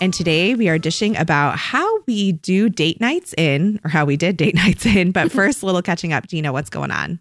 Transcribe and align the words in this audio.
And 0.00 0.14
today 0.14 0.54
we 0.54 0.70
are 0.70 0.78
dishing 0.78 1.14
about 1.18 1.58
how 1.58 2.00
we 2.06 2.32
do 2.32 2.70
date 2.70 3.02
nights 3.02 3.34
in, 3.36 3.78
or 3.84 3.90
how 3.90 4.06
we 4.06 4.16
did 4.16 4.38
date 4.38 4.54
nights 4.56 4.86
in. 4.86 5.12
But 5.12 5.30
first, 5.32 5.62
a 5.62 5.66
little 5.66 5.82
catching 5.82 6.12
up. 6.12 6.26
Gina, 6.26 6.52
what's 6.52 6.70
going 6.70 6.90
on? 6.90 7.20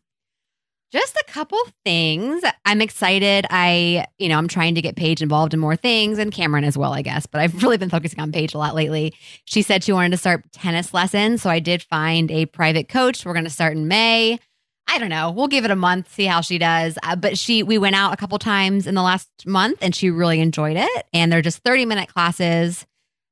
Just 0.92 1.16
a 1.18 1.32
couple 1.32 1.60
things. 1.86 2.42
I'm 2.66 2.82
excited. 2.82 3.46
I, 3.52 4.08
you 4.18 4.28
know, 4.28 4.40
I'm 4.40 4.48
trying 4.48 4.74
to 4.74 4.82
get 4.82 4.96
Paige 4.96 5.22
involved 5.22 5.54
in 5.54 5.60
more 5.60 5.76
things 5.76 6.18
and 6.18 6.32
Cameron 6.32 6.64
as 6.64 6.76
well, 6.76 6.94
I 6.94 7.04
guess. 7.04 7.28
But 7.28 7.42
I've 7.42 7.62
really 7.64 7.78
been 7.78 7.90
focusing 7.90 8.20
on 8.22 8.32
Paige 8.32 8.56
a 8.56 8.58
lot 8.58 8.74
lately. 8.74 9.14
She 9.46 9.62
said 9.62 9.84
she 9.84 9.92
wanted 9.92 10.12
to 10.12 10.18
start 10.18 10.52
tennis 10.52 10.94
lessons. 10.94 11.44
So 11.44 11.50
I 11.50 11.60
did 11.60 11.84
find 11.84 12.32
a 12.32 12.46
private 12.48 12.88
coach. 12.88 13.24
We're 13.24 13.34
going 13.34 13.46
to 13.46 13.52
start 13.52 13.74
in 13.74 13.88
May. 13.88 14.40
I 14.92 14.98
don't 14.98 15.10
know. 15.10 15.30
We'll 15.30 15.48
give 15.48 15.66
it 15.66 15.72
a 15.72 15.76
month, 15.76 16.12
see 16.12 16.26
how 16.26 16.42
she 16.42 16.58
does. 16.58 16.98
Uh, 17.04 17.16
but 17.16 17.38
she, 17.38 17.62
we 17.62 17.78
went 17.78 17.96
out 17.96 18.12
a 18.12 18.18
couple 18.18 18.40
times 18.40 18.88
in 18.88 18.96
the 18.96 19.04
last 19.04 19.30
month 19.46 19.78
and 19.82 19.96
she 19.96 20.10
really 20.10 20.40
enjoyed 20.40 20.78
it. 20.78 21.06
And 21.14 21.32
they're 21.32 21.44
just 21.44 21.60
30 21.60 21.86
minute 21.86 22.10
classes, 22.10 22.88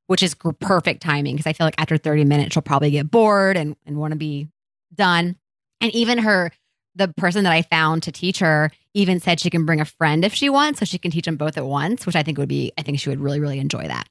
which 0.06 0.22
is 0.22 0.36
perfect 0.60 1.02
timing 1.02 1.34
because 1.34 1.48
I 1.48 1.52
feel 1.52 1.66
like 1.66 1.74
after 1.78 1.98
30 1.98 2.24
minutes, 2.24 2.54
she'll 2.54 2.62
probably 2.62 2.92
get 2.92 3.10
bored 3.10 3.56
and, 3.56 3.76
and 3.84 3.98
want 3.98 4.12
to 4.12 4.16
be 4.16 4.48
done. 4.94 5.36
And 5.80 5.92
even 5.94 6.18
her, 6.18 6.52
the 6.94 7.08
person 7.08 7.44
that 7.44 7.52
I 7.52 7.62
found 7.62 8.04
to 8.04 8.12
teach 8.12 8.38
her 8.38 8.70
even 8.94 9.20
said 9.20 9.40
she 9.40 9.50
can 9.50 9.66
bring 9.66 9.80
a 9.80 9.84
friend 9.84 10.24
if 10.24 10.34
she 10.34 10.48
wants, 10.48 10.80
so 10.80 10.84
she 10.84 10.98
can 10.98 11.10
teach 11.10 11.24
them 11.24 11.36
both 11.36 11.56
at 11.56 11.66
once, 11.66 12.06
which 12.06 12.16
I 12.16 12.22
think 12.22 12.38
would 12.38 12.48
be, 12.48 12.72
I 12.78 12.82
think 12.82 12.98
she 12.98 13.08
would 13.08 13.20
really, 13.20 13.40
really 13.40 13.58
enjoy 13.58 13.86
that. 13.86 14.08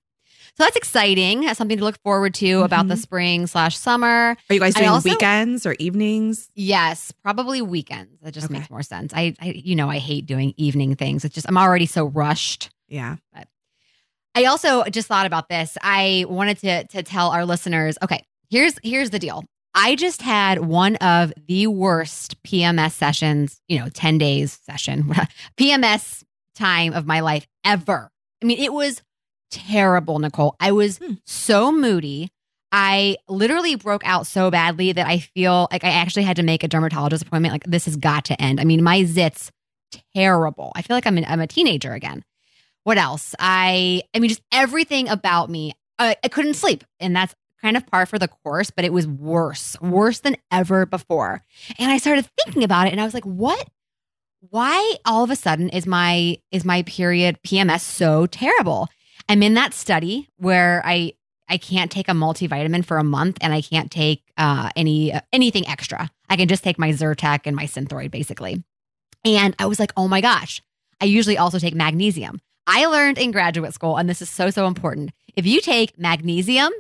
So 0.58 0.64
that's 0.64 0.76
exciting. 0.76 1.42
That's 1.42 1.58
something 1.58 1.78
to 1.78 1.84
look 1.84 2.02
forward 2.02 2.34
to 2.36 2.62
about 2.62 2.88
the 2.88 2.96
Mhm. 2.96 3.02
spring 3.02 3.48
slash 3.48 3.78
summer. 3.78 4.36
Are 4.50 4.54
you 4.54 4.60
guys 4.60 4.74
doing 4.74 4.90
also- 4.90 5.10
weekends 5.10 5.66
or 5.68 5.76
evenings? 5.78 6.50
Yes, 6.56 7.12
probably 7.24 7.62
weekends. 7.62 8.20
That 8.24 8.34
just 8.34 8.46
Okay. 8.46 8.56
makes 8.58 8.70
more 8.72 8.82
sense. 8.82 9.14
I, 9.14 9.36
I, 9.40 9.50
you 9.52 9.76
know, 9.76 9.88
I 9.90 10.00
hate 10.00 10.26
doing 10.26 10.56
evening 10.58 10.96
things. 10.96 11.24
It's 11.24 11.36
just 11.36 11.48
I'm 11.48 11.58
already 11.60 11.86
so 11.86 12.06
rushed. 12.06 12.72
Yeah. 12.88 13.18
But 13.34 13.48
I 14.34 14.46
also 14.46 14.84
just 14.86 15.08
thought 15.08 15.28
about 15.28 15.48
this. 15.50 15.78
I 15.82 16.26
wanted 16.28 16.58
to 16.60 16.86
to 16.88 17.04
tell 17.04 17.30
our 17.30 17.46
listeners. 17.46 17.98
Okay, 18.02 18.24
here's 18.50 18.74
here's 18.84 19.12
the 19.12 19.20
deal. 19.20 19.44
I 19.76 19.96
just 19.96 20.24
had 20.24 20.66
one 20.66 20.96
of 20.98 21.32
the 21.48 21.68
worst 21.68 22.42
PMS 22.44 22.94
sessions. 22.96 23.62
You 23.68 23.78
know, 23.80 23.90
ten 23.90 24.18
days 24.18 24.60
session 24.66 25.04
PMS 25.58 26.24
time 26.56 26.94
of 26.94 27.06
my 27.06 27.20
life 27.20 27.46
ever. 27.64 28.10
I 28.42 28.46
mean, 28.46 28.58
it 28.60 28.74
was 28.74 29.02
terrible, 29.52 30.20
Nicole. 30.20 30.56
I 30.60 30.72
was 30.72 30.98
Hmm. 30.98 31.14
so 31.26 31.72
moody. 31.72 32.30
I 32.72 33.16
literally 33.30 33.76
broke 33.76 34.06
out 34.06 34.28
so 34.28 34.52
badly 34.52 34.92
that 34.92 35.08
I 35.08 35.20
feel 35.20 35.68
like 35.72 35.84
I 35.86 35.90
actually 35.90 36.24
had 36.24 36.36
to 36.36 36.44
make 36.44 36.64
a 36.64 36.68
dermatologist 36.68 37.24
appointment. 37.26 37.54
Like 37.54 37.64
this 37.64 37.86
has 37.86 37.96
got 37.96 38.26
to 38.26 38.42
end. 38.42 38.60
I 38.60 38.66
mean, 38.66 38.84
my 38.84 39.02
zits 39.04 39.50
terrible. 40.16 40.72
I 40.76 40.82
feel 40.82 40.96
like 40.98 41.08
I'm 41.08 41.18
an, 41.18 41.26
I'm 41.28 41.40
a 41.40 41.48
teenager 41.48 41.94
again. 41.94 42.24
What 42.84 42.98
else? 42.98 43.34
I 43.40 44.02
I 44.14 44.20
mean, 44.20 44.30
just 44.30 44.42
everything 44.52 45.08
about 45.10 45.50
me. 45.50 45.74
I, 46.00 46.16
I 46.24 46.28
couldn't 46.28 46.54
sleep, 46.56 46.84
and 47.00 47.16
that's 47.16 47.34
kind 47.62 47.76
of 47.76 47.88
par 47.88 48.06
for 48.06 48.20
the 48.20 48.28
course. 48.28 48.70
But 48.70 48.86
it 48.86 48.94
was 48.94 49.08
worse, 49.08 49.76
worse 49.82 50.20
than 50.20 50.36
ever 50.52 50.86
before. 50.86 51.42
And 51.80 51.90
I 51.92 51.98
started 51.98 52.28
thinking 52.44 52.64
about 52.64 52.88
it, 52.88 52.92
and 52.92 53.02
I 53.02 53.06
was 53.06 53.14
like, 53.14 53.26
what? 53.26 53.66
Why 54.50 54.96
all 55.06 55.24
of 55.24 55.32
a 55.32 55.36
sudden 55.36 55.70
is 55.70 55.88
my 55.88 56.38
is 56.52 56.64
my 56.64 56.84
period 56.84 57.40
PMS 57.46 57.82
so 57.82 58.26
terrible? 58.28 58.88
I'm 59.30 59.44
in 59.44 59.56
that 59.56 59.74
study 59.74 60.30
where 60.38 60.82
I 60.86 61.14
I 61.50 61.58
can't 61.58 61.92
take 61.92 62.10
a 62.10 62.12
multivitamin 62.12 62.84
for 62.84 62.98
a 62.98 63.04
month 63.04 63.38
and 63.42 63.54
I 63.54 63.62
can't 63.62 63.90
take 63.90 64.22
uh, 64.38 64.70
any 64.76 65.14
uh, 65.14 65.22
anything 65.32 65.68
extra. 65.68 66.10
I 66.30 66.36
can 66.36 66.48
just 66.48 66.64
take 66.64 66.78
my 66.78 66.90
Zyrtec 66.90 67.42
and 67.46 67.56
my 67.56 67.66
Synthroid 67.66 68.12
basically. 68.12 68.64
And 69.24 69.56
I 69.60 69.66
was 69.66 69.80
like, 69.80 69.92
oh 69.98 70.08
my 70.08 70.22
gosh. 70.22 70.62
I 71.00 71.06
usually 71.06 71.38
also 71.38 71.60
take 71.60 71.76
magnesium. 71.76 72.40
I 72.66 72.86
learned 72.88 73.18
in 73.18 73.32
graduate 73.32 73.74
school, 73.74 73.98
and 73.98 74.10
this 74.10 74.22
is 74.22 74.30
so 74.30 74.50
so 74.50 74.68
important. 74.68 75.12
If 75.36 75.46
you 75.46 75.62
take 75.62 75.98
magnesium 75.98 76.72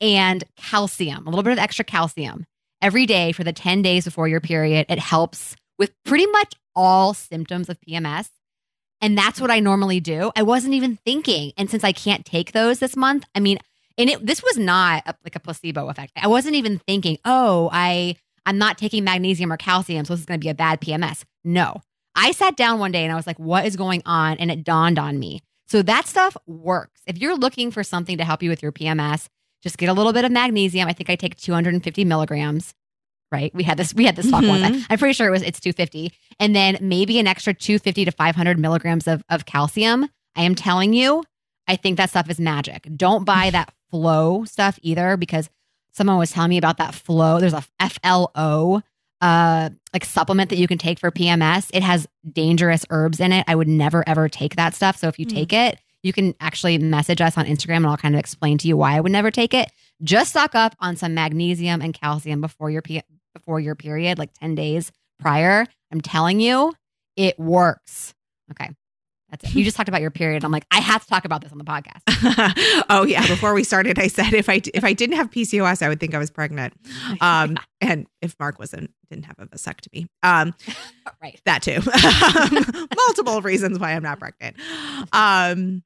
and 0.00 0.44
calcium, 0.56 1.26
a 1.26 1.30
little 1.30 1.42
bit 1.42 1.52
of 1.52 1.58
extra 1.58 1.84
calcium 1.84 2.46
every 2.80 3.06
day 3.06 3.32
for 3.32 3.44
the 3.44 3.52
10 3.52 3.82
days 3.82 4.04
before 4.04 4.28
your 4.28 4.40
period, 4.40 4.86
it 4.88 4.98
helps 4.98 5.56
with 5.78 5.92
pretty 6.04 6.26
much 6.26 6.54
all 6.74 7.12
symptoms 7.12 7.68
of 7.68 7.78
PMS. 7.80 8.30
And 9.00 9.16
that's 9.16 9.40
what 9.40 9.50
I 9.50 9.60
normally 9.60 10.00
do. 10.00 10.32
I 10.34 10.42
wasn't 10.42 10.74
even 10.74 10.96
thinking. 10.96 11.52
And 11.56 11.70
since 11.70 11.84
I 11.84 11.92
can't 11.92 12.24
take 12.24 12.52
those 12.52 12.80
this 12.80 12.96
month, 12.96 13.24
I 13.34 13.40
mean, 13.40 13.58
and 13.96 14.10
it 14.10 14.24
this 14.24 14.42
was 14.42 14.56
not 14.56 15.02
a, 15.06 15.14
like 15.24 15.36
a 15.36 15.40
placebo 15.40 15.88
effect. 15.88 16.12
I 16.16 16.28
wasn't 16.28 16.54
even 16.54 16.78
thinking, 16.78 17.18
oh, 17.24 17.68
I 17.72 18.16
I'm 18.46 18.58
not 18.58 18.78
taking 18.78 19.04
magnesium 19.04 19.52
or 19.52 19.56
calcium, 19.56 20.04
so 20.04 20.14
this 20.14 20.20
is 20.20 20.26
going 20.26 20.40
to 20.40 20.44
be 20.44 20.50
a 20.50 20.54
bad 20.54 20.80
PMS. 20.80 21.24
No, 21.44 21.80
I 22.14 22.32
sat 22.32 22.56
down 22.56 22.78
one 22.78 22.92
day 22.92 23.04
and 23.04 23.12
I 23.12 23.16
was 23.16 23.26
like, 23.26 23.38
what 23.38 23.66
is 23.66 23.76
going 23.76 24.02
on? 24.06 24.38
And 24.38 24.50
it 24.50 24.64
dawned 24.64 24.98
on 24.98 25.18
me. 25.18 25.42
So 25.66 25.82
that 25.82 26.06
stuff 26.06 26.36
works. 26.46 27.00
If 27.06 27.18
you're 27.18 27.36
looking 27.36 27.70
for 27.70 27.84
something 27.84 28.16
to 28.16 28.24
help 28.24 28.42
you 28.42 28.50
with 28.50 28.62
your 28.62 28.72
PMS, 28.72 29.28
just 29.62 29.76
get 29.76 29.88
a 29.88 29.92
little 29.92 30.12
bit 30.12 30.24
of 30.24 30.32
magnesium. 30.32 30.88
I 30.88 30.92
think 30.92 31.10
I 31.10 31.16
take 31.16 31.36
250 31.36 32.04
milligrams. 32.04 32.74
Right? 33.30 33.54
We 33.54 33.62
had 33.62 33.76
this. 33.76 33.92
We 33.94 34.06
had 34.06 34.16
this 34.16 34.30
talk 34.30 34.42
once. 34.42 34.62
Mhm. 34.62 34.80
I- 34.82 34.86
I'm 34.90 34.98
pretty 34.98 35.12
sure 35.12 35.26
it 35.26 35.30
was 35.30 35.42
it's 35.42 35.60
250, 35.60 36.12
and 36.40 36.56
then 36.56 36.78
maybe 36.80 37.18
an 37.18 37.26
extra 37.26 37.52
250 37.52 38.06
to 38.06 38.10
500 38.10 38.58
milligrams 38.58 39.06
of 39.06 39.22
of 39.28 39.44
calcium. 39.44 40.08
I 40.34 40.42
am 40.44 40.54
telling 40.54 40.94
you, 40.94 41.22
I 41.66 41.76
think 41.76 41.98
that 41.98 42.08
stuff 42.10 42.30
is 42.30 42.40
magic. 42.40 42.88
Don't 42.96 43.24
buy 43.24 43.50
that 43.50 43.72
flow 43.90 44.44
stuff 44.44 44.78
either 44.82 45.16
because 45.18 45.50
someone 45.92 46.16
was 46.18 46.30
telling 46.30 46.50
me 46.50 46.58
about 46.58 46.78
that 46.78 46.94
flow. 46.94 47.38
There's 47.40 47.52
a 47.54 47.64
FLO 47.80 48.82
uh 49.20 49.70
like 49.92 50.04
supplement 50.04 50.48
that 50.50 50.58
you 50.58 50.68
can 50.68 50.78
take 50.78 50.98
for 51.00 51.10
PMS. 51.10 51.70
It 51.74 51.82
has 51.82 52.06
dangerous 52.32 52.84
herbs 52.90 53.18
in 53.20 53.32
it. 53.32 53.44
I 53.48 53.54
would 53.56 53.68
never 53.68 54.04
ever 54.08 54.28
take 54.28 54.56
that 54.56 54.74
stuff. 54.74 54.96
So 54.96 55.08
if 55.08 55.18
you 55.18 55.26
Hmm. 55.28 55.34
take 55.34 55.52
it, 55.52 55.78
you 56.04 56.12
can 56.12 56.34
actually 56.40 56.78
message 56.78 57.20
us 57.20 57.36
on 57.36 57.44
Instagram 57.44 57.78
and 57.78 57.88
I'll 57.88 57.96
kind 57.96 58.14
of 58.14 58.20
explain 58.20 58.58
to 58.58 58.68
you 58.68 58.76
why 58.76 58.96
I 58.96 59.00
would 59.00 59.10
never 59.12 59.30
take 59.32 59.52
it. 59.54 59.70
Just 60.04 60.30
stock 60.30 60.54
up 60.54 60.76
on 60.78 60.94
some 60.94 61.14
magnesium 61.14 61.82
and 61.82 61.92
calcium 61.92 62.40
before 62.40 62.70
your 62.70 62.82
P- 62.82 63.02
before 63.34 63.60
your 63.60 63.74
period, 63.74 64.18
like 64.18 64.32
10 64.34 64.54
days 64.54 64.92
prior. 65.18 65.66
I'm 65.92 66.00
telling 66.00 66.40
you, 66.40 66.72
it 67.16 67.38
works. 67.38 68.14
Okay. 68.50 68.70
That's 69.30 69.44
it. 69.44 69.54
You 69.54 69.62
just 69.64 69.76
talked 69.76 69.88
about 69.90 70.00
your 70.00 70.10
period. 70.10 70.42
I'm 70.42 70.50
like, 70.50 70.64
I 70.70 70.80
have 70.80 71.02
to 71.02 71.08
talk 71.08 71.24
about 71.26 71.42
this 71.42 71.52
on 71.52 71.58
the 71.58 71.64
podcast. 71.64 72.84
oh 72.88 73.04
yeah. 73.04 73.26
Before 73.26 73.52
we 73.52 73.62
started, 73.62 73.98
I 73.98 74.06
said 74.06 74.32
if 74.32 74.48
I 74.48 74.62
if 74.72 74.84
I 74.84 74.94
didn't 74.94 75.16
have 75.16 75.30
PCOS, 75.30 75.82
I 75.82 75.88
would 75.88 76.00
think 76.00 76.14
I 76.14 76.18
was 76.18 76.30
pregnant. 76.30 76.74
Um, 77.20 77.56
and 77.80 78.06
if 78.22 78.36
Mark 78.38 78.58
wasn't 78.58 78.92
didn't 79.10 79.24
have 79.24 79.36
a 79.38 79.46
vasectomy, 79.46 80.06
um, 80.22 80.54
right. 81.22 81.40
that 81.46 81.62
too. 81.62 81.80
Multiple 83.06 83.40
reasons 83.40 83.78
why 83.78 83.92
I'm 83.92 84.02
not 84.02 84.20
pregnant. 84.20 84.56
Um, 85.12 85.82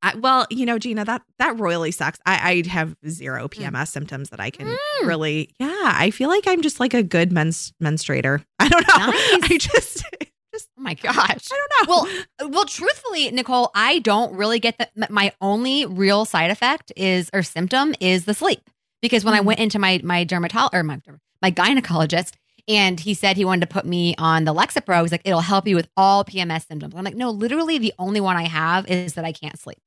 I, 0.00 0.14
well, 0.16 0.46
you 0.48 0.64
know, 0.64 0.78
Gina, 0.78 1.04
that 1.04 1.22
that 1.40 1.58
royally 1.58 1.90
sucks. 1.90 2.20
I, 2.24 2.62
I 2.64 2.68
have 2.68 2.94
zero 3.08 3.48
PMS 3.48 3.88
symptoms 3.88 4.30
that 4.30 4.38
I 4.38 4.50
can 4.50 4.68
Mm. 4.68 4.76
really. 5.06 5.50
Yeah, 5.58 5.68
I 5.82 6.10
feel 6.12 6.28
like 6.28 6.46
I'm 6.46 6.62
just 6.62 6.78
like 6.78 6.94
a 6.94 7.02
good 7.02 7.32
mens- 7.32 7.72
menstruator. 7.82 8.44
I 8.60 8.68
don't 8.68 8.86
know. 8.86 9.06
Nice. 9.40 9.50
I 9.50 9.56
just, 9.58 10.04
just 10.54 10.68
Oh 10.78 10.82
my 10.82 10.94
gosh. 10.94 11.16
I 11.16 11.34
don't 11.56 11.88
know. 11.88 12.06
Well, 12.40 12.50
well, 12.50 12.64
truthfully, 12.64 13.30
Nicole, 13.32 13.70
I 13.74 13.98
don't 13.98 14.32
really 14.34 14.60
get 14.60 14.78
that. 14.78 15.10
My 15.10 15.32
only 15.40 15.84
real 15.84 16.24
side 16.24 16.50
effect 16.52 16.92
is 16.96 17.28
or 17.32 17.42
symptom 17.42 17.94
is 18.00 18.24
the 18.24 18.34
sleep. 18.34 18.60
Because 19.02 19.24
when 19.24 19.34
I 19.34 19.40
Mhm. 19.40 19.44
went 19.46 19.60
into 19.60 19.78
my 19.80 20.00
my 20.04 20.22
dermatologist 20.24 20.74
or 20.74 20.82
my 20.84 21.00
my 21.42 21.50
gynecologist, 21.50 22.34
and 22.68 23.00
he 23.00 23.14
said 23.14 23.36
he 23.36 23.46
wanted 23.46 23.62
to 23.62 23.72
put 23.72 23.86
me 23.86 24.14
on 24.18 24.44
the 24.44 24.54
Lexapro, 24.54 25.00
he's 25.00 25.10
like, 25.10 25.22
it'll 25.24 25.40
help 25.40 25.66
you 25.66 25.74
with 25.74 25.88
all 25.96 26.24
PMS 26.24 26.68
symptoms. 26.68 26.94
I'm 26.94 27.04
like, 27.04 27.16
no, 27.16 27.30
literally, 27.30 27.78
the 27.78 27.94
only 27.98 28.20
one 28.20 28.36
I 28.36 28.42
have 28.42 28.86
is 28.88 29.14
that 29.14 29.24
I 29.24 29.32
can't 29.32 29.58
sleep. 29.58 29.78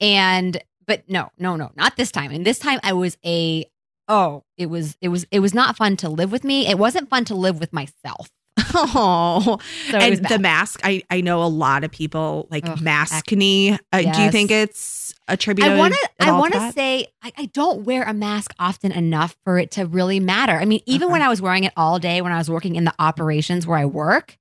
And 0.00 0.60
but 0.86 1.08
no, 1.08 1.30
no, 1.38 1.56
no, 1.56 1.70
not 1.76 1.96
this 1.96 2.10
time. 2.10 2.30
And 2.30 2.44
this 2.44 2.58
time 2.58 2.80
I 2.82 2.94
was 2.94 3.16
a 3.24 3.66
oh, 4.08 4.44
it 4.56 4.66
was 4.66 4.96
it 5.00 5.08
was 5.08 5.26
it 5.30 5.40
was 5.40 5.54
not 5.54 5.76
fun 5.76 5.96
to 5.98 6.08
live 6.08 6.32
with 6.32 6.44
me. 6.44 6.66
It 6.66 6.78
wasn't 6.78 7.10
fun 7.10 7.24
to 7.26 7.34
live 7.34 7.60
with 7.60 7.72
myself. 7.72 8.30
oh, 8.74 9.58
So 9.90 9.98
and 9.98 10.24
the 10.26 10.38
mask. 10.38 10.80
I 10.84 11.02
I 11.10 11.20
know 11.20 11.42
a 11.42 11.46
lot 11.48 11.84
of 11.84 11.90
people 11.90 12.46
like 12.50 12.68
Ugh, 12.68 12.78
maskne. 12.78 13.78
Uh, 13.92 14.02
Do 14.12 14.22
you 14.22 14.30
think 14.30 14.50
it's 14.50 15.14
attributed? 15.28 15.72
I 15.72 15.78
want 15.78 15.94
to. 15.94 16.08
I 16.20 16.32
want 16.32 16.52
to 16.54 16.72
say 16.72 17.08
I, 17.22 17.32
I 17.36 17.44
don't 17.46 17.84
wear 17.84 18.04
a 18.04 18.14
mask 18.14 18.54
often 18.58 18.92
enough 18.92 19.36
for 19.44 19.58
it 19.58 19.70
to 19.72 19.86
really 19.86 20.20
matter. 20.20 20.52
I 20.52 20.64
mean, 20.64 20.80
even 20.86 21.06
Okay. 21.06 21.12
when 21.12 21.22
I 21.22 21.28
was 21.28 21.42
wearing 21.42 21.64
it 21.64 21.72
all 21.76 21.98
day, 21.98 22.20
when 22.22 22.32
I 22.32 22.38
was 22.38 22.48
working 22.50 22.76
in 22.76 22.84
the 22.84 22.94
operations 22.98 23.66
where 23.66 23.78
I 23.78 23.84
work, 23.86 24.36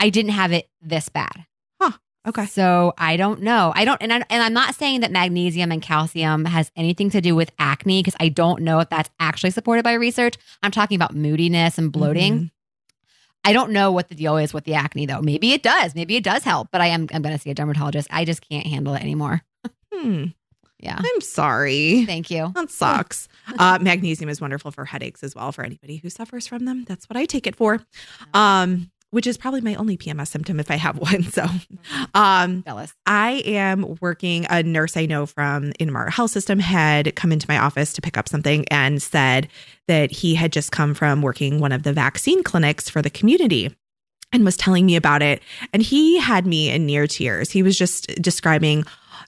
I 0.00 0.10
didn't 0.10 0.32
have 0.32 0.52
it 0.52 0.68
this 0.82 1.08
bad. 1.08 1.46
Huh. 1.80 1.92
Okay. 2.26 2.46
So 2.46 2.92
I 2.98 3.16
don't 3.16 3.42
know. 3.42 3.72
I 3.76 3.84
don't, 3.84 4.00
and, 4.02 4.12
I, 4.12 4.16
and 4.30 4.42
I'm 4.42 4.52
not 4.52 4.74
saying 4.74 5.00
that 5.00 5.12
magnesium 5.12 5.70
and 5.70 5.80
calcium 5.80 6.44
has 6.46 6.70
anything 6.76 7.10
to 7.10 7.20
do 7.20 7.34
with 7.36 7.50
acne 7.58 8.00
because 8.02 8.16
I 8.18 8.28
don't 8.30 8.62
know 8.62 8.80
if 8.80 8.88
that's 8.88 9.10
actually 9.20 9.50
supported 9.50 9.82
by 9.84 9.92
research. 9.92 10.34
I'm 10.62 10.70
talking 10.72 10.96
about 10.96 11.14
moodiness 11.14 11.78
and 11.78 11.92
bloating. 11.92 12.34
Mhm. 12.34 12.50
I 13.44 13.52
don't 13.52 13.70
know 13.72 13.92
what 13.92 14.08
the 14.08 14.14
deal 14.14 14.36
is 14.36 14.52
with 14.54 14.64
the 14.64 14.74
acne 14.74 15.06
though. 15.06 15.20
Maybe 15.20 15.52
it 15.52 15.62
does. 15.62 15.94
Maybe 15.94 16.16
it 16.16 16.24
does 16.24 16.44
help, 16.44 16.68
but 16.72 16.80
I 16.80 16.86
am 16.86 17.08
I'm 17.12 17.22
going 17.22 17.34
to 17.34 17.40
see 17.40 17.50
a 17.50 17.54
dermatologist. 17.54 18.08
I 18.10 18.24
just 18.24 18.48
can't 18.48 18.66
handle 18.66 18.94
it 18.94 19.02
anymore. 19.02 19.42
Hmm. 19.94 20.24
Yeah. 20.80 20.98
I'm 20.98 21.20
sorry. 21.20 22.04
Thank 22.04 22.30
you. 22.30 22.50
That 22.54 22.68
sucks. 22.70 23.28
Uh, 23.58 23.78
magnesium 23.80 24.28
is 24.28 24.40
wonderful 24.40 24.70
for 24.72 24.84
headaches 24.84 25.22
as 25.22 25.34
well 25.34 25.52
for 25.52 25.62
anybody 25.62 25.98
who 25.98 26.10
suffers 26.10 26.46
from 26.46 26.64
them. 26.64 26.82
That's 26.84 27.08
what 27.08 27.16
I 27.16 27.26
take 27.26 27.46
it 27.46 27.54
for. 27.54 27.80
Um, 28.32 28.90
which 29.14 29.28
is 29.28 29.36
probably 29.36 29.60
my 29.60 29.76
only 29.76 29.96
PMS 29.96 30.26
symptom 30.26 30.58
if 30.58 30.72
I 30.72 30.74
have 30.74 30.98
one. 31.12 31.22
So, 31.22 31.46
um, 32.14 32.64
Jealous. 32.64 32.92
I 33.06 33.42
am 33.46 33.96
working. 34.00 34.44
A 34.50 34.64
nurse 34.64 34.96
I 34.96 35.06
know 35.06 35.24
from 35.24 35.72
Inmar 35.78 36.10
Health 36.10 36.32
System 36.32 36.58
had 36.58 37.14
come 37.14 37.30
into 37.30 37.46
my 37.48 37.56
office 37.56 37.92
to 37.92 38.02
pick 38.02 38.18
up 38.18 38.28
something 38.28 38.66
and 38.72 39.00
said 39.00 39.46
that 39.86 40.10
he 40.10 40.34
had 40.34 40.52
just 40.52 40.72
come 40.72 40.94
from 40.94 41.22
working 41.22 41.60
one 41.60 41.70
of 41.70 41.84
the 41.84 41.92
vaccine 41.92 42.42
clinics 42.42 42.90
for 42.90 43.02
the 43.02 43.10
community 43.10 43.72
and 44.32 44.44
was 44.44 44.56
telling 44.56 44.84
me 44.84 44.96
about 44.96 45.22
it. 45.22 45.40
And 45.72 45.80
he 45.80 46.18
had 46.18 46.44
me 46.44 46.70
in 46.70 46.84
near 46.84 47.06
tears. 47.06 47.52
He 47.52 47.62
was 47.62 47.78
just 47.78 48.08
describing, 48.20 48.82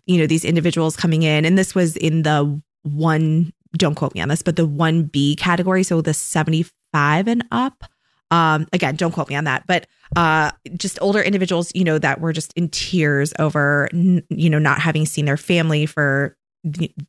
you 0.06 0.18
know, 0.18 0.26
these 0.26 0.44
individuals 0.44 0.96
coming 0.96 1.22
in, 1.22 1.44
and 1.44 1.56
this 1.56 1.76
was 1.76 1.96
in 1.96 2.22
the 2.22 2.60
one. 2.82 3.52
Don't 3.76 3.94
quote 3.94 4.14
me 4.14 4.20
on 4.20 4.28
this, 4.28 4.42
but 4.42 4.56
the 4.56 4.66
one 4.66 5.04
B 5.04 5.36
category, 5.36 5.84
so 5.84 6.00
the 6.00 6.14
seventy-five 6.14 7.28
and 7.28 7.44
up. 7.52 7.84
Um, 8.31 8.67
again, 8.73 8.96
don't 8.96 9.12
quote 9.12 9.28
me 9.28 9.37
on 9.37 9.44
that, 9.44 9.64
but 9.67 9.87
uh, 10.17 10.50
just 10.76 10.99
older 11.00 11.20
individuals, 11.20 11.70
you 11.75 11.84
know, 11.84 11.99
that 11.99 12.20
were 12.20 12.32
just 12.32 12.52
in 12.55 12.69
tears 12.70 13.32
over, 13.38 13.88
you 13.93 14.50
know, 14.50 14.58
not 14.58 14.81
having 14.81 15.06
seen 15.06 15.26
their 15.26 15.37
family 15.37 15.87
for 15.87 16.37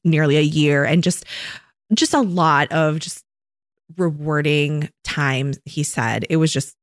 nearly 0.03 0.37
a 0.37 0.41
year, 0.41 0.83
and 0.83 1.03
just, 1.03 1.25
just 1.93 2.13
a 2.13 2.21
lot 2.21 2.71
of 2.71 2.99
just 2.99 3.23
rewarding 3.97 4.89
times. 5.03 5.59
He 5.65 5.83
said 5.83 6.25
it 6.29 6.37
was 6.37 6.53
just, 6.53 6.75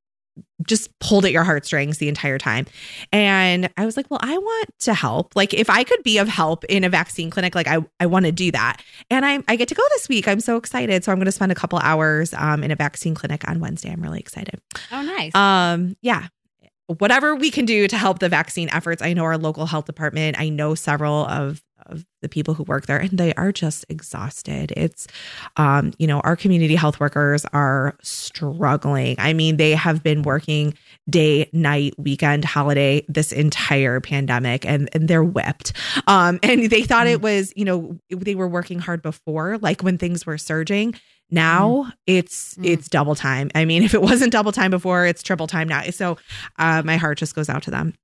just 0.67 0.91
pulled 1.01 1.25
at 1.25 1.33
your 1.33 1.45
heartstrings 1.45 1.99
the 1.99 2.09
entire 2.09 2.39
time, 2.39 2.67
and 3.13 3.71
I 3.77 3.87
was 3.87 3.97
like, 3.97 4.11
well, 4.11 4.21
I 4.23 4.37
want 4.37 4.71
to 4.81 4.95
help. 4.95 5.35
Like, 5.37 5.55
if 5.55 5.71
I 5.71 5.85
could 5.85 6.03
be 6.03 6.19
of 6.19 6.29
help 6.29 6.65
in 6.65 6.85
a 6.85 6.89
vaccine 6.89 7.31
clinic, 7.31 7.55
like 7.55 7.69
I, 7.69 7.79
I 8.01 8.07
want 8.07 8.27
to 8.27 8.33
do 8.33 8.51
that, 8.53 8.83
and 9.11 9.25
I, 9.25 9.43
I 9.49 9.57
get 9.57 9.69
to 9.69 9.75
go 9.75 9.83
this 9.91 10.09
week. 10.09 10.29
I'm 10.29 10.41
so 10.41 10.57
excited. 10.57 11.05
So 11.05 11.13
I'm 11.13 11.19
going 11.19 11.27
to 11.27 11.33
spend 11.33 11.53
a 11.53 11.55
couple 11.55 11.79
hours 11.79 12.35
um, 12.35 12.63
in 12.63 12.71
a 12.71 12.77
vaccine 12.77 13.15
clinic 13.15 13.49
on 13.49 13.61
Wednesday. 13.61 13.91
I'm 13.91 14.03
really 14.03 14.21
excited. 14.21 14.61
Oh, 14.93 15.03
nice. 15.03 15.35
Um, 15.35 15.97
yeah. 16.03 16.29
Whatever 16.99 17.35
we 17.35 17.51
can 17.51 17.65
do 17.65 17.89
to 17.89 17.97
help 17.97 18.19
the 18.19 18.29
vaccine 18.29 18.69
efforts. 18.71 19.01
I 19.01 19.15
know 19.15 19.25
our 19.25 19.39
local 19.39 19.65
health 19.65 19.87
department. 19.87 20.39
I 20.39 20.51
know 20.51 20.75
several 20.75 21.27
of 21.27 21.63
of 21.87 22.05
the 22.23 22.29
people 22.29 22.55
who 22.55 22.63
work 22.65 22.87
there 22.87 22.99
and 22.99 23.11
they 23.19 23.35
are 23.35 23.53
just 23.53 23.85
exhausted. 23.89 24.73
It's 24.77 25.07
um, 25.57 25.93
you 25.99 26.07
know, 26.07 26.21
our 26.21 26.37
community 26.37 26.75
health 26.75 27.01
workers 27.01 27.45
are 27.53 27.97
struggling. 28.03 29.17
I 29.19 29.33
mean, 29.33 29.57
they 29.57 29.73
have 29.73 30.03
been 30.03 30.23
working 30.23 30.75
day, 31.09 31.49
night, 31.53 31.95
weekend, 31.99 32.45
holiday 32.45 33.05
this 33.09 33.33
entire 33.33 34.01
pandemic 34.01 34.65
and 34.67 34.89
and 34.93 35.09
they're 35.09 35.25
whipped. 35.25 35.73
Um 36.07 36.39
and 36.43 36.71
they 36.71 36.83
thought 36.83 37.07
it 37.07 37.21
was, 37.23 37.53
you 37.57 37.65
know, 37.65 37.99
they 38.11 38.35
were 38.35 38.49
working 38.49 38.79
hard 38.79 39.03
before 39.03 39.59
like 39.59 39.83
when 39.83 39.99
things 39.99 40.27
were 40.27 40.39
surging. 40.39 40.95
Now 41.31 41.91
it's 42.07 42.55
Mm. 42.55 42.67
it's 42.67 42.89
double 42.89 43.15
time. 43.15 43.51
I 43.55 43.65
mean, 43.65 43.83
if 43.89 43.95
it 43.95 44.03
wasn't 44.03 44.33
double 44.33 44.53
time 44.53 44.71
before, 44.71 45.07
it's 45.07 45.23
triple 45.23 45.47
time 45.47 45.69
now. 45.69 45.83
So 45.91 46.17
uh, 46.59 46.83
my 46.85 46.97
heart 46.97 47.19
just 47.19 47.35
goes 47.35 47.49
out 47.49 47.63
to 47.65 47.71
them. 47.71 47.95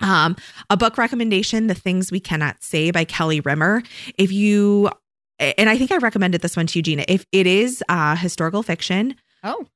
Um, 0.00 0.36
a 0.70 0.76
book 0.76 0.96
recommendation, 0.98 1.66
The 1.66 1.74
Things 1.74 2.10
We 2.12 2.20
Cannot 2.20 2.62
Say 2.62 2.90
by 2.90 3.04
Kelly 3.04 3.40
Rimmer. 3.40 3.82
If 4.16 4.30
you 4.32 4.90
and 5.38 5.68
I 5.70 5.78
think 5.78 5.92
I 5.92 5.96
recommended 5.98 6.40
this 6.40 6.56
one 6.56 6.66
to 6.68 6.78
you, 6.78 6.82
Gina. 6.82 7.04
If 7.08 7.24
it 7.32 7.46
is 7.46 7.82
uh 7.88 8.16
historical 8.16 8.62
fiction, 8.62 9.14
oh, 9.44 9.66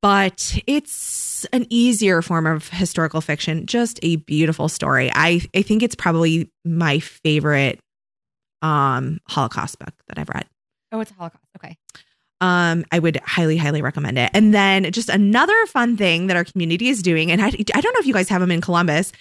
but 0.00 0.58
it's 0.66 1.44
an 1.52 1.66
easier 1.70 2.22
form 2.22 2.46
of 2.46 2.68
historical 2.68 3.20
fiction, 3.20 3.66
just 3.66 3.98
a 4.02 4.16
beautiful 4.16 4.68
story. 4.68 5.10
I 5.14 5.42
I 5.54 5.62
think 5.62 5.82
it's 5.82 5.94
probably 5.94 6.50
my 6.64 6.98
favorite 7.00 7.80
um 8.62 9.20
Holocaust 9.28 9.78
book 9.78 9.94
that 10.08 10.18
I've 10.18 10.28
read. 10.28 10.46
oh, 10.92 11.00
it's 11.00 11.10
a 11.10 11.14
Holocaust. 11.14 11.44
Okay. 11.56 11.76
Um, 12.40 12.84
I 12.92 12.98
would 12.98 13.16
highly, 13.24 13.56
highly 13.56 13.80
recommend 13.80 14.18
it. 14.18 14.30
And 14.34 14.52
then 14.52 14.90
just 14.92 15.08
another 15.08 15.54
fun 15.66 15.96
thing 15.96 16.26
that 16.26 16.36
our 16.36 16.44
community 16.44 16.88
is 16.88 17.02
doing, 17.02 17.30
and 17.30 17.40
I, 17.40 17.46
I 17.46 17.80
don't 17.80 17.94
know 17.94 18.00
if 18.00 18.06
you 18.06 18.12
guys 18.12 18.28
have 18.28 18.40
them 18.40 18.50
in 18.50 18.60
Columbus. 18.60 19.12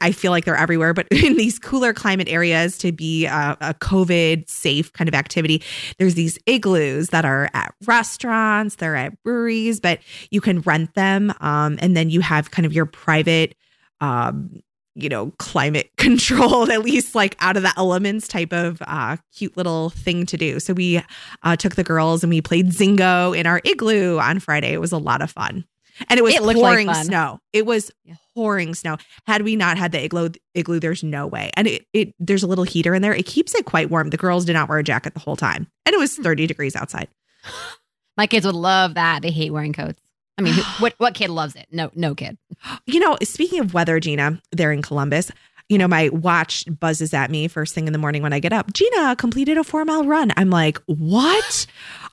I 0.00 0.12
feel 0.12 0.30
like 0.30 0.44
they're 0.44 0.56
everywhere, 0.56 0.94
but 0.94 1.06
in 1.10 1.36
these 1.36 1.58
cooler 1.58 1.92
climate 1.92 2.28
areas 2.28 2.78
to 2.78 2.92
be 2.92 3.26
a, 3.26 3.56
a 3.60 3.74
COVID 3.74 4.48
safe 4.48 4.92
kind 4.92 5.08
of 5.08 5.14
activity, 5.14 5.62
there's 5.98 6.14
these 6.14 6.38
igloos 6.46 7.08
that 7.08 7.24
are 7.24 7.48
at 7.54 7.74
restaurants, 7.86 8.76
they're 8.76 8.96
at 8.96 9.20
breweries, 9.22 9.80
but 9.80 9.98
you 10.30 10.40
can 10.40 10.60
rent 10.60 10.94
them. 10.94 11.32
Um, 11.40 11.78
and 11.80 11.96
then 11.96 12.10
you 12.10 12.20
have 12.20 12.50
kind 12.50 12.66
of 12.66 12.72
your 12.72 12.86
private, 12.86 13.54
um, 14.00 14.60
you 14.94 15.08
know, 15.08 15.32
climate 15.38 15.90
controlled, 15.96 16.68
at 16.70 16.82
least 16.82 17.14
like 17.14 17.36
out 17.40 17.56
of 17.56 17.62
the 17.62 17.72
elements 17.76 18.28
type 18.28 18.52
of 18.52 18.82
uh, 18.86 19.16
cute 19.34 19.56
little 19.56 19.90
thing 19.90 20.26
to 20.26 20.36
do. 20.36 20.60
So 20.60 20.72
we 20.74 21.00
uh, 21.42 21.56
took 21.56 21.74
the 21.76 21.84
girls 21.84 22.22
and 22.22 22.30
we 22.30 22.40
played 22.42 22.68
Zingo 22.70 23.36
in 23.36 23.46
our 23.46 23.60
igloo 23.64 24.18
on 24.18 24.40
Friday. 24.40 24.72
It 24.72 24.80
was 24.80 24.92
a 24.92 24.98
lot 24.98 25.22
of 25.22 25.30
fun. 25.30 25.64
And 26.08 26.18
it 26.18 26.22
was 26.22 26.34
It 26.34 26.42
like 26.42 26.56
pouring 26.56 26.86
fun. 26.86 27.04
snow. 27.04 27.40
It 27.52 27.66
was 27.66 27.90
Yeah. 28.04 28.14
Pouring 28.40 28.74
snow. 28.74 28.96
Had 29.26 29.42
we 29.42 29.54
not 29.54 29.76
had 29.76 29.92
the 29.92 30.02
igloo, 30.02 30.30
igloo, 30.54 30.80
there's 30.80 31.02
no 31.02 31.26
way. 31.26 31.50
And 31.58 31.66
it, 31.68 31.84
it 31.92 32.14
there's 32.18 32.42
a 32.42 32.46
little 32.46 32.64
heater 32.64 32.94
in 32.94 33.02
there. 33.02 33.12
It 33.12 33.26
keeps 33.26 33.54
it 33.54 33.66
quite 33.66 33.90
warm. 33.90 34.08
The 34.08 34.16
girls 34.16 34.46
did 34.46 34.54
not 34.54 34.66
wear 34.70 34.78
a 34.78 34.82
jacket 34.82 35.12
the 35.12 35.20
whole 35.20 35.36
time, 35.36 35.66
and 35.84 35.92
it 35.94 35.98
was 35.98 36.16
Hmm. 36.16 36.22
30 36.22 36.46
degrees 36.46 36.74
outside. 36.74 37.08
My 38.16 38.26
kids 38.26 38.46
would 38.46 38.54
love 38.54 38.94
that. 38.94 39.20
They 39.20 39.30
hate 39.30 39.52
wearing 39.52 39.74
coats. 39.74 40.00
I 40.38 40.42
mean, 40.42 40.54
what 40.78 40.94
what 40.96 41.12
kid 41.12 41.28
loves 41.28 41.54
it? 41.54 41.66
No, 41.70 41.90
no 41.94 42.14
kid. 42.14 42.38
You 42.86 43.00
know, 43.00 43.18
speaking 43.22 43.60
of 43.60 43.74
weather, 43.74 44.00
Gina, 44.00 44.40
they're 44.52 44.72
in 44.72 44.80
Columbus. 44.80 45.30
You 45.68 45.76
know, 45.76 45.86
my 45.86 46.08
watch 46.08 46.64
buzzes 46.80 47.12
at 47.12 47.30
me 47.30 47.46
first 47.46 47.74
thing 47.74 47.86
in 47.86 47.92
the 47.92 47.98
morning 47.98 48.22
when 48.22 48.32
I 48.32 48.40
get 48.40 48.52
up. 48.54 48.72
Gina 48.72 49.14
completed 49.16 49.58
a 49.58 49.64
four 49.64 49.84
mile 49.84 50.04
run. 50.04 50.32
I'm 50.38 50.48
like, 50.50 50.78
what? 50.86 51.66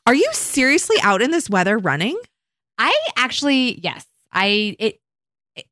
Are 0.06 0.14
you 0.14 0.30
seriously 0.34 0.98
out 1.04 1.22
in 1.22 1.32
this 1.32 1.50
weather 1.50 1.78
running? 1.78 2.20
I 2.78 2.94
actually, 3.16 3.80
yes, 3.82 4.06
I 4.32 4.76
it. 4.78 5.00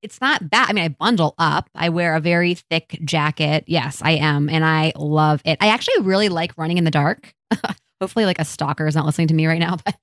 It's 0.02 0.22
not 0.22 0.50
bad. 0.50 0.70
I 0.70 0.74
mean, 0.74 0.84
I 0.84 0.90
bundle 0.90 1.36
up. 1.38 1.70
I 1.76 1.90
wear 1.90 2.16
a 2.16 2.20
very 2.20 2.56
thick 2.56 3.00
jacket. 3.04 3.64
Yes, 3.68 4.02
I 4.04 4.12
am, 4.12 4.50
and 4.50 4.64
I 4.66 4.92
love 4.96 5.42
it. 5.46 5.58
I 5.62 5.68
actually 5.68 6.02
really 6.04 6.30
like 6.30 6.54
running 6.58 6.78
in 6.78 6.84
the 6.84 6.92
dark. 6.92 7.34
Hopefully, 8.02 8.26
like 8.26 8.40
a 8.40 8.46
stalker 8.46 8.88
is 8.88 8.96
not 8.96 9.06
listening 9.06 9.28
to 9.30 9.34
me 9.34 9.48
right 9.48 9.60
now, 9.60 9.78
but 9.86 9.96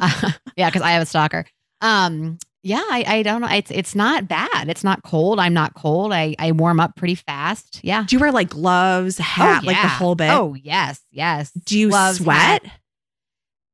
uh, 0.00 0.30
yeah, 0.56 0.68
because 0.68 0.82
I 0.82 0.90
have 0.90 1.02
a 1.02 1.06
stalker. 1.06 1.44
Um, 1.80 2.38
yeah, 2.62 2.82
I, 2.90 3.04
I 3.06 3.22
don't 3.22 3.40
know. 3.42 3.48
It's 3.48 3.70
it's 3.70 3.94
not 3.94 4.26
bad. 4.26 4.68
It's 4.68 4.82
not 4.82 5.04
cold. 5.04 5.38
I'm 5.38 5.54
not 5.54 5.74
cold. 5.74 6.12
I 6.12 6.34
I 6.38 6.50
warm 6.52 6.80
up 6.80 6.96
pretty 6.96 7.14
fast. 7.14 7.80
Yeah. 7.84 8.04
Do 8.04 8.16
you 8.16 8.20
wear 8.20 8.32
like 8.32 8.48
gloves, 8.48 9.18
hat, 9.18 9.62
like 9.62 9.80
the 9.80 9.88
whole 9.88 10.16
bit? 10.16 10.30
Oh 10.30 10.54
yes, 10.54 11.00
yes. 11.12 11.52
do 11.52 11.78
you 11.78 11.90
Gloves, 11.90 12.18
sweat? 12.18 12.64
hat. 12.66 12.72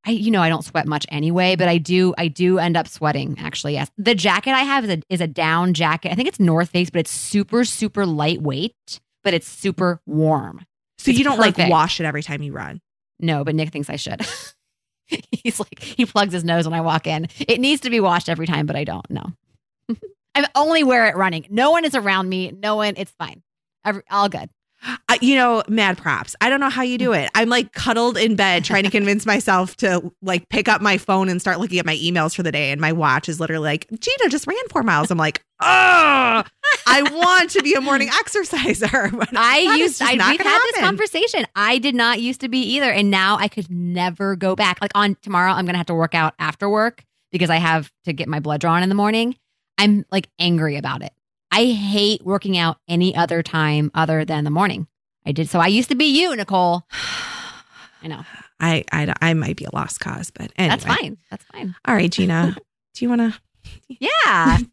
I 0.04 0.11
you 0.11 0.30
know 0.30 0.42
I 0.42 0.49
don't 0.49 0.64
sweat 0.64 0.87
much 0.87 1.06
anyway, 1.11 1.56
but 1.56 1.68
I 1.68 1.78
do 1.78 2.14
I 2.18 2.28
do 2.28 2.59
end 2.59 2.76
up 2.76 2.88
sweating 2.88 3.37
actually. 3.38 3.75
Yes. 3.75 3.90
The 3.97 4.14
jacket 4.14 4.52
I 4.52 4.62
have 4.62 4.85
is 4.85 4.90
a 4.90 5.02
is 5.09 5.21
a 5.21 5.26
down 5.26 5.75
jacket. 5.75 6.12
I 6.12 6.14
think 6.14 6.28
it's 6.28 6.40
North 6.40 6.71
Face, 6.71 6.90
but 6.90 7.00
it's 7.00 7.11
super 7.11 7.64
super 7.64 8.04
lightweight, 8.06 9.00
but 9.23 9.35
it's 9.35 9.49
super 9.49 10.00
warm. 10.06 10.64
So 10.99 11.11
It's 11.11 11.18
you 11.18 11.25
don't 11.25 11.38
like 11.38 11.56
wash 11.59 12.00
it 12.00 12.04
every 12.04 12.23
time 12.23 12.42
you 12.42 12.52
run. 12.52 12.80
No, 13.21 13.44
but 13.44 13.54
Nick 13.54 13.71
thinks 13.71 13.88
I 13.90 13.97
should. 13.97 14.21
He's 15.30 15.61
like 15.61 15.80
he 15.82 16.06
plugs 16.06 16.32
his 16.32 16.44
nose 16.44 16.66
when 16.66 16.75
I 16.75 16.80
walk 16.80 17.06
in. 17.06 17.28
It 17.38 17.61
needs 17.61 17.82
to 17.82 17.90
be 17.90 18.00
washed 18.00 18.28
every 18.28 18.47
time, 18.47 18.66
but 18.66 18.76
I 18.76 18.85
don't. 18.85 19.09
No. 19.11 19.25
I 20.35 20.47
only 20.54 20.82
wear 20.82 21.09
it 21.09 21.16
running. 21.16 21.47
No 21.50 21.71
one 21.71 21.85
is 21.85 21.94
around 21.94 22.28
me. 22.28 22.50
No 22.50 22.76
one. 22.76 22.94
It's 22.97 23.11
fine. 23.12 23.42
Every, 23.85 24.02
all 24.11 24.28
good. 24.28 24.49
I, 25.08 25.18
you 25.20 25.36
know, 25.36 25.62
mad 25.68 25.98
props. 25.98 26.34
I 26.40 26.50
don't 26.50 26.60
know 26.60 26.70
how 26.70 26.82
you 26.82 26.98
do 26.98 27.12
it. 27.12 27.30
I'm 27.34 27.48
like 27.48 27.72
cuddled 27.72 28.16
in 28.16 28.36
bed 28.36 28.64
trying 28.64 28.84
to 28.84 28.90
convince 28.98 29.26
myself 29.26 29.76
to 29.78 30.12
like 30.22 30.48
pick 30.48 30.68
up 30.68 30.80
my 30.80 30.98
phone 30.98 31.28
and 31.28 31.40
start 31.40 31.60
looking 31.60 31.78
at 31.78 31.86
my 31.86 31.96
emails 31.96 32.34
for 32.34 32.42
the 32.42 32.52
day. 32.52 32.70
And 32.70 32.80
my 32.80 32.92
watch 32.92 33.28
is 33.28 33.38
literally 33.38 33.64
like, 33.64 33.88
Gina 33.90 34.28
just 34.28 34.46
ran 34.46 34.56
four 34.70 34.82
miles. 34.82 35.10
I'm 35.10 35.18
like, 35.18 35.42
oh, 35.60 36.42
I 36.86 37.02
want 37.02 37.50
to 37.50 37.62
be 37.62 37.74
a 37.74 37.80
morning 37.80 38.08
exerciser. 38.20 39.10
I 39.36 39.76
used 39.78 40.02
I 40.02 40.14
not 40.14 40.30
we've 40.30 40.40
had 40.40 40.58
this 40.72 40.80
conversation. 40.80 41.46
I 41.54 41.78
did 41.78 41.94
not 41.94 42.20
used 42.20 42.40
to 42.40 42.48
be 42.48 42.60
either, 42.74 42.90
and 42.90 43.10
now 43.10 43.36
I 43.38 43.48
could 43.48 43.70
never 43.70 44.36
go 44.36 44.56
back. 44.56 44.80
Like 44.80 44.92
on 44.94 45.16
tomorrow, 45.22 45.52
I'm 45.52 45.66
gonna 45.66 45.78
have 45.78 45.86
to 45.86 45.94
work 45.94 46.14
out 46.14 46.34
after 46.38 46.68
work 46.68 47.04
because 47.30 47.50
I 47.50 47.56
have 47.56 47.90
to 48.04 48.12
get 48.12 48.28
my 48.28 48.40
blood 48.40 48.60
drawn 48.60 48.82
in 48.82 48.88
the 48.88 48.94
morning. 48.94 49.36
I'm 49.78 50.04
like 50.10 50.28
angry 50.38 50.76
about 50.76 51.02
it. 51.02 51.12
I 51.52 51.66
hate 51.66 52.25
working 52.25 52.56
out 52.56 52.78
any 52.88 53.14
other 53.14 53.42
time 53.42 53.90
other 53.94 54.25
than 54.25 54.44
the 54.44 54.50
morning. 54.50 54.87
I 55.26 55.32
did 55.32 55.49
so. 55.49 55.61
I 55.61 55.66
used 55.68 55.90
to 55.90 55.94
be 55.94 56.06
you, 56.06 56.35
Nicole. 56.35 56.87
I 58.02 58.09
know 58.09 58.25
I, 58.59 58.85
I, 58.90 59.14
I 59.21 59.35
might 59.35 59.56
be 59.56 59.64
a 59.64 59.75
lost 59.75 60.00
cause, 60.00 60.30
but 60.30 60.50
anyway. 60.56 60.76
that's 60.76 60.85
fine. 60.85 61.18
That's 61.30 61.44
fine. 61.44 61.75
All 61.85 61.94
right, 61.94 62.11
Gina, 62.11 62.56
do 62.94 63.04
you 63.04 63.09
want 63.09 63.21
to? 63.21 63.40
Yeah. 63.88 64.59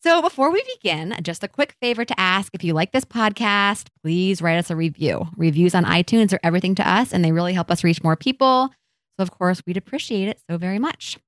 So, 0.00 0.22
before 0.22 0.52
we 0.52 0.62
begin, 0.76 1.16
just 1.22 1.42
a 1.42 1.48
quick 1.48 1.74
favor 1.82 2.04
to 2.04 2.20
ask 2.20 2.54
if 2.54 2.62
you 2.62 2.72
like 2.72 2.92
this 2.92 3.04
podcast, 3.04 3.88
please 4.00 4.40
write 4.40 4.56
us 4.56 4.70
a 4.70 4.76
review. 4.76 5.26
Reviews 5.36 5.74
on 5.74 5.84
iTunes 5.84 6.32
are 6.32 6.38
everything 6.44 6.76
to 6.76 6.88
us, 6.88 7.12
and 7.12 7.24
they 7.24 7.32
really 7.32 7.52
help 7.52 7.68
us 7.68 7.82
reach 7.82 8.02
more 8.04 8.14
people. 8.14 8.68
So, 9.16 9.22
of 9.22 9.32
course, 9.32 9.60
we'd 9.66 9.76
appreciate 9.76 10.28
it 10.28 10.40
so 10.48 10.56
very 10.56 10.78
much. 10.78 11.18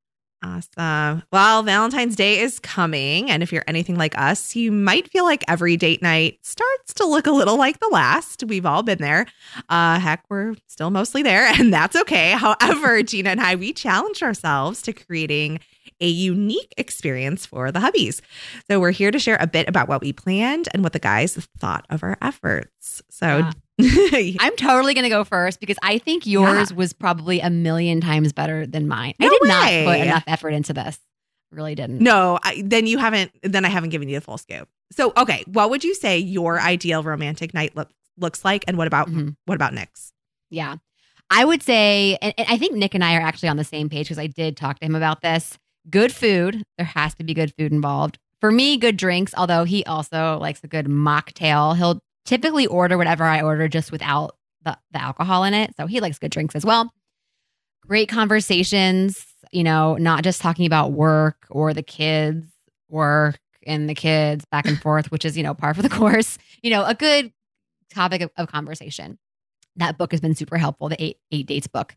Awesome. 0.42 1.22
Well, 1.30 1.62
Valentine's 1.62 2.16
Day 2.16 2.40
is 2.40 2.58
coming. 2.58 3.30
And 3.30 3.42
if 3.42 3.52
you're 3.52 3.64
anything 3.66 3.96
like 3.96 4.16
us, 4.16 4.56
you 4.56 4.72
might 4.72 5.10
feel 5.10 5.24
like 5.24 5.44
every 5.48 5.76
date 5.76 6.00
night 6.00 6.38
starts 6.42 6.94
to 6.94 7.04
look 7.04 7.26
a 7.26 7.30
little 7.30 7.58
like 7.58 7.78
the 7.78 7.90
last. 7.92 8.44
We've 8.44 8.64
all 8.64 8.82
been 8.82 8.98
there. 8.98 9.26
Uh, 9.68 9.98
heck, 9.98 10.24
we're 10.30 10.54
still 10.66 10.90
mostly 10.90 11.22
there, 11.22 11.44
and 11.58 11.72
that's 11.72 11.94
okay. 11.94 12.30
However, 12.32 13.02
Gina 13.02 13.30
and 13.30 13.40
I, 13.40 13.54
we 13.54 13.72
challenged 13.74 14.22
ourselves 14.22 14.80
to 14.82 14.94
creating 14.94 15.60
a 16.00 16.08
unique 16.08 16.72
experience 16.78 17.44
for 17.44 17.70
the 17.70 17.78
hubbies. 17.80 18.22
So 18.70 18.80
we're 18.80 18.90
here 18.92 19.10
to 19.10 19.18
share 19.18 19.36
a 19.38 19.46
bit 19.46 19.68
about 19.68 19.88
what 19.88 20.00
we 20.00 20.14
planned 20.14 20.68
and 20.72 20.82
what 20.82 20.94
the 20.94 20.98
guys 20.98 21.34
thought 21.58 21.84
of 21.90 22.02
our 22.02 22.16
efforts. 22.22 23.02
So 23.10 23.50
I'm 24.40 24.56
totally 24.56 24.94
going 24.94 25.04
to 25.04 25.10
go 25.10 25.24
first 25.24 25.60
because 25.60 25.76
I 25.82 25.98
think 25.98 26.26
yours 26.26 26.70
yeah. 26.70 26.76
was 26.76 26.92
probably 26.92 27.40
a 27.40 27.50
million 27.50 28.00
times 28.00 28.32
better 28.32 28.66
than 28.66 28.88
mine. 28.88 29.14
No 29.18 29.26
I 29.26 29.30
did 29.30 29.40
way. 29.42 29.48
not 29.48 29.92
put 29.92 30.00
enough 30.00 30.24
effort 30.26 30.50
into 30.50 30.72
this. 30.72 30.98
Really 31.52 31.74
didn't. 31.74 32.00
No, 32.00 32.38
I, 32.42 32.62
then 32.64 32.86
you 32.86 32.98
haven't. 32.98 33.32
Then 33.42 33.64
I 33.64 33.68
haven't 33.68 33.90
given 33.90 34.08
you 34.08 34.16
the 34.16 34.20
full 34.20 34.38
scope. 34.38 34.68
So, 34.92 35.12
okay, 35.16 35.42
what 35.46 35.70
would 35.70 35.82
you 35.82 35.94
say 35.94 36.18
your 36.18 36.60
ideal 36.60 37.02
romantic 37.02 37.54
night 37.54 37.74
look, 37.74 37.90
looks 38.16 38.44
like, 38.44 38.64
and 38.68 38.78
what 38.78 38.86
about 38.86 39.08
mm-hmm. 39.08 39.30
what 39.46 39.56
about 39.56 39.74
Nick's? 39.74 40.12
Yeah, 40.48 40.76
I 41.28 41.44
would 41.44 41.62
say, 41.62 42.18
and, 42.22 42.34
and 42.36 42.46
I 42.48 42.56
think 42.56 42.74
Nick 42.74 42.94
and 42.94 43.04
I 43.04 43.16
are 43.16 43.20
actually 43.20 43.48
on 43.48 43.56
the 43.56 43.64
same 43.64 43.88
page 43.88 44.06
because 44.06 44.18
I 44.18 44.26
did 44.26 44.56
talk 44.56 44.78
to 44.80 44.86
him 44.86 44.94
about 44.94 45.22
this 45.22 45.58
good 45.88 46.12
food. 46.12 46.62
There 46.76 46.86
has 46.86 47.14
to 47.16 47.24
be 47.24 47.34
good 47.34 47.52
food 47.56 47.72
involved. 47.72 48.18
For 48.40 48.50
me, 48.50 48.76
good 48.76 48.96
drinks, 48.96 49.34
although 49.36 49.64
he 49.64 49.84
also 49.84 50.38
likes 50.38 50.62
a 50.64 50.68
good 50.68 50.86
mocktail. 50.86 51.76
He'll 51.76 52.00
typically 52.30 52.64
order 52.68 52.96
whatever 52.96 53.24
I 53.24 53.42
order 53.42 53.66
just 53.66 53.90
without 53.90 54.36
the, 54.62 54.78
the 54.92 55.02
alcohol 55.02 55.42
in 55.42 55.52
it. 55.52 55.74
So 55.76 55.88
he 55.88 55.98
likes 55.98 56.20
good 56.20 56.30
drinks 56.30 56.54
as 56.54 56.64
well. 56.64 56.94
Great 57.84 58.08
conversations, 58.08 59.26
you 59.50 59.64
know, 59.64 59.96
not 59.96 60.22
just 60.22 60.40
talking 60.40 60.64
about 60.64 60.92
work 60.92 61.44
or 61.50 61.74
the 61.74 61.82
kids, 61.82 62.46
work 62.88 63.40
and 63.66 63.90
the 63.90 63.96
kids 63.96 64.44
back 64.44 64.68
and 64.68 64.80
forth, 64.80 65.10
which 65.10 65.24
is, 65.24 65.36
you 65.36 65.42
know, 65.42 65.54
par 65.54 65.74
for 65.74 65.82
the 65.82 65.88
course. 65.98 66.38
You 66.62 66.70
know, 66.70 66.84
a 66.84 66.94
good 66.94 67.32
topic 67.92 68.22
of, 68.22 68.30
of 68.36 68.46
conversation. 68.46 69.18
That 69.74 69.98
book 69.98 70.12
has 70.12 70.20
been 70.20 70.36
super 70.36 70.56
helpful, 70.56 70.88
the 70.88 71.02
eight 71.02 71.16
eight 71.32 71.46
dates 71.46 71.66
book. 71.66 71.96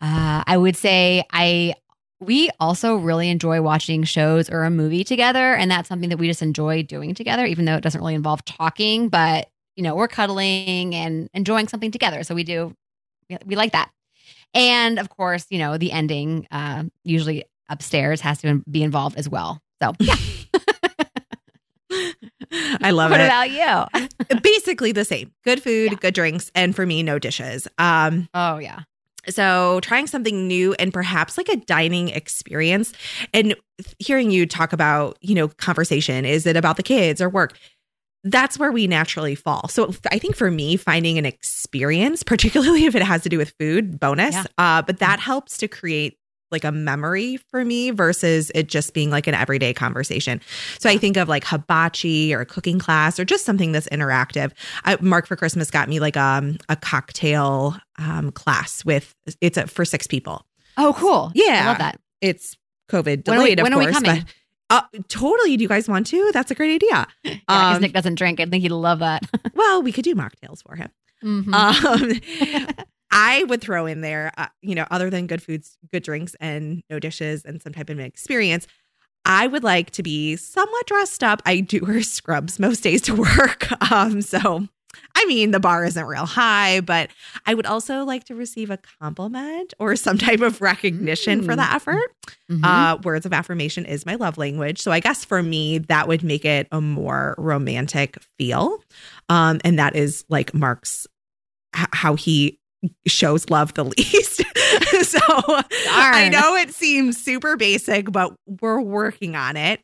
Uh, 0.00 0.44
I 0.46 0.56
would 0.56 0.76
say 0.76 1.24
I 1.32 1.74
we 2.20 2.50
also 2.60 2.94
really 2.94 3.30
enjoy 3.30 3.60
watching 3.62 4.04
shows 4.04 4.48
or 4.48 4.62
a 4.62 4.70
movie 4.70 5.02
together. 5.02 5.54
And 5.54 5.68
that's 5.70 5.88
something 5.88 6.08
that 6.10 6.18
we 6.18 6.28
just 6.28 6.40
enjoy 6.40 6.84
doing 6.84 7.14
together, 7.14 7.44
even 7.44 7.64
though 7.64 7.74
it 7.74 7.82
doesn't 7.82 8.00
really 8.00 8.14
involve 8.14 8.44
talking, 8.44 9.08
but 9.08 9.50
you 9.76 9.82
know, 9.82 9.94
we're 9.94 10.08
cuddling 10.08 10.94
and 10.94 11.28
enjoying 11.34 11.68
something 11.68 11.90
together. 11.90 12.22
So 12.22 12.34
we 12.34 12.44
do, 12.44 12.74
we 13.44 13.56
like 13.56 13.72
that. 13.72 13.90
And 14.54 14.98
of 14.98 15.08
course, 15.10 15.46
you 15.50 15.58
know, 15.58 15.76
the 15.76 15.92
ending, 15.92 16.46
uh, 16.50 16.84
usually 17.04 17.44
upstairs 17.68 18.20
has 18.22 18.40
to 18.40 18.62
be 18.70 18.82
involved 18.82 19.16
as 19.18 19.28
well. 19.28 19.60
So 19.82 19.92
yeah. 20.00 20.16
I 22.80 22.90
love 22.90 23.10
what 23.10 23.20
it. 23.20 23.28
What 23.28 23.50
about 23.50 23.90
you? 24.30 24.38
Basically 24.42 24.92
the 24.92 25.04
same. 25.04 25.32
Good 25.44 25.62
food, 25.62 25.92
yeah. 25.92 25.98
good 26.00 26.14
drinks, 26.14 26.50
and 26.54 26.74
for 26.74 26.86
me, 26.86 27.02
no 27.02 27.18
dishes. 27.18 27.68
Um, 27.78 28.28
oh 28.34 28.58
yeah. 28.58 28.80
So, 29.28 29.80
trying 29.80 30.06
something 30.06 30.46
new 30.46 30.74
and 30.74 30.92
perhaps 30.92 31.36
like 31.36 31.48
a 31.48 31.56
dining 31.56 32.10
experience 32.10 32.92
and 33.34 33.56
hearing 33.98 34.30
you 34.30 34.46
talk 34.46 34.72
about, 34.72 35.18
you 35.20 35.34
know, 35.34 35.48
conversation, 35.48 36.24
is 36.24 36.46
it 36.46 36.56
about 36.56 36.76
the 36.76 36.84
kids 36.84 37.20
or 37.20 37.28
work? 37.28 37.58
That's 38.30 38.58
where 38.58 38.72
we 38.72 38.86
naturally 38.86 39.34
fall. 39.34 39.68
So, 39.68 39.94
I 40.10 40.18
think 40.18 40.36
for 40.36 40.50
me, 40.50 40.76
finding 40.76 41.18
an 41.18 41.24
experience, 41.24 42.22
particularly 42.24 42.84
if 42.84 42.94
it 42.94 43.02
has 43.02 43.22
to 43.22 43.28
do 43.28 43.38
with 43.38 43.54
food, 43.58 43.98
bonus. 43.98 44.34
Yeah. 44.34 44.44
Uh, 44.58 44.82
but 44.82 44.98
that 44.98 45.20
helps 45.20 45.56
to 45.58 45.68
create 45.68 46.18
like 46.50 46.64
a 46.64 46.72
memory 46.72 47.38
for 47.50 47.64
me 47.64 47.90
versus 47.90 48.52
it 48.54 48.68
just 48.68 48.94
being 48.94 49.10
like 49.10 49.26
an 49.26 49.34
everyday 49.34 49.74
conversation. 49.74 50.40
So 50.78 50.88
I 50.88 50.96
think 50.96 51.16
of 51.16 51.28
like 51.28 51.44
hibachi 51.44 52.32
or 52.32 52.40
a 52.40 52.46
cooking 52.46 52.78
class 52.78 53.18
or 53.18 53.24
just 53.24 53.44
something 53.44 53.72
that's 53.72 53.88
interactive. 53.88 54.52
I, 54.84 54.96
Mark 55.00 55.26
for 55.26 55.36
Christmas 55.36 55.70
got 55.70 55.88
me 55.88 55.98
like 55.98 56.16
um, 56.16 56.58
a 56.68 56.76
cocktail 56.76 57.76
um, 57.98 58.30
class 58.30 58.84
with 58.84 59.14
it's 59.40 59.56
a, 59.56 59.66
for 59.66 59.84
six 59.84 60.06
people. 60.06 60.46
Oh, 60.76 60.94
cool! 60.96 61.32
Yeah, 61.34 61.62
I 61.64 61.66
love 61.66 61.78
that. 61.78 62.00
It's 62.20 62.56
COVID 62.90 63.24
delayed, 63.24 63.60
when, 63.60 63.72
of 63.72 63.78
when 63.78 63.92
course, 63.92 64.02
but. 64.02 64.24
Uh, 64.68 64.82
totally. 65.08 65.56
Do 65.56 65.62
you 65.62 65.68
guys 65.68 65.88
want 65.88 66.06
to? 66.08 66.30
That's 66.32 66.50
a 66.50 66.54
great 66.54 66.74
idea. 66.74 67.06
yeah, 67.24 67.74
um, 67.74 67.80
Nick 67.80 67.92
doesn't 67.92 68.16
drink. 68.16 68.40
I 68.40 68.46
think 68.46 68.62
he'd 68.62 68.70
love 68.70 68.98
that. 69.00 69.22
well, 69.54 69.82
we 69.82 69.92
could 69.92 70.04
do 70.04 70.14
mocktails 70.14 70.62
for 70.62 70.76
him. 70.76 70.90
Mm-hmm. 71.22 71.54
Um, 71.54 72.76
I 73.10 73.44
would 73.44 73.60
throw 73.60 73.86
in 73.86 74.00
there, 74.00 74.32
uh, 74.36 74.48
you 74.60 74.74
know, 74.74 74.86
other 74.90 75.08
than 75.08 75.26
good 75.26 75.42
foods, 75.42 75.78
good 75.92 76.02
drinks, 76.02 76.34
and 76.40 76.82
no 76.90 76.98
dishes 76.98 77.44
and 77.44 77.62
some 77.62 77.72
type 77.72 77.88
of 77.88 77.98
an 77.98 78.04
experience. 78.04 78.66
I 79.24 79.46
would 79.46 79.64
like 79.64 79.90
to 79.92 80.02
be 80.02 80.36
somewhat 80.36 80.86
dressed 80.86 81.24
up. 81.24 81.42
I 81.46 81.60
do 81.60 81.80
wear 81.80 82.02
scrubs 82.02 82.58
most 82.58 82.80
days 82.80 83.02
to 83.02 83.14
work. 83.14 83.68
Um, 83.90 84.22
so 84.22 84.68
I 85.14 85.24
mean, 85.26 85.50
the 85.50 85.60
bar 85.60 85.84
isn't 85.84 86.04
real 86.04 86.26
high, 86.26 86.80
but 86.80 87.10
I 87.46 87.54
would 87.54 87.66
also 87.66 88.04
like 88.04 88.24
to 88.24 88.34
receive 88.34 88.70
a 88.70 88.78
compliment 89.00 89.74
or 89.78 89.96
some 89.96 90.18
type 90.18 90.40
of 90.40 90.60
recognition 90.60 91.42
mm. 91.42 91.44
for 91.44 91.56
the 91.56 91.62
effort. 91.62 92.14
Mm-hmm. 92.50 92.64
Uh, 92.64 92.96
words 93.02 93.26
of 93.26 93.32
affirmation 93.32 93.86
is 93.86 94.06
my 94.06 94.14
love 94.14 94.38
language. 94.38 94.80
So 94.80 94.92
I 94.92 95.00
guess 95.00 95.24
for 95.24 95.42
me, 95.42 95.78
that 95.78 96.08
would 96.08 96.22
make 96.22 96.44
it 96.44 96.68
a 96.70 96.80
more 96.80 97.34
romantic 97.38 98.18
feel. 98.38 98.82
Um, 99.28 99.60
and 99.64 99.78
that 99.78 99.96
is 99.96 100.24
like 100.28 100.54
Mark's, 100.54 101.06
h- 101.76 101.88
how 101.92 102.14
he 102.14 102.60
shows 103.06 103.48
love 103.50 103.74
the 103.74 103.84
least. 103.98 104.36
so 105.02 105.18
Darn. 105.18 105.64
I 105.86 106.28
know 106.30 106.56
it 106.56 106.74
seems 106.74 107.20
super 107.20 107.56
basic, 107.56 108.10
but 108.10 108.34
we're 108.60 108.80
working 108.80 109.34
on 109.36 109.56
it. 109.56 109.80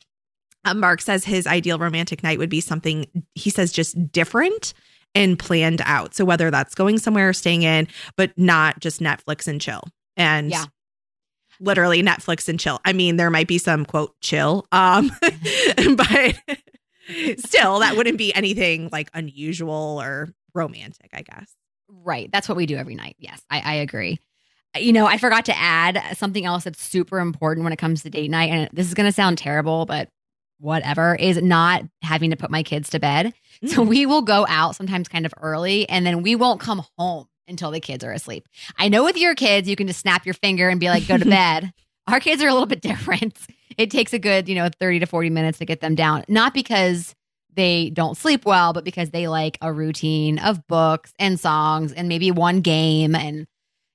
Uh, 0.65 0.75
Mark 0.75 1.01
says 1.01 1.25
his 1.25 1.47
ideal 1.47 1.79
romantic 1.79 2.23
night 2.23 2.39
would 2.39 2.51
be 2.51 2.61
something 2.61 3.07
he 3.35 3.51
says 3.51 3.73
just 3.73 4.13
different 4.13 4.75
and 5.15 5.39
planned 5.39 5.83
out. 5.85 6.15
So 6.15 6.25
whether 6.25 6.51
that's 6.51 6.75
going 6.75 6.99
somewhere 6.99 7.31
or 7.31 7.33
staying 7.33 7.63
in, 7.63 7.89
but 8.17 8.33
not 8.37 8.81
just 8.81 9.01
Netflix 9.01 9.47
and 9.47 9.61
chill. 9.61 9.83
And 10.17 10.51
yeah. 10.51 10.65
literally 11.61 12.03
Netflix 12.03 12.49
and 12.49 12.59
chill. 12.59 12.81
I 12.85 12.93
mean, 12.93 13.17
there 13.17 13.31
might 13.31 13.49
be 13.49 13.59
some 13.59 13.85
quote 13.85 14.19
chill, 14.21 14.67
um, 14.73 15.11
but 15.97 16.37
still 17.39 17.81
that 17.81 17.95
wouldn't 17.97 18.19
be 18.19 18.35
anything 18.35 18.89
like 18.93 19.11
unusual 19.15 20.01
or 20.01 20.33
romantic, 20.55 21.11
I 21.13 21.23
guess. 21.23 21.55
Right. 21.89 22.31
That's 22.33 22.49
what 22.49 22.57
we 22.57 22.67
do 22.67 22.77
every 22.77 22.95
night. 22.95 23.17
Yes, 23.19 23.41
I, 23.51 23.61
I 23.61 23.75
agree. 23.75 24.19
You 24.79 24.95
know, 24.95 25.05
I 25.05 25.19
forgot 25.19 25.45
to 25.47 25.59
add 25.59 26.03
something 26.17 26.47
else 26.47 26.65
that's 26.65 26.83
super 26.83 27.19
important 27.19 27.65
when 27.65 27.75
it 27.75 27.79
comes 27.79 28.03
to 28.03 28.11
date 28.11 28.31
night. 28.31 28.51
And 28.51 28.71
this 28.73 28.89
is 28.89 28.95
going 28.95 29.07
to 29.07 29.13
sound 29.13 29.37
terrible, 29.37 29.85
but 29.85 30.09
whatever, 30.63 31.15
is 31.17 31.43
not 31.43 31.83
having 32.03 32.31
to 32.31 32.37
put 32.37 32.51
my 32.51 32.63
kids 32.63 32.91
to 32.91 33.01
bed. 33.01 33.35
Mm. 33.63 33.69
So 33.69 33.83
we 33.83 34.07
will 34.07 34.23
go 34.23 34.47
out 34.49 34.77
sometimes 34.77 35.09
kind 35.09 35.27
of 35.27 35.35
early 35.41 35.89
and 35.89 36.07
then 36.07 36.23
we 36.23 36.37
won't 36.37 36.61
come 36.61 36.85
home 36.97 37.27
until 37.49 37.71
the 37.71 37.81
kids 37.81 38.05
are 38.05 38.13
asleep. 38.13 38.49
I 38.79 38.89
know 38.89 39.05
with 39.05 39.17
your 39.17 39.35
kids, 39.35 39.69
you 39.69 39.77
can 39.77 39.89
just 39.89 40.01
snap 40.01 40.25
your 40.25 40.35
finger 40.35 40.69
and 40.69 40.79
be 40.79 40.89
like, 40.89 41.07
go 41.09 41.19
to 41.19 41.25
bed. 41.29 41.73
Our 42.07 42.21
kids 42.21 42.43
are 42.43 42.49
a 42.49 42.53
little 42.53 42.67
bit 42.67 42.81
different. 42.81 43.39
It 43.79 43.91
takes 43.91 44.13
a 44.13 44.19
good, 44.19 44.51
you 44.51 44.55
know, 44.55 44.69
30 44.81 44.99
to 44.99 45.07
40 45.07 45.31
minutes 45.31 45.57
to 45.57 45.65
get 45.65 45.81
them 45.81 45.95
down. 45.95 46.25
Not 46.29 46.53
because 46.53 47.15
they 47.55 47.89
don't 47.89 48.19
sleep 48.19 48.45
well, 48.45 48.75
but 48.75 48.85
because 48.85 49.09
they 49.09 49.29
like 49.29 49.57
a 49.63 49.73
routine 49.73 50.39
of 50.39 50.67
books 50.67 51.15
and 51.19 51.41
songs 51.41 51.91
and 51.91 52.07
maybe 52.07 52.31
one 52.31 52.61
game 52.61 53.15
and 53.15 53.47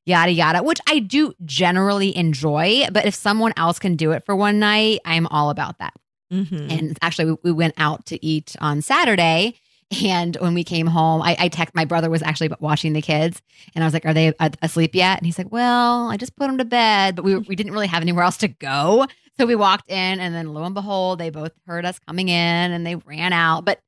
yada 0.07 0.31
yada, 0.31 0.63
which 0.63 0.79
I 0.87 0.97
do 0.97 1.33
generally 1.45 2.17
enjoy. 2.17 2.87
But 2.91 3.05
if 3.05 3.13
someone 3.13 3.53
else 3.55 3.77
can 3.77 3.95
do 3.95 4.13
it 4.13 4.25
for 4.25 4.35
one 4.35 4.57
night, 4.57 5.01
I'm 5.05 5.27
all 5.27 5.51
about 5.51 5.77
that. 5.77 5.93
Mm-hmm. 6.31 6.71
And 6.71 6.97
actually, 7.01 7.31
we, 7.31 7.37
we, 7.43 7.51
went 7.51 7.73
out 7.77 8.05
to 8.07 8.25
eat 8.25 8.55
on 8.59 8.81
Saturday. 8.81 9.55
And 10.03 10.35
when 10.41 10.53
we 10.53 10.65
came 10.65 10.87
home, 10.87 11.21
I, 11.21 11.37
I 11.39 11.47
text 11.47 11.73
my 11.73 11.85
brother 11.85 12.09
was 12.09 12.21
actually 12.21 12.49
watching 12.59 12.91
the 12.91 13.01
kids, 13.01 13.41
and 13.73 13.85
I 13.85 13.87
was 13.87 13.93
like, 13.93 14.05
"Are 14.05 14.13
they 14.13 14.33
asleep 14.61 14.93
yet?" 14.93 15.17
And 15.17 15.25
he's 15.25 15.37
like, 15.37 15.49
"Well, 15.49 16.09
I 16.09 16.17
just 16.17 16.35
put 16.35 16.47
them 16.47 16.57
to 16.57 16.65
bed, 16.65 17.15
but 17.15 17.23
we 17.23 17.37
we 17.37 17.55
didn't 17.55 17.71
really 17.71 17.87
have 17.87 18.01
anywhere 18.01 18.25
else 18.25 18.35
to 18.39 18.49
go, 18.49 19.05
so 19.39 19.45
we 19.45 19.55
walked 19.55 19.89
in, 19.89 20.19
and 20.19 20.33
then 20.33 20.53
lo 20.53 20.63
and 20.63 20.73
behold, 20.73 21.19
they 21.19 21.29
both 21.29 21.51
heard 21.67 21.85
us 21.85 21.99
coming 21.99 22.29
in 22.29 22.71
and 22.71 22.85
they 22.85 22.95
ran 22.95 23.33
out. 23.33 23.65
But 23.65 23.79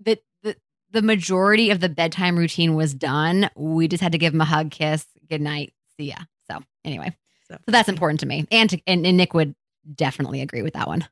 the, 0.00 0.18
the, 0.42 0.56
the 0.90 1.02
majority 1.02 1.70
of 1.70 1.80
the 1.80 1.88
bedtime 1.88 2.36
routine 2.36 2.74
was 2.74 2.94
done. 2.94 3.50
We 3.56 3.88
just 3.88 4.02
had 4.02 4.12
to 4.12 4.18
give 4.18 4.32
them 4.32 4.40
a 4.40 4.46
hug, 4.46 4.70
kiss, 4.70 5.06
good 5.28 5.42
night, 5.42 5.74
see 5.98 6.04
ya. 6.04 6.16
So, 6.50 6.60
anyway, 6.82 7.14
so, 7.46 7.56
so 7.56 7.72
that's 7.72 7.90
important 7.90 8.20
to 8.20 8.26
me. 8.26 8.46
And, 8.50 8.70
to, 8.70 8.80
and, 8.86 9.06
and 9.06 9.16
Nick 9.18 9.34
would 9.34 9.54
definitely 9.94 10.40
agree 10.40 10.62
with 10.62 10.74
that 10.74 10.88
one. 10.88 11.06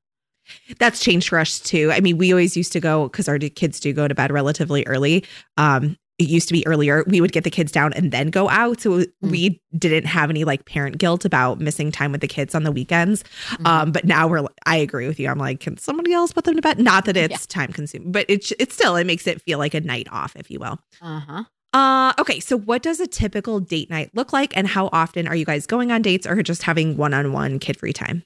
That's 0.79 1.01
changed 1.01 1.29
for 1.29 1.39
us 1.39 1.61
too. 1.61 1.91
I 1.93 2.01
mean, 2.01 2.19
we 2.19 2.33
always 2.33 2.57
used 2.57 2.73
to 2.73 2.81
go 2.81 3.05
because 3.09 3.29
our 3.29 3.39
kids 3.39 3.81
do 3.81 3.93
go 3.93 4.09
to 4.09 4.15
bed 4.15 4.33
relatively 4.33 4.85
early. 4.87 5.25
Um, 5.57 5.97
it 6.19 6.29
used 6.29 6.47
to 6.49 6.53
be 6.53 6.65
earlier, 6.67 7.05
we 7.09 7.21
would 7.21 7.33
get 7.33 7.43
the 7.43 7.51
kids 7.51 7.73
down 7.73 7.93
and 7.95 8.13
then 8.13 8.29
go 8.29 8.49
out. 8.49 8.81
So 8.81 8.99
Mm. 9.01 9.07
we 9.23 9.61
didn't 9.77 10.05
have 10.05 10.31
any 10.31 10.45
like 10.45 10.67
parent 10.67 10.99
guilt 10.99 11.25
about 11.25 11.59
missing 11.59 11.91
time 11.91 12.13
with 12.13 12.21
the 12.21 12.29
kids 12.29 12.55
on 12.55 12.63
the 12.65 12.71
weekends. 12.71 13.25
Mhm. 13.53 13.67
Um, 13.67 13.93
but 13.93 14.05
now 14.05 14.29
we're, 14.29 14.47
I 14.67 14.77
agree 14.77 15.09
with 15.09 15.19
you. 15.19 15.29
I'm 15.29 15.39
like, 15.39 15.61
can 15.61 15.79
somebody 15.79 16.13
else 16.13 16.31
put 16.31 16.45
them 16.45 16.55
to 16.55 16.63
bed? 16.63 16.79
Not 16.79 17.07
that 17.07 17.17
it's 17.17 17.33
Yeah. 17.33 17.39
time 17.49 17.73
consuming, 17.73 18.13
but 18.13 18.27
it's, 18.29 18.53
it's 18.61 18.75
still, 18.75 18.95
it 18.97 19.07
makes 19.07 19.27
it 19.27 19.41
feel 19.43 19.59
like 19.59 19.75
a 19.75 19.81
night 19.81 20.07
off, 20.13 20.37
if 20.37 20.51
you 20.51 20.59
will. 20.61 20.79
uh-huh. 21.01 21.45
Uh, 21.75 22.13
okay. 22.19 22.39
So 22.39 22.59
what 22.59 22.83
does 22.83 23.01
a 23.01 23.07
typical 23.07 23.59
date 23.59 23.89
night 23.89 24.11
look 24.13 24.31
like? 24.35 24.55
And 24.55 24.69
how 24.69 24.91
often 24.93 25.27
are 25.27 25.35
you 25.35 25.47
guys 25.47 25.67
going 25.67 25.91
on 25.91 26.03
dates 26.03 26.27
or 26.27 26.43
just 26.43 26.63
having 26.65 26.99
one 26.99 27.15
on 27.15 27.33
one 27.33 27.59
kid 27.59 27.79
free 27.79 27.95
time? 27.95 28.23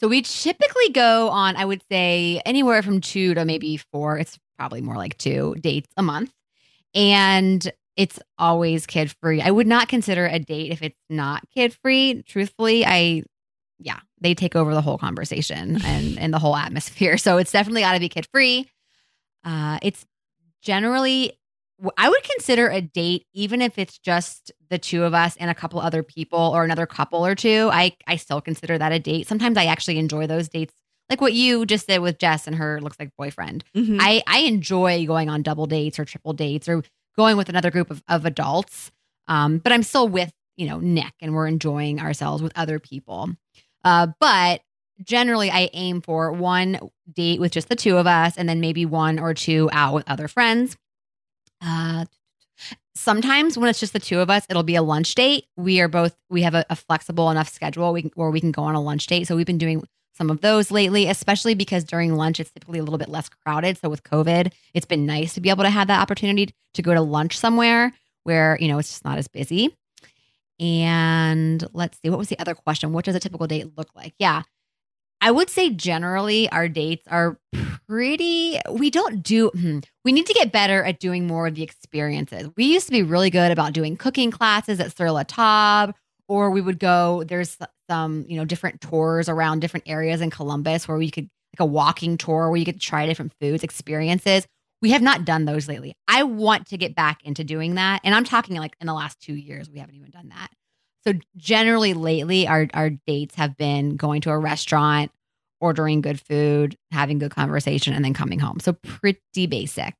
So 0.00 0.08
we 0.08 0.22
typically 0.22 0.90
go 0.90 1.28
on, 1.30 1.56
I 1.56 1.64
would 1.64 1.82
say, 1.90 2.42
anywhere 2.44 2.82
from 2.82 3.00
two 3.00 3.34
to 3.34 3.44
maybe 3.44 3.76
four. 3.76 4.18
It's 4.18 4.38
probably 4.58 4.80
more 4.80 4.96
like 4.96 5.16
two 5.16 5.54
dates 5.60 5.88
a 5.96 6.02
month. 6.02 6.32
And 6.94 7.70
it's 7.96 8.18
always 8.38 8.86
kid 8.86 9.14
free. 9.22 9.40
I 9.40 9.50
would 9.50 9.66
not 9.66 9.88
consider 9.88 10.26
a 10.26 10.38
date 10.38 10.70
if 10.70 10.82
it's 10.82 11.00
not 11.08 11.42
kid 11.54 11.74
free. 11.82 12.22
Truthfully, 12.26 12.84
I, 12.84 13.22
yeah, 13.78 14.00
they 14.20 14.34
take 14.34 14.54
over 14.54 14.74
the 14.74 14.82
whole 14.82 14.98
conversation 14.98 15.80
and, 15.84 16.18
and 16.18 16.32
the 16.32 16.38
whole 16.38 16.56
atmosphere. 16.56 17.16
So 17.16 17.38
it's 17.38 17.52
definitely 17.52 17.80
got 17.82 17.94
to 17.94 18.00
be 18.00 18.08
kid 18.08 18.26
free. 18.32 18.68
Uh, 19.44 19.78
it's 19.82 20.04
generally, 20.60 21.38
I 21.98 22.08
would 22.08 22.22
consider 22.22 22.68
a 22.68 22.80
date, 22.80 23.26
even 23.34 23.60
if 23.60 23.78
it's 23.78 23.98
just 23.98 24.50
the 24.70 24.78
two 24.78 25.02
of 25.04 25.12
us 25.14 25.36
and 25.36 25.50
a 25.50 25.54
couple 25.54 25.78
other 25.80 26.02
people 26.02 26.38
or 26.38 26.64
another 26.64 26.86
couple 26.86 27.24
or 27.24 27.34
two. 27.34 27.68
I, 27.72 27.92
I 28.06 28.16
still 28.16 28.40
consider 28.40 28.78
that 28.78 28.92
a 28.92 28.98
date. 28.98 29.26
Sometimes 29.26 29.58
I 29.58 29.66
actually 29.66 29.98
enjoy 29.98 30.26
those 30.26 30.48
dates, 30.48 30.72
like 31.10 31.20
what 31.20 31.34
you 31.34 31.66
just 31.66 31.86
did 31.86 31.98
with 31.98 32.18
Jess 32.18 32.46
and 32.46 32.56
her 32.56 32.80
looks 32.80 32.98
like 32.98 33.10
boyfriend. 33.18 33.62
Mhm. 33.74 33.98
I, 34.00 34.22
I 34.26 34.38
enjoy 34.40 35.04
going 35.06 35.28
on 35.28 35.42
double 35.42 35.66
dates 35.66 35.98
or 35.98 36.04
triple 36.06 36.32
dates 36.32 36.66
or 36.68 36.82
going 37.16 37.36
with 37.36 37.48
another 37.50 37.70
group 37.70 37.90
of, 37.90 38.02
of 38.08 38.24
adults. 38.24 38.90
Um, 39.28 39.58
but 39.58 39.72
I'm 39.72 39.82
still 39.82 40.08
with, 40.08 40.32
you 40.56 40.66
know, 40.68 40.78
Nick 40.80 41.12
and 41.20 41.34
we're 41.34 41.46
enjoying 41.46 42.00
ourselves 42.00 42.42
with 42.42 42.52
other 42.56 42.78
people. 42.78 43.30
Uh, 43.84 44.08
but 44.18 44.62
generally 45.04 45.50
I 45.50 45.68
aim 45.74 46.00
for 46.00 46.32
one 46.32 46.78
date 47.12 47.38
with 47.38 47.52
just 47.52 47.68
the 47.68 47.76
two 47.76 47.98
of 47.98 48.06
us 48.06 48.36
and 48.38 48.48
then 48.48 48.60
maybe 48.60 48.86
one 48.86 49.18
or 49.18 49.34
two 49.34 49.68
out 49.72 49.92
with 49.92 50.04
other 50.08 50.26
friends. 50.26 50.76
Uh, 51.60 52.04
sometimes 52.94 53.58
when 53.58 53.68
it's 53.68 53.80
just 53.80 53.92
the 53.92 53.98
two 53.98 54.20
of 54.20 54.30
us, 54.30 54.46
it'll 54.48 54.62
be 54.62 54.76
a 54.76 54.82
lunch 54.82 55.14
date. 55.14 55.46
We 55.56 55.80
are 55.80 55.88
both, 55.88 56.16
we 56.30 56.42
have 56.42 56.54
a, 56.54 56.64
a 56.70 56.76
flexible 56.76 57.30
enough 57.30 57.48
schedule 57.48 57.92
we 57.92 58.02
can, 58.02 58.10
where 58.14 58.30
we 58.30 58.40
can 58.40 58.52
go 58.52 58.62
on 58.62 58.74
a 58.74 58.80
lunch 58.80 59.06
date. 59.06 59.26
So 59.26 59.36
we've 59.36 59.46
been 59.46 59.58
doing 59.58 59.84
some 60.14 60.30
of 60.30 60.40
those 60.40 60.70
lately, 60.70 61.08
especially 61.08 61.54
because 61.54 61.84
during 61.84 62.16
lunch 62.16 62.40
it's 62.40 62.50
typically 62.50 62.78
a 62.78 62.82
little 62.82 62.98
bit 62.98 63.08
less 63.08 63.28
crowded. 63.28 63.78
So 63.78 63.88
with 63.90 64.02
COVID, 64.02 64.52
it's 64.72 64.86
been 64.86 65.04
nice 65.04 65.34
to 65.34 65.40
be 65.40 65.50
able 65.50 65.64
to 65.64 65.70
have 65.70 65.88
that 65.88 66.00
opportunity 66.00 66.54
to 66.74 66.82
go 66.82 66.94
to 66.94 67.02
lunch 67.02 67.38
somewhere 67.38 67.92
where, 68.24 68.56
you 68.60 68.68
know, 68.68 68.78
it's 68.78 68.88
just 68.88 69.04
not 69.04 69.18
as 69.18 69.28
busy. 69.28 69.76
And 70.58 71.62
let's 71.74 71.98
see, 72.00 72.08
what 72.08 72.18
was 72.18 72.28
the 72.28 72.38
other 72.38 72.54
question? 72.54 72.92
What 72.94 73.04
does 73.04 73.14
a 73.14 73.20
typical 73.20 73.46
date 73.46 73.76
look 73.76 73.88
like? 73.94 74.14
Yeah. 74.18 74.42
I 75.20 75.30
would 75.30 75.50
say 75.50 75.70
generally 75.70 76.48
our 76.50 76.68
dates 76.68 77.06
are 77.08 77.38
pretty, 77.88 78.58
we 78.70 78.90
don't 78.90 79.22
do, 79.22 79.48
hmm, 79.48 79.78
we 80.04 80.12
need 80.12 80.26
to 80.26 80.34
get 80.34 80.52
better 80.52 80.84
at 80.84 81.00
doing 81.00 81.26
more 81.26 81.46
of 81.46 81.54
the 81.54 81.62
experiences. 81.62 82.48
We 82.56 82.64
used 82.64 82.86
to 82.86 82.92
be 82.92 83.02
really 83.02 83.30
good 83.30 83.50
about 83.52 83.72
doing 83.72 83.96
cooking 83.96 84.30
classes 84.30 84.80
at 84.80 84.96
Sur 84.96 85.10
La 85.10 85.22
Table, 85.22 85.96
or 86.28 86.50
we 86.50 86.60
would 86.60 86.78
go, 86.78 87.24
there's 87.24 87.56
some, 87.88 88.24
you 88.28 88.36
know, 88.36 88.44
different 88.44 88.80
tours 88.80 89.28
around 89.28 89.60
different 89.60 89.88
areas 89.88 90.20
in 90.20 90.30
Columbus 90.30 90.88
where 90.88 90.98
we 90.98 91.10
could, 91.10 91.28
like 91.58 91.60
a 91.60 91.66
walking 91.66 92.18
tour 92.18 92.50
where 92.50 92.58
you 92.58 92.64
could 92.64 92.80
try 92.80 93.06
different 93.06 93.32
foods, 93.40 93.62
experiences. 93.62 94.46
We 94.82 94.90
have 94.90 95.02
not 95.02 95.24
done 95.24 95.46
those 95.46 95.68
lately. 95.68 95.94
I 96.06 96.24
want 96.24 96.66
to 96.68 96.76
get 96.76 96.94
back 96.94 97.22
into 97.24 97.44
doing 97.44 97.76
that. 97.76 98.00
And 98.04 98.14
I'm 98.14 98.24
talking 98.24 98.56
like 98.56 98.76
in 98.80 98.86
the 98.86 98.94
last 98.94 99.20
two 99.20 99.34
years, 99.34 99.70
we 99.70 99.78
haven't 99.78 99.94
even 99.94 100.10
done 100.10 100.28
that. 100.28 100.48
So 101.06 101.14
generally 101.36 101.94
lately 101.94 102.48
our 102.48 102.66
our 102.74 102.90
dates 102.90 103.36
have 103.36 103.56
been 103.56 103.96
going 103.96 104.22
to 104.22 104.30
a 104.30 104.38
restaurant, 104.38 105.12
ordering 105.60 106.00
good 106.00 106.20
food, 106.20 106.76
having 106.90 107.18
good 107.18 107.30
conversation, 107.30 107.94
and 107.94 108.04
then 108.04 108.14
coming 108.14 108.38
home. 108.40 108.58
So 108.60 108.72
pretty 108.72 109.46
basic. 109.46 109.94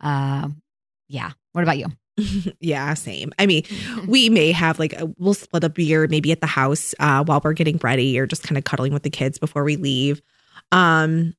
Uh, 0.00 0.48
yeah. 1.08 1.30
What 1.52 1.62
about 1.62 1.78
you? 1.78 1.86
yeah, 2.60 2.92
same. 2.94 3.32
I 3.38 3.46
mean, 3.46 3.64
we 4.08 4.28
may 4.30 4.52
have 4.52 4.78
like 4.78 4.94
a, 4.94 5.12
we'll 5.18 5.34
split 5.34 5.64
a 5.64 5.68
beer 5.68 6.08
maybe 6.08 6.32
at 6.32 6.40
the 6.40 6.46
house 6.46 6.94
uh, 6.98 7.22
while 7.24 7.40
we're 7.42 7.52
getting 7.52 7.78
ready 7.82 8.18
or 8.18 8.26
just 8.26 8.42
kind 8.42 8.58
of 8.58 8.64
cuddling 8.64 8.92
with 8.92 9.04
the 9.04 9.10
kids 9.10 9.38
before 9.38 9.64
we 9.64 9.76
leave. 9.76 10.22
Um, 10.72 11.34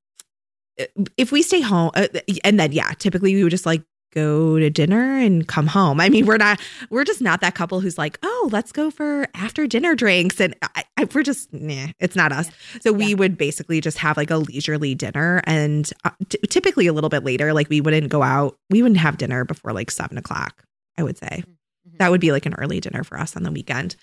if 1.17 1.31
we 1.31 1.41
stay 1.41 1.61
home, 1.61 1.91
uh, 1.95 2.07
and 2.43 2.59
then 2.59 2.71
yeah, 2.71 2.91
typically 2.97 3.35
we 3.35 3.43
would 3.43 3.51
just 3.51 3.65
like 3.65 3.83
go 4.13 4.59
to 4.59 4.69
dinner 4.69 5.17
and 5.17 5.47
come 5.47 5.67
home. 5.67 5.99
I 5.99 6.09
mean, 6.09 6.25
we're 6.25 6.37
not, 6.37 6.59
we're 6.89 7.03
just 7.03 7.21
not 7.21 7.41
that 7.41 7.55
couple 7.55 7.79
who's 7.79 7.97
like, 7.97 8.17
oh, 8.23 8.49
let's 8.51 8.71
go 8.71 8.91
for 8.91 9.27
after 9.33 9.67
dinner 9.67 9.95
drinks, 9.95 10.39
and 10.39 10.55
I, 10.75 10.83
I, 10.97 11.07
we're 11.13 11.23
just, 11.23 11.51
nah, 11.53 11.87
it's 11.99 12.15
not 12.15 12.31
us. 12.31 12.49
So 12.81 12.91
we 12.93 13.07
Yeah. 13.09 13.15
would 13.15 13.37
basically 13.37 13.81
just 13.81 13.97
have 13.97 14.17
like 14.17 14.29
a 14.31 14.37
leisurely 14.37 14.95
dinner, 14.95 15.41
and 15.45 15.89
uh, 16.03 16.11
t- 16.29 16.39
typically 16.49 16.87
a 16.87 16.93
little 16.93 17.09
bit 17.09 17.23
later. 17.23 17.53
Like 17.53 17.69
we 17.69 17.81
wouldn't 17.81 18.09
go 18.09 18.21
out, 18.23 18.57
we 18.69 18.81
wouldn't 18.81 18.99
have 18.99 19.17
dinner 19.17 19.45
before 19.45 19.73
like 19.73 19.91
seven 19.91 20.17
o'clock. 20.17 20.63
I 20.97 21.03
would 21.03 21.17
say 21.17 21.43
Mhm. 21.87 21.97
that 21.97 22.11
would 22.11 22.21
be 22.21 22.31
like 22.31 22.45
an 22.45 22.53
early 22.55 22.79
dinner 22.79 23.03
for 23.03 23.19
us 23.19 23.35
on 23.35 23.43
the 23.43 23.51
weekend. 23.51 23.95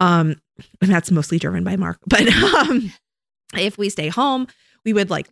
Um, 0.00 0.36
and 0.80 0.90
that's 0.90 1.10
mostly 1.10 1.38
driven 1.38 1.62
by 1.64 1.76
Mark. 1.76 1.98
But 2.06 2.26
um, 2.54 2.92
if 3.54 3.76
we 3.78 3.88
stay 3.90 4.08
home, 4.08 4.46
we 4.84 4.92
would 4.92 5.10
like 5.10 5.28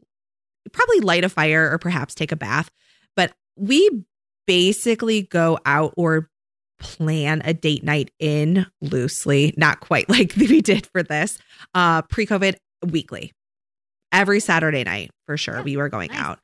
probably 0.73 1.01
light 1.01 1.25
a 1.25 1.29
fire 1.31 1.71
or 1.73 1.79
perhaps 1.79 2.15
take 2.15 2.31
a 2.33 2.37
bath. 2.37 2.71
But 3.17 3.33
we 3.57 4.05
basically 4.49 5.23
go 5.23 5.59
out 5.65 5.95
or 5.97 6.29
plan 6.81 7.43
a 7.45 7.53
date 7.55 7.85
night 7.85 8.11
in 8.19 8.67
loosely, 8.81 9.55
not 9.57 9.81
quite 9.81 10.09
like 10.09 10.35
we 10.37 10.61
did 10.61 10.87
for 10.87 11.03
this 11.05 11.39
uh, 11.75 12.03
pre 12.03 12.27
COVID 12.27 12.57
weekly. 12.91 13.33
Every 14.11 14.41
Saturday 14.41 14.85
night 14.85 15.11
for 15.27 15.37
sure, 15.37 15.57
Yeah, 15.57 15.63
we 15.63 15.77
were 15.77 15.89
going 15.91 16.11
nice. 16.11 16.19
out. 16.21 16.39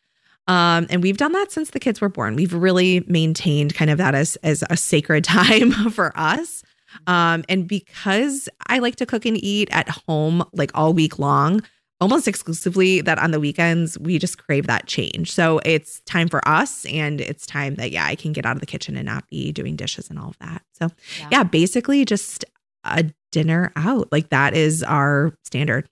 Um, 0.46 0.86
and 0.90 1.02
we've 1.02 1.16
done 1.16 1.32
that 1.32 1.50
since 1.50 1.70
the 1.70 1.80
kids 1.80 2.02
were 2.02 2.10
born. 2.10 2.36
We've 2.36 2.52
really 2.52 3.02
maintained 3.08 3.74
kind 3.74 3.90
of 3.90 3.96
that 3.96 4.14
as 4.14 4.36
as 4.42 4.62
a 4.68 4.76
sacred 4.76 5.24
time 5.38 5.72
for 5.90 6.12
us. 6.14 6.62
Um, 7.06 7.44
and 7.48 7.66
because 7.66 8.48
I 8.68 8.78
like 8.80 8.96
to 8.96 9.06
cook 9.06 9.24
and 9.24 9.42
eat 9.42 9.68
at 9.72 9.88
home 10.06 10.44
like 10.52 10.70
all 10.74 10.92
week 10.92 11.18
long, 11.18 11.62
almost 12.00 12.26
exclusively 12.28 13.00
that 13.00 13.18
on 13.18 13.30
the 13.30 13.40
weekends 13.40 13.98
we 13.98 14.18
just 14.18 14.38
crave 14.38 14.66
that 14.66 14.87
change. 14.87 15.33
So 15.33 15.61
it's 15.64 16.00
time 16.00 16.28
for 16.28 16.46
us 16.46 16.85
and 16.87 17.20
it's 17.20 17.46
time 17.46 17.76
that 17.76 17.90
yeah, 17.92 18.04
I 18.04 18.14
can 18.14 18.33
get 18.33 18.44
out 18.44 18.57
of 18.57 18.61
the 18.61 18.66
kitchen 18.66 18.96
and 18.96 19.07
not 19.07 19.28
be 19.28 19.52
doing 19.52 19.76
dishes 19.76 20.11
and 20.11 20.18
all 20.18 20.28
of 20.30 20.38
that. 20.38 20.62
So 20.72 20.88
Yeah. 21.20 21.28
yeah, 21.30 21.42
basically 21.44 22.04
just 22.04 22.44
a 22.85 23.04
dinner 23.33 23.72
out. 23.76 24.09
Like 24.12 24.28
that 24.30 24.54
is 24.54 24.83
our 24.83 25.35
standard. 25.44 25.88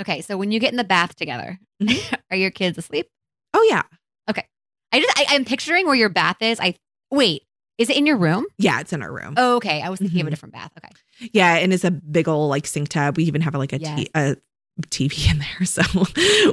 Okay. 0.00 0.20
So 0.20 0.36
when 0.36 0.52
you 0.52 0.60
get 0.60 0.70
in 0.70 0.76
the 0.76 0.84
bath 0.84 1.16
together, 1.16 1.58
Mhm. 1.82 2.18
are 2.30 2.36
your 2.36 2.50
kids 2.50 2.78
asleep? 2.78 3.08
Oh 3.54 3.66
yeah. 3.68 3.82
Okay. 4.30 4.44
I 4.92 5.00
just, 5.00 5.18
I, 5.18 5.26
I'm 5.30 5.44
picturing 5.44 5.86
where 5.86 5.94
your 5.96 6.08
bath 6.08 6.36
is. 6.40 6.60
I, 6.60 6.74
wait, 7.10 7.42
is 7.78 7.90
it 7.90 7.96
in 7.96 8.06
your 8.06 8.16
room? 8.16 8.44
Yeah, 8.58 8.80
it's 8.80 8.92
in 8.92 9.02
our 9.02 9.12
room. 9.12 9.34
Oh, 9.36 9.56
okay. 9.56 9.82
I 9.82 9.88
was 9.88 9.98
thinking 9.98 10.20
of 10.20 10.26
a 10.26 10.30
Mhm. 10.30 10.32
different 10.32 10.52
bath. 10.54 10.72
Okay. 10.78 11.30
Yeah, 11.32 11.54
and 11.56 11.72
it's 11.72 11.84
a 11.84 11.90
big 11.90 12.28
old 12.28 12.50
like 12.50 12.66
sink 12.66 12.88
tub. 12.90 13.16
We 13.16 13.24
even 13.24 13.40
have 13.40 13.54
like 13.54 13.72
a, 13.72 13.78
Yeah. 13.80 13.96
t- 13.96 14.10
a 14.14 14.36
TV 14.90 15.30
in 15.30 15.38
there, 15.38 15.64
so 15.64 15.82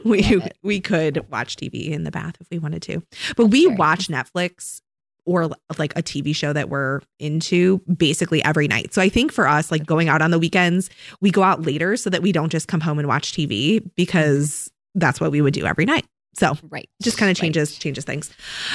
we 0.04 0.42
we 0.64 0.80
could 0.82 1.30
watch 1.32 1.56
TV 1.56 1.90
in 1.90 2.04
the 2.04 2.12
bath 2.12 2.36
if 2.40 2.48
we 2.50 2.60
wanted 2.60 2.82
to. 2.84 3.04
But 3.36 3.48
we 3.48 3.66
Very 3.66 3.78
watch 3.78 4.08
Netflix 4.08 4.82
or 5.26 5.50
like 5.78 5.98
a 5.98 6.04
TV 6.04 6.36
show 6.36 6.54
that 6.54 6.70
we're 6.70 7.02
into 7.20 7.80
basically 7.98 8.44
every 8.44 8.68
night. 8.68 8.94
So 8.94 9.02
I 9.02 9.10
think 9.10 9.32
for 9.32 9.48
us, 9.48 9.72
like 9.72 9.86
going 9.86 10.08
out 10.08 10.22
on 10.22 10.32
the 10.32 10.40
weekends, 10.40 10.90
we 11.20 11.32
go 11.32 11.44
out 11.44 11.64
later 11.64 11.98
so 11.98 12.10
that 12.12 12.22
we 12.22 12.32
don't 12.32 12.52
just 12.52 12.68
come 12.68 12.80
home 12.80 13.00
and 13.00 13.08
watch 13.08 13.34
TV 13.34 13.84
because 13.96 14.70
mm-hmm. 14.70 15.00
that's 15.00 15.20
what 15.20 15.32
we 15.32 15.42
would 15.42 15.54
do 15.54 15.66
every 15.66 15.86
night. 15.86 16.06
So 16.38 16.58
Right. 16.70 16.88
just 17.02 17.18
kind 17.18 17.30
of 17.32 17.38
Right. 17.38 17.42
changes 17.42 17.78
changes 17.78 18.04
things. 18.04 18.30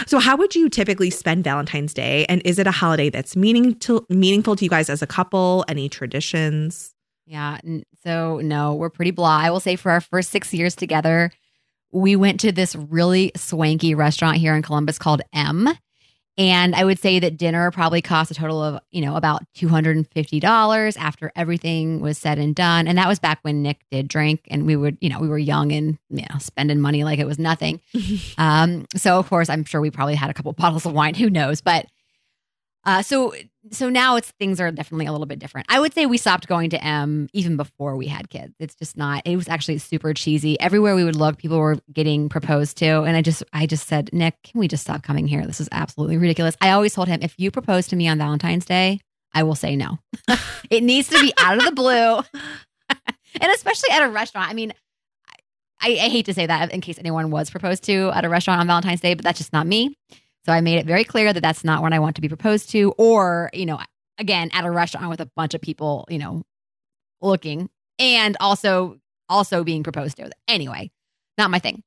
So 0.07 0.19
how 0.19 0.37
would 0.37 0.55
you 0.55 0.69
typically 0.69 1.11
spend 1.11 1.45
Valentine's 1.45 1.95
Day 1.95 2.25
and 2.29 2.43
is 2.45 2.59
it 2.59 2.67
a 2.67 2.71
holiday 2.71 3.11
that's 3.11 3.37
meaning 3.37 3.75
to, 3.81 4.05
meaningful 4.09 4.57
to 4.57 4.65
you 4.65 4.71
guys 4.71 4.89
as 4.91 5.03
a 5.03 5.07
couple? 5.07 5.65
Any 5.69 5.89
traditions? 5.89 6.95
Yeah. 7.31 7.59
So, 8.03 8.39
no, 8.39 8.75
we're 8.75 8.91
pretty 8.91 9.13
blah. 9.13 9.39
I 9.39 9.51
will 9.51 9.61
say 9.61 9.77
for 9.77 9.93
our 9.93 10.01
first 10.01 10.31
six 10.31 10.53
years 10.53 10.75
together, 10.75 11.31
we 11.93 12.17
went 12.17 12.41
to 12.41 12.51
this 12.51 12.75
really 12.75 13.31
swanky 13.37 13.95
restaurant 13.95 14.39
here 14.39 14.53
in 14.57 14.63
Columbus 14.63 14.99
called 14.99 15.23
M. 15.33 15.69
And 16.37 16.75
I 16.75 16.85
would 16.85 16.99
say 16.99 17.21
that 17.21 17.37
dinner 17.37 17.71
probably 17.71 18.03
cost 18.03 18.33
a 18.33 18.35
total 18.35 18.61
of, 18.61 18.81
you 18.91 19.01
know, 19.01 19.15
about 19.15 19.45
$250 19.57 20.97
after 20.99 21.31
everything 21.37 22.01
was 22.01 22.19
said 22.19 22.41
and 22.41 22.53
done. 22.53 22.89
And 22.89 22.99
that 22.99 23.07
was 23.07 23.21
back 23.21 23.39
when 23.43 23.63
Nick 23.63 23.79
did 23.93 24.09
drink 24.09 24.41
and 24.49 24.67
we 24.67 24.75
would, 24.75 24.99
you 25.01 25.09
know, 25.09 25.21
we 25.21 25.29
were 25.29 25.39
young 25.39 25.71
and, 25.71 25.99
you 26.09 26.23
know, 26.23 26.39
spending 26.39 26.81
money 26.81 27.05
like 27.05 27.21
it 27.21 27.27
was 27.27 27.39
nothing. 27.39 27.81
Um, 28.39 28.87
so 28.97 29.19
of 29.19 29.29
course, 29.29 29.51
I'm 29.51 29.65
sure 29.65 29.81
we 29.81 29.91
probably 29.91 30.15
had 30.15 30.31
a 30.31 30.35
couple 30.35 30.53
bottles 30.55 30.87
of 30.87 30.93
wine. 30.95 31.15
Who 31.15 31.31
knows? 31.31 31.61
But 31.61 31.87
Uh, 32.85 33.03
so 33.03 33.35
so 33.71 33.91
now 33.91 34.17
it's 34.17 34.31
things 34.33 34.59
are 34.59 34.71
definitely 34.71 35.05
a 35.05 35.13
little 35.13 35.27
bit 35.27 35.39
different. 35.39 35.67
I 35.71 35.81
would 35.81 35.93
say 35.93 36.07
we 36.07 36.17
stopped 36.17 36.49
going 36.49 36.71
to 36.71 36.83
M 36.83 37.29
even 37.35 37.57
before 37.57 37.95
we 37.95 38.07
had 38.07 38.31
kids. 38.31 38.55
It's 38.59 38.75
just 38.75 38.97
not. 38.97 39.23
It 39.27 39.37
was 39.37 39.49
actually 39.49 39.79
super 39.79 40.15
cheesy. 40.15 40.59
Everywhere 40.61 40.95
we 40.95 41.05
would 41.05 41.17
look, 41.17 41.37
people 41.37 41.59
were 41.59 41.77
getting 41.93 42.31
proposed 42.31 42.79
to, 42.79 43.03
and 43.03 43.17
I 43.17 43.23
just 43.23 43.43
I 43.53 43.67
just 43.67 43.87
said, 43.87 44.11
Nick, 44.13 44.43
can 44.43 44.59
we 44.61 44.69
just 44.69 44.83
stop 44.83 45.03
coming 45.03 45.27
here? 45.27 45.47
This 45.47 45.61
is 45.61 45.69
absolutely 45.73 46.17
ridiculous. 46.17 46.57
I 46.61 46.71
always 46.71 46.95
told 46.95 47.09
him, 47.09 47.21
if 47.23 47.35
you 47.37 47.51
propose 47.51 47.87
to 47.89 47.97
me 47.97 48.09
on 48.09 48.17
Valentine's 48.17 48.65
Day, 48.65 49.01
I 49.35 49.43
will 49.43 49.55
say 49.55 49.77
no. 49.77 49.99
it 50.71 50.83
needs 50.83 51.09
to 51.09 51.21
be 51.21 51.35
out 51.37 51.59
of 51.59 51.65
the 51.65 51.73
blue, 51.73 52.21
and 53.41 53.53
especially 53.53 53.91
at 53.91 54.03
a 54.03 54.09
restaurant. 54.09 54.51
I 54.51 54.55
mean. 54.55 54.73
I, 55.83 55.93
I 55.93 56.11
hate 56.11 56.27
to 56.27 56.35
say 56.35 56.45
that 56.45 56.75
in 56.75 56.83
case 56.83 56.99
anyone 56.99 57.31
was 57.31 57.49
proposed 57.49 57.85
to 57.85 58.11
at 58.15 58.27
a 58.27 58.29
restaurant 58.29 58.61
on 58.61 58.67
Valentine's 58.67 59.01
Day, 59.01 59.15
but 59.15 59.25
that's 59.25 59.39
just 59.39 59.55
not 59.55 59.67
me. 59.67 59.97
So 60.47 60.53
I 60.53 60.61
made 60.61 60.79
it 60.79 60.87
very 60.87 61.05
clear 61.05 61.33
that 61.33 61.41
that's 61.41 61.65
not 61.65 61.83
when 61.83 61.93
I 61.93 61.99
want 61.99 62.17
to 62.17 62.23
be 62.23 62.29
proposed 62.29 62.71
to, 62.71 62.93
or, 62.97 63.51
you 63.53 63.67
know, 63.67 63.79
again, 64.19 64.51
at 64.53 64.65
a 64.65 64.71
restaurant 64.71 65.11
with 65.11 65.21
a 65.21 65.31
bunch 65.37 65.55
of 65.55 65.61
people, 65.61 66.07
you 66.09 66.19
know, 66.19 66.43
looking 67.21 67.69
and 67.99 68.37
also, 68.41 68.99
also 69.29 69.65
being 69.65 69.83
proposed 69.83 70.17
to. 70.17 70.31
Anyway, 70.49 70.91
not 71.37 71.51
my 71.51 71.59
thing. 71.59 71.83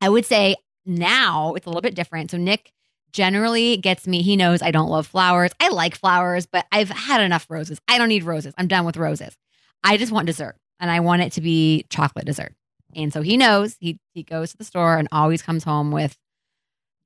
I 0.00 0.08
would 0.08 0.26
say 0.26 0.56
now 0.84 1.54
it's 1.54 1.66
a 1.66 1.68
little 1.68 1.82
bit 1.82 1.94
different. 1.94 2.30
So 2.30 2.36
Nick 2.36 2.72
generally 3.12 3.76
gets 3.76 4.06
me, 4.06 4.22
he 4.22 4.36
knows 4.36 4.60
I 4.60 4.72
don't 4.72 4.90
love 4.90 5.06
flowers. 5.06 5.52
I 5.60 5.68
like 5.68 5.94
flowers, 5.94 6.46
but 6.46 6.66
I've 6.72 6.90
had 6.90 7.20
enough 7.20 7.46
roses. 7.48 7.80
I 7.88 7.96
don't 7.96 8.08
need 8.08 8.24
roses. 8.24 8.54
I'm 8.58 8.68
done 8.68 8.84
with 8.84 8.96
roses. 8.96 9.36
I 9.84 9.96
just 9.96 10.12
want 10.12 10.26
dessert 10.26 10.56
and 10.80 10.90
I 10.90 11.00
want 11.00 11.22
it 11.22 11.32
to 11.32 11.40
be 11.40 11.86
chocolate 11.90 12.26
dessert. 12.26 12.54
And 12.96 13.12
so 13.12 13.22
he 13.22 13.36
knows 13.36 13.76
he 13.80 13.98
he 14.12 14.22
goes 14.22 14.50
to 14.50 14.56
the 14.56 14.64
store 14.64 14.96
and 14.98 15.08
always 15.12 15.42
comes 15.42 15.64
home 15.64 15.90
with 15.90 16.16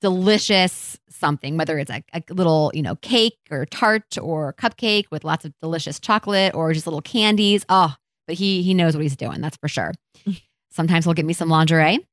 delicious 0.01 0.99
something, 1.09 1.57
whether 1.57 1.79
it's 1.79 1.91
a, 1.91 2.03
a, 2.13 2.23
little, 2.31 2.71
you 2.75 2.83
know, 2.83 2.97
cake 2.97 3.39
or 3.51 3.67
tart 3.67 4.17
or 4.21 4.53
cupcake 4.55 5.07
with 5.11 5.25
lots 5.25 5.45
of 5.45 5.53
delicious 5.61 5.99
chocolate 5.99 6.55
or 6.55 6.73
just 6.73 6.87
little 6.87 7.03
candies. 7.03 7.65
Oh, 7.69 7.95
but 8.27 8.37
he 8.37 8.63
he 8.63 8.75
knows 8.75 8.95
what 8.95 9.03
he's 9.03 9.17
doing, 9.17 9.41
that's 9.41 9.57
for 9.57 9.69
sure. 9.69 9.93
Sometimes 10.71 11.05
he'll 11.05 11.15
get 11.15 11.27
me 11.27 11.33
some 11.33 11.49
lingerie. 11.49 12.07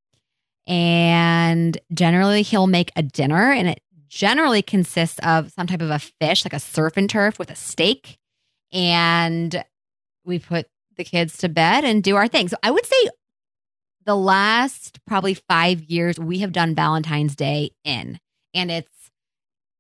And 0.67 1.77
generally 1.93 2.41
he'll 2.41 2.67
make 2.67 2.91
a 2.95 3.03
dinner 3.03 3.51
and 3.51 3.67
it 3.67 3.81
generally 4.07 4.61
consists 4.61 5.19
of 5.19 5.51
some 5.51 5.67
type 5.67 5.81
of 5.81 5.91
a 5.91 5.99
fish, 5.99 6.45
like 6.45 6.53
a 6.53 6.59
surf 6.59 6.93
and 6.97 7.09
turf 7.09 7.37
with 7.37 7.51
a 7.51 7.55
steak. 7.55 8.17
And 8.71 9.63
we 10.25 10.39
put 10.39 10.67
the 10.97 11.03
kids 11.03 11.37
to 11.39 11.49
bed 11.49 11.83
and 11.83 12.01
do 12.01 12.15
our 12.15 12.27
thing. 12.27 12.47
So 12.47 12.57
I 12.63 12.71
would 12.71 12.85
say 12.85 13.09
the 14.05 14.15
last 14.15 14.99
probably 15.05 15.33
five 15.33 15.81
years 15.83 16.19
we 16.19 16.39
have 16.39 16.51
done 16.51 16.75
Valentine's 16.75 17.35
Day 17.35 17.71
in, 17.83 18.19
and 18.53 18.71
it's 18.71 19.11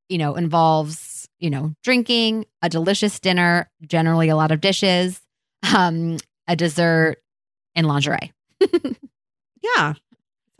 you 0.09 0.17
know 0.17 0.35
involves 0.35 1.27
you 1.39 1.49
know 1.49 1.73
drinking, 1.83 2.45
a 2.61 2.69
delicious 2.69 3.19
dinner, 3.19 3.69
generally 3.85 4.29
a 4.29 4.35
lot 4.35 4.51
of 4.51 4.61
dishes, 4.61 5.21
um, 5.75 6.17
a 6.47 6.55
dessert, 6.55 7.17
and 7.75 7.87
lingerie. 7.87 8.31
yeah, 9.61 9.93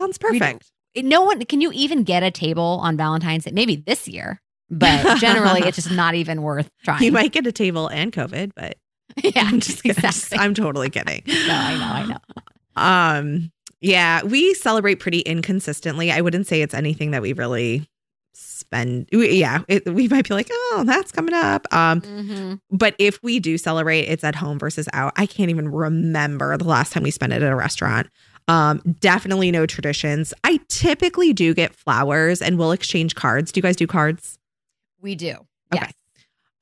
sounds 0.00 0.18
perfect. 0.18 0.70
no 0.96 1.22
one 1.22 1.44
can 1.44 1.60
you 1.60 1.72
even 1.72 2.04
get 2.04 2.22
a 2.22 2.30
table 2.30 2.80
on 2.82 2.96
Valentine's 2.96 3.44
Day? 3.44 3.50
Maybe 3.52 3.76
this 3.76 4.06
year, 4.06 4.40
but 4.70 5.18
generally 5.18 5.62
it's 5.62 5.76
just 5.76 5.90
not 5.90 6.14
even 6.14 6.42
worth 6.42 6.70
trying. 6.84 7.02
You 7.02 7.12
might 7.12 7.32
get 7.32 7.46
a 7.46 7.52
table 7.52 7.88
and 7.88 8.12
COVID, 8.12 8.52
but 8.54 8.76
yeah, 9.22 9.42
I'm 9.44 9.60
just 9.60 9.82
kidding. 9.82 10.04
Exactly. 10.04 10.38
I'm 10.38 10.54
totally 10.54 10.90
kidding. 10.90 11.22
No, 11.26 11.34
I 11.50 11.74
know, 11.78 11.84
I 11.84 12.06
know. 12.06 12.18
Um, 12.76 13.52
yeah, 13.80 14.22
we 14.22 14.54
celebrate 14.54 14.96
pretty 14.96 15.20
inconsistently. 15.20 16.10
I 16.10 16.20
wouldn't 16.20 16.46
say 16.46 16.62
it's 16.62 16.74
anything 16.74 17.10
that 17.10 17.22
we 17.22 17.32
really 17.32 17.88
spend. 18.32 19.08
Yeah, 19.12 19.60
it, 19.68 19.86
we 19.86 20.08
might 20.08 20.28
be 20.28 20.34
like, 20.34 20.48
oh, 20.50 20.84
that's 20.86 21.12
coming 21.12 21.34
up. 21.34 21.66
Um, 21.72 22.00
mm-hmm. 22.00 22.54
but 22.70 22.94
if 22.98 23.22
we 23.22 23.38
do 23.40 23.58
celebrate, 23.58 24.02
it's 24.02 24.24
at 24.24 24.34
home 24.34 24.58
versus 24.58 24.88
out. 24.92 25.12
I 25.16 25.26
can't 25.26 25.50
even 25.50 25.70
remember 25.70 26.56
the 26.56 26.64
last 26.64 26.92
time 26.92 27.02
we 27.02 27.10
spent 27.10 27.32
it 27.32 27.42
at 27.42 27.52
a 27.52 27.56
restaurant. 27.56 28.08
Um, 28.48 28.80
definitely 29.00 29.50
no 29.50 29.66
traditions. 29.66 30.32
I 30.44 30.60
typically 30.68 31.32
do 31.32 31.52
get 31.52 31.74
flowers 31.74 32.40
and 32.40 32.58
we'll 32.58 32.72
exchange 32.72 33.14
cards. 33.14 33.52
Do 33.52 33.58
you 33.58 33.62
guys 33.62 33.76
do 33.76 33.86
cards? 33.86 34.38
We 35.00 35.14
do. 35.14 35.32
Okay. 35.74 35.90
Yes. 35.90 35.92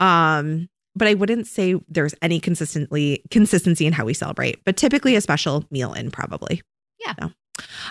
Um, 0.01 0.69
but 0.97 1.09
I 1.09 1.15
wouldn't 1.15 1.47
say 1.47 1.75
there's 1.89 2.15
any 2.23 2.41
consistently 2.41 3.23
consistency 3.31 3.87
in 3.87 3.93
how 3.93 4.05
we 4.05 4.15
celebrate, 4.15 4.65
but 4.65 4.77
typically 4.77 5.17
a 5.17 5.21
special 5.21 5.65
meal 5.71 5.93
in 5.93 6.11
probably. 6.11 6.63
Yeah. 7.05 7.15
So. 7.21 7.31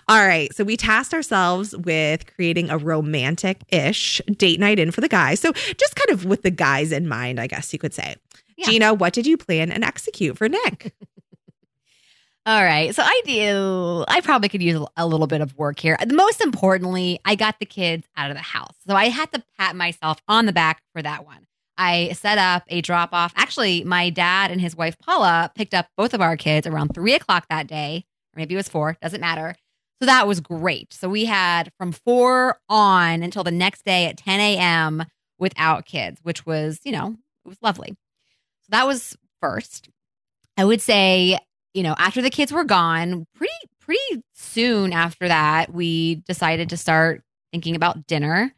All 0.08 0.26
right. 0.26 0.54
So 0.54 0.63
we 0.63 0.76
tasked 0.76 1.13
ourselves 1.13 1.76
with 1.76 2.26
creating 2.36 2.69
a 2.69 2.78
romantic 2.78 3.62
ish 3.69 4.21
date 4.38 4.60
night 4.60 4.80
in 4.80 4.91
for 4.91 5.02
the 5.02 5.08
guys. 5.08 5.39
So 5.39 5.54
just 5.54 5.95
kind 5.95 6.10
of 6.10 6.26
with 6.26 6.41
the 6.41 6.52
guys 6.52 6.91
in 6.91 7.08
mind, 7.08 7.39
I 7.39 7.47
guess 7.47 7.71
you 7.71 7.80
could 7.80 7.93
say. 7.93 8.15
Yeah. 8.58 8.65
Gina, 8.65 8.93
what 8.93 9.13
did 9.13 9.26
you 9.26 9.38
plan 9.38 9.71
and 9.71 9.84
execute 9.84 10.38
for 10.38 10.49
Nick? 10.49 10.93
All 12.45 12.62
right. 12.62 12.93
So 12.93 13.04
I 13.06 13.21
do, 13.26 14.04
I 14.10 14.19
probably 14.19 14.49
could 14.49 14.62
use 14.62 14.86
a 14.97 15.08
little 15.08 15.28
bit 15.28 15.39
of 15.39 15.58
work 15.58 15.80
here. 15.80 15.97
Most 16.12 16.41
importantly, 16.41 17.19
I 17.23 17.36
got 17.36 17.60
the 17.60 17.65
kids 17.65 18.06
out 18.17 18.32
of 18.32 18.36
the 18.36 18.43
house. 18.43 18.76
So 18.86 18.95
I 18.95 19.06
had 19.06 19.32
to 19.32 19.41
pat 19.58 19.78
myself 19.78 20.21
on 20.28 20.45
the 20.45 20.52
back 20.52 20.82
for 20.91 21.02
that 21.02 21.26
one. 21.26 21.47
I 21.78 22.12
set 22.12 22.38
up 22.38 22.63
a 22.67 22.82
drop 22.82 23.10
off. 23.13 23.34
Actually, 23.38 23.86
my 23.86 24.10
dad 24.10 24.52
and 24.52 24.60
his 24.60 24.76
wife 24.76 24.97
Paula 24.99 25.52
picked 25.56 25.73
up 25.73 25.88
both 25.95 26.13
of 26.13 26.21
our 26.21 26.36
kids 26.36 26.67
around 26.67 26.89
three 26.89 27.13
o'clock 27.13 27.45
that 27.49 27.65
day 27.65 28.06
or 28.36 28.39
maybe 28.39 28.56
it 28.56 28.58
was 28.58 28.69
four, 28.69 28.98
doesn't 29.02 29.22
matter. 29.22 29.56
So 30.02 30.08
that 30.08 30.28
was 30.28 30.39
great. 30.41 30.93
So 30.93 31.08
we 31.08 31.26
had 31.26 31.72
from 31.78 31.91
four 31.91 32.58
on 32.67 33.24
until 33.24 33.43
the 33.43 33.52
next 33.52 33.86
day 33.86 34.06
at 34.08 34.17
10 34.17 34.39
a.m. 34.39 35.06
without 35.39 35.86
kids, 35.86 36.19
which 36.24 36.46
was, 36.46 36.80
you 36.84 36.91
know, 36.91 37.15
it 37.46 37.48
was 37.48 37.62
lovely. 37.62 37.96
So 38.62 38.67
that 38.69 38.88
was 38.88 39.15
first. 39.39 39.89
I 40.58 40.65
would 40.65 40.82
say, 40.82 41.38
you 41.74 41.84
know, 41.84 41.96
after 41.98 42.22
the 42.22 42.30
kids 42.30 42.52
were 42.52 42.63
gone, 42.63 43.26
pretty, 43.36 43.54
pretty 43.80 44.24
soon 44.34 44.93
after 44.93 45.28
that, 45.28 45.74
we 45.74 46.15
decided 46.28 46.69
to 46.69 46.78
start 46.78 47.24
thinking 47.52 47.76
about 47.76 48.08
dinner. 48.08 48.54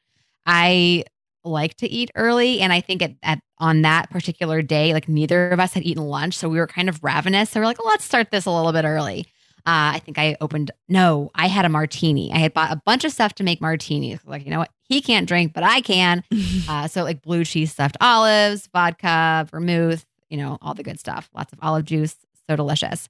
I 0.46 1.04
like 1.44 1.76
to 1.76 1.88
eat 1.88 2.12
early. 2.16 2.60
And 2.60 2.74
I 2.74 2.82
think 2.82 3.02
at, 3.02 3.14
at, 3.24 3.40
on 3.60 3.84
that 3.84 4.10
particular 4.10 4.62
day, 4.62 4.94
like 4.94 5.08
neither 5.08 5.50
of 5.50 5.60
us 5.60 5.74
had 5.74 5.84
eaten 5.84 6.04
lunch. 6.04 6.38
So 6.38 6.50
we 6.50 6.58
were 6.58 6.68
kind 6.68 6.90
of 6.90 7.04
ravenous. 7.04 7.52
So 7.52 7.60
we're 7.60 7.66
like, 7.68 7.80
well, 7.80 7.90
let's 7.90 8.04
start 8.04 8.32
this 8.32 8.46
a 8.46 8.52
little 8.52 8.74
bit 8.74 8.86
early. 8.86 9.28
Uh, 9.68 9.98
I 9.98 10.00
think 10.00 10.20
I 10.20 10.38
opened, 10.42 10.70
no, 10.88 11.32
I 11.34 11.48
had 11.48 11.66
a 11.66 11.70
martini. 11.70 12.32
I 12.32 12.38
had 12.38 12.54
bought 12.54 12.72
a 12.72 12.82
bunch 12.86 13.04
of 13.04 13.12
stuff 13.12 13.34
to 13.36 13.44
make 13.44 13.62
martinis. 13.62 14.20
Like, 14.24 14.46
you 14.46 14.52
know 14.52 14.60
what? 14.60 14.70
He 14.84 15.02
can't 15.02 15.28
drink, 15.28 15.54
but 15.54 15.64
I 15.64 15.82
can. 15.82 16.24
uh, 16.70 16.88
so, 16.88 17.04
like 17.04 17.24
blue 17.24 17.44
cheese 17.44 17.72
stuffed 17.72 17.98
olives, 18.00 18.70
vodka, 18.72 19.48
vermouth, 19.50 20.06
you 20.30 20.38
know, 20.38 20.60
all 20.62 20.76
the 20.76 20.84
good 20.84 21.00
stuff. 21.00 21.30
Lots 21.34 21.52
of 21.52 21.60
olive 21.64 21.86
juice. 21.86 22.16
So 22.48 22.56
delicious. 22.56 23.10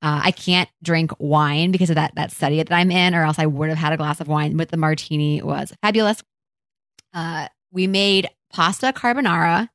Uh, 0.00 0.20
I 0.22 0.30
can't 0.30 0.68
drink 0.82 1.10
wine 1.18 1.72
because 1.72 1.90
of 1.90 1.96
that 1.96 2.14
that 2.14 2.30
study 2.30 2.62
that 2.62 2.72
I'm 2.72 2.92
in, 2.92 3.14
or 3.14 3.24
else 3.24 3.40
I 3.40 3.46
would 3.46 3.68
have 3.68 3.78
had 3.78 3.92
a 3.92 3.96
glass 3.96 4.20
of 4.20 4.28
wine. 4.28 4.56
But 4.56 4.68
the 4.68 4.76
martini 4.76 5.42
was 5.42 5.72
fabulous. 5.82 6.22
Uh, 7.12 7.48
we 7.72 7.88
made 7.88 8.28
pasta 8.52 8.92
carbonara, 8.92 9.68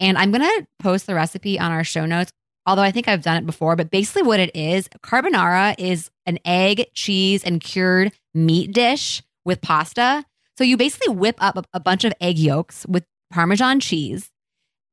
and 0.00 0.16
I'm 0.16 0.30
gonna 0.30 0.66
post 0.78 1.06
the 1.06 1.14
recipe 1.14 1.58
on 1.58 1.70
our 1.70 1.84
show 1.84 2.06
notes 2.06 2.32
although 2.66 2.82
I 2.82 2.90
think 2.90 3.08
I've 3.08 3.22
done 3.22 3.36
it 3.38 3.46
before, 3.46 3.76
but 3.76 3.90
basically 3.90 4.22
what 4.22 4.40
it 4.40 4.54
is 4.54 4.88
carbonara 5.02 5.74
is 5.78 6.10
an 6.26 6.38
egg, 6.44 6.86
cheese, 6.94 7.44
and 7.44 7.60
cured 7.60 8.12
meat 8.34 8.72
dish 8.72 9.22
with 9.44 9.60
pasta. 9.60 10.24
So 10.58 10.64
you 10.64 10.76
basically 10.76 11.14
whip 11.14 11.36
up 11.38 11.66
a, 11.72 11.80
bunch 11.80 12.04
of 12.04 12.12
egg 12.20 12.38
yolks 12.38 12.86
with 12.86 13.04
Parmesan 13.30 13.80
cheese, 13.80 14.30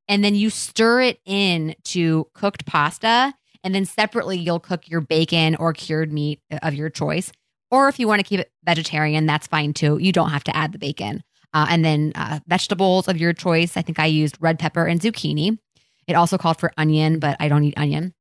and 0.07 0.23
then 0.23 0.36
you 0.36 0.49
stir 0.49 1.01
it 1.01 1.19
in 1.25 1.75
to 1.86 2.27
cooked 2.33 2.65
pasta. 2.65 3.33
And 3.63 3.73
then 3.73 3.86
separately, 3.86 4.38
you'll 4.38 4.59
cook 4.59 4.89
your 4.89 4.99
bacon 4.99 5.55
or 5.55 5.71
cured 5.71 6.12
meat 6.12 6.41
of 6.62 6.73
your 6.73 6.89
choice. 6.89 7.31
Or 7.71 7.88
if 7.88 7.97
you 7.97 8.07
want 8.09 8.19
to 8.19 8.23
keep 8.23 8.41
it 8.41 8.51
vegetarian, 8.65 9.25
that's 9.25 9.47
fine 9.47 9.73
too. 9.73 9.97
You 9.99 10.12
don't 10.12 10.31
have 10.31 10.43
to 10.43 10.55
add 10.55 10.73
the 10.73 10.79
bacon. 10.79 11.23
Uh, 11.53 11.67
and 11.69 11.86
then 11.86 12.12
uh, 12.15 12.39
vegetables 12.45 13.07
of 13.07 13.17
your 13.17 13.31
choice. 13.31 13.77
I 13.77 13.81
think 13.81 13.99
I 13.99 14.05
used 14.05 14.38
red 14.41 14.59
pepper 14.59 14.86
and 14.86 14.99
zucchini. 14.99 15.57
It 16.07 16.13
also 16.13 16.37
called 16.37 16.59
for 16.59 16.71
onion, 16.77 17.19
but 17.19 17.37
I 17.39 17.47
don't 17.47 17.63
eat 17.63 17.77
onion 17.77 18.13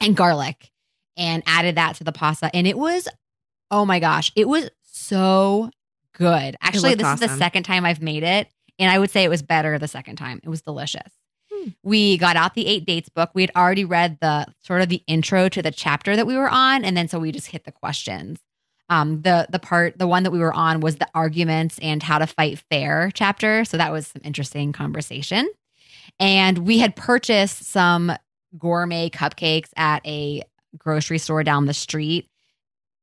and 0.00 0.16
garlic 0.16 0.70
and 1.16 1.42
added 1.46 1.76
that 1.76 1.96
to 1.96 2.04
the 2.04 2.12
pasta. 2.12 2.54
And 2.54 2.66
it 2.66 2.78
was, 2.78 3.08
oh 3.70 3.84
my 3.84 4.00
gosh, 4.00 4.32
it 4.36 4.48
was 4.48 4.70
so 4.82 5.70
good. 6.14 6.56
Actually, 6.60 6.94
this 6.94 7.06
awesome. 7.06 7.24
is 7.24 7.30
the 7.32 7.38
second 7.38 7.64
time 7.64 7.84
I've 7.84 8.02
made 8.02 8.22
it. 8.22 8.48
And 8.78 8.90
I 8.90 8.98
would 8.98 9.10
say 9.10 9.24
it 9.24 9.30
was 9.30 9.42
better 9.42 9.78
the 9.78 9.88
second 9.88 10.16
time. 10.16 10.40
It 10.42 10.48
was 10.48 10.62
delicious. 10.62 11.12
Hmm. 11.52 11.70
We 11.82 12.16
got 12.16 12.36
out 12.36 12.54
the 12.54 12.66
eight 12.66 12.86
dates 12.86 13.08
book. 13.08 13.30
We 13.34 13.42
had 13.42 13.50
already 13.56 13.84
read 13.84 14.18
the 14.20 14.46
sort 14.62 14.82
of 14.82 14.88
the 14.88 15.02
intro 15.06 15.48
to 15.48 15.62
the 15.62 15.72
chapter 15.72 16.14
that 16.14 16.26
we 16.26 16.36
were 16.36 16.48
on. 16.48 16.84
And 16.84 16.96
then 16.96 17.08
so 17.08 17.18
we 17.18 17.32
just 17.32 17.48
hit 17.48 17.64
the 17.64 17.72
questions. 17.72 18.38
Um, 18.90 19.20
the 19.22 19.46
the 19.50 19.58
part 19.58 19.98
the 19.98 20.06
one 20.06 20.22
that 20.22 20.30
we 20.30 20.38
were 20.38 20.54
on 20.54 20.80
was 20.80 20.96
the 20.96 21.08
arguments 21.14 21.78
and 21.82 22.02
how 22.02 22.18
to 22.18 22.26
fight 22.26 22.62
fair 22.70 23.10
chapter. 23.12 23.64
So 23.64 23.76
that 23.76 23.92
was 23.92 24.06
some 24.06 24.22
interesting 24.24 24.72
conversation. 24.72 25.48
And 26.18 26.58
we 26.58 26.78
had 26.78 26.96
purchased 26.96 27.64
some 27.64 28.12
gourmet 28.56 29.10
cupcakes 29.10 29.70
at 29.76 30.06
a 30.06 30.42
grocery 30.76 31.18
store 31.18 31.42
down 31.44 31.66
the 31.66 31.74
street. 31.74 32.28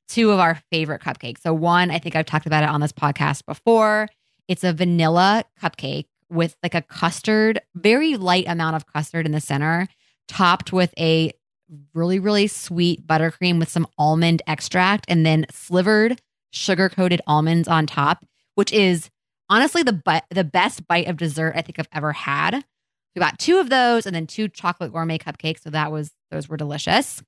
Two 0.08 0.32
of 0.32 0.40
our 0.40 0.62
favorite 0.72 1.02
cupcakes. 1.02 1.42
So, 1.42 1.54
one, 1.54 1.90
I 1.90 2.00
think 2.00 2.16
I've 2.16 2.26
talked 2.26 2.46
about 2.46 2.64
it 2.64 2.70
on 2.70 2.82
this 2.82 2.92
podcast 2.92 3.46
before. 3.46 4.08
It's 4.48 4.64
a 4.64 4.74
vanilla 4.74 5.44
cupcake 5.62 6.06
with 6.30 6.56
like 6.62 6.76
a 6.76 6.82
custard, 6.82 7.60
very 7.76 8.16
light 8.16 8.46
amount 8.48 8.76
of 8.76 8.86
custard 8.86 9.26
in 9.26 9.32
the 9.32 9.42
center, 9.42 9.88
topped 10.28 10.72
with 10.72 10.94
a 11.00 11.32
really, 11.94 12.20
really 12.20 12.48
sweet 12.48 13.06
buttercream 13.08 13.58
with 13.58 13.70
some 13.70 13.88
almond 13.98 14.42
extract, 14.48 15.06
and 15.08 15.26
then 15.26 15.46
slivered 15.52 16.22
sugar 16.52 16.90
coated 16.90 17.22
almonds 17.28 17.68
on 17.68 17.86
top, 17.88 18.26
which 18.54 18.72
is 18.72 19.10
honestly 19.50 19.84
the 19.84 19.94
bu- 19.94 20.20
the 20.30 20.44
best 20.44 20.88
bite 20.88 21.08
of 21.08 21.18
dessert 21.18 21.54
I 21.56 21.62
think 21.62 21.80
I've 21.80 21.90
ever 21.92 22.14
had. 22.14 22.64
We 23.16 23.20
got 23.20 23.40
two 23.40 23.60
of 23.60 23.70
those 23.70 24.06
and 24.06 24.16
then 24.16 24.28
two 24.28 24.48
chocolate 24.48 24.92
gourmet 24.92 25.18
cupcakes. 25.18 25.62
So 25.62 25.70
that 25.70 25.92
was 25.92 26.12
those 26.32 26.50
were 26.50 26.58
delicious. 26.58 27.24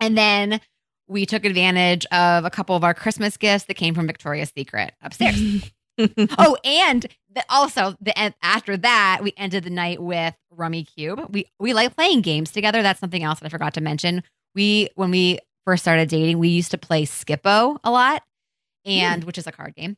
And 0.00 0.18
then 0.18 0.60
we 1.06 1.26
took 1.26 1.44
advantage 1.44 2.06
of 2.06 2.44
a 2.44 2.50
couple 2.50 2.74
of 2.76 2.84
our 2.84 2.94
Christmas 2.94 3.36
gifts 3.36 3.66
that 3.66 3.74
came 3.74 3.94
from 3.94 4.06
Victoria's 4.06 4.52
Secret 4.56 4.92
upstairs. 5.02 5.70
oh, 6.38 6.56
and 6.64 7.06
the, 7.32 7.44
also 7.48 7.94
the 8.00 8.12
after 8.42 8.76
that, 8.78 9.20
we 9.22 9.32
ended 9.36 9.64
the 9.64 9.70
night 9.70 10.02
with 10.02 10.34
Rummikub. 10.52 11.30
We 11.32 11.46
we 11.58 11.74
like 11.74 11.94
playing 11.94 12.22
games 12.22 12.50
together. 12.50 12.82
That's 12.82 13.00
something 13.00 13.22
else 13.22 13.40
that 13.40 13.46
I 13.46 13.48
forgot 13.50 13.74
to 13.74 13.80
mention. 13.80 14.22
We 14.54 14.88
when 14.94 15.10
we 15.10 15.38
first 15.64 15.84
started 15.84 16.08
dating, 16.08 16.38
we 16.38 16.48
used 16.48 16.72
to 16.72 16.78
play 16.78 17.04
Skip-Bo 17.04 17.78
a 17.84 17.90
lot, 17.90 18.22
and 18.84 19.22
hmm. 19.22 19.26
which 19.26 19.38
is 19.38 19.46
a 19.46 19.52
card 19.52 19.74
game. 19.74 19.96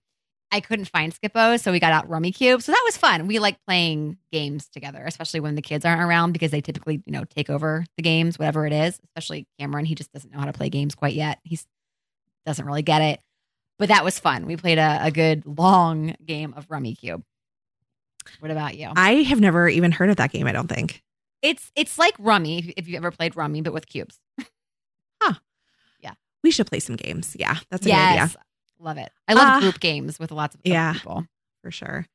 I 0.52 0.61
couldn't 0.61 0.88
find 0.88 1.12
Skip-Bo, 1.12 1.56
so 1.56 1.72
we 1.72 1.80
got 1.80 1.92
out 1.92 2.09
Rummikub. 2.09 2.62
So 2.62 2.70
that 2.72 2.82
was 2.85 2.96
fun. 2.96 3.26
We 3.26 3.38
like 3.38 3.59
playing 3.66 4.16
games 4.30 4.68
together, 4.68 5.02
especially 5.04 5.40
when 5.40 5.56
the 5.56 5.62
kids 5.62 5.85
aren't 5.85 6.00
around 6.00 6.32
because 6.32 6.52
they 6.52 6.61
typically, 6.61 7.02
you 7.04 7.12
know, 7.12 7.24
take 7.24 7.50
over 7.50 7.85
the 7.96 8.02
games, 8.02 8.38
whatever 8.38 8.66
it 8.66 8.72
is. 8.72 9.00
Especially 9.04 9.46
Cameron, 9.59 9.85
he 9.85 9.94
just 9.94 10.12
doesn't 10.12 10.32
know 10.32 10.38
how 10.38 10.46
to 10.46 10.52
play 10.52 10.68
games 10.68 10.94
quite 10.94 11.14
yet. 11.14 11.40
He 11.42 11.59
doesn't 12.44 12.64
really 12.64 12.82
get 12.82 13.02
it. 13.02 13.20
But 13.78 13.88
that 13.88 14.04
was 14.04 14.18
fun. 14.18 14.46
We 14.46 14.56
played 14.56 14.78
a, 14.78 15.00
a 15.02 15.11
good 15.11 15.44
long 15.46 16.14
game 16.24 16.54
of 16.56 16.68
Rummikub. 16.68 17.22
What 18.38 18.50
about 18.50 18.76
you? 18.76 18.90
I 18.96 19.22
have 19.24 19.40
never 19.40 19.68
even 19.68 19.92
heard 19.92 20.11
of 20.11 20.16
that 20.16 20.32
game. 20.32 20.46
I 20.46 20.52
don't 20.52 20.68
think. 20.68 21.02
It's 21.42 21.70
it's 21.76 21.98
like 21.98 22.14
Rummy 22.18 22.72
if, 22.76 22.88
you've 22.88 22.96
ever 22.96 23.11
played 23.11 23.37
Rummy, 23.37 23.61
but 23.62 23.72
with 23.72 23.87
cubes. 23.87 24.18
Huh. 25.22 25.35
Yeah. 26.00 26.14
We 26.42 26.50
should 26.50 26.66
play 26.66 26.80
some 26.80 26.96
games. 26.96 27.37
Yeah, 27.38 27.59
that's 27.70 27.85
a 27.85 27.88
yes, 27.88 27.98
good 27.98 28.22
idea 28.22 28.45
love 28.79 28.99
it. 28.99 29.11
I 29.29 29.35
love 29.35 29.57
Uh, 29.57 29.61
group 29.61 29.81
games 29.81 30.19
with 30.19 30.31
lots 30.31 30.55
of 30.55 30.61
yeah. 30.65 30.93
people. 30.95 31.27
for 31.62 31.71
sure. 31.71 32.07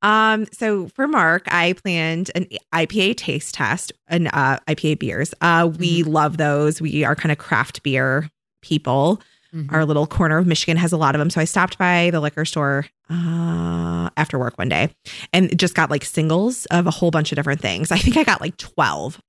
Um, 0.00 0.46
so 0.52 0.88
for 0.88 1.08
Mark, 1.08 1.42
I 1.52 1.72
planned 1.72 2.30
an 2.36 2.46
IPA 2.72 3.16
taste 3.16 3.54
test 3.54 3.92
and 4.06 4.28
uh, 4.32 4.58
IPA 4.68 4.98
beers. 5.00 5.34
Uh, 5.40 5.70
we 5.78 6.04
love 6.04 6.36
those. 6.36 6.80
We 6.80 7.04
are 7.04 7.16
kind 7.16 7.32
of 7.32 7.38
craft 7.38 7.82
beer 7.82 8.30
people. 8.62 9.20
Mhm. 9.52 9.72
Our 9.72 9.84
little 9.84 10.06
corner 10.06 10.38
of 10.38 10.46
Michigan 10.46 10.76
has 10.76 10.92
a 10.92 10.96
lot 10.96 11.14
of 11.14 11.18
them. 11.18 11.30
So 11.30 11.40
I 11.40 11.44
stopped 11.44 11.78
by 11.78 12.10
the 12.10 12.20
liquor 12.20 12.44
store 12.44 12.86
uh, 13.10 14.10
after 14.16 14.38
work 14.38 14.56
one 14.58 14.68
day 14.68 14.90
and 15.32 15.58
just 15.58 15.74
got 15.74 15.90
like 15.90 16.04
singles 16.04 16.66
of 16.66 16.86
a 16.86 16.90
whole 16.90 17.10
bunch 17.10 17.32
of 17.32 17.36
different 17.36 17.60
things. 17.60 17.90
I 17.90 17.98
think 17.98 18.16
I 18.16 18.24
got 18.24 18.40
like 18.40 18.56
12 18.58 19.20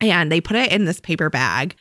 and 0.00 0.30
they 0.32 0.40
put 0.40 0.56
it 0.56 0.72
in 0.72 0.84
this 0.84 1.00
paper 1.00 1.28
bag. 1.30 1.74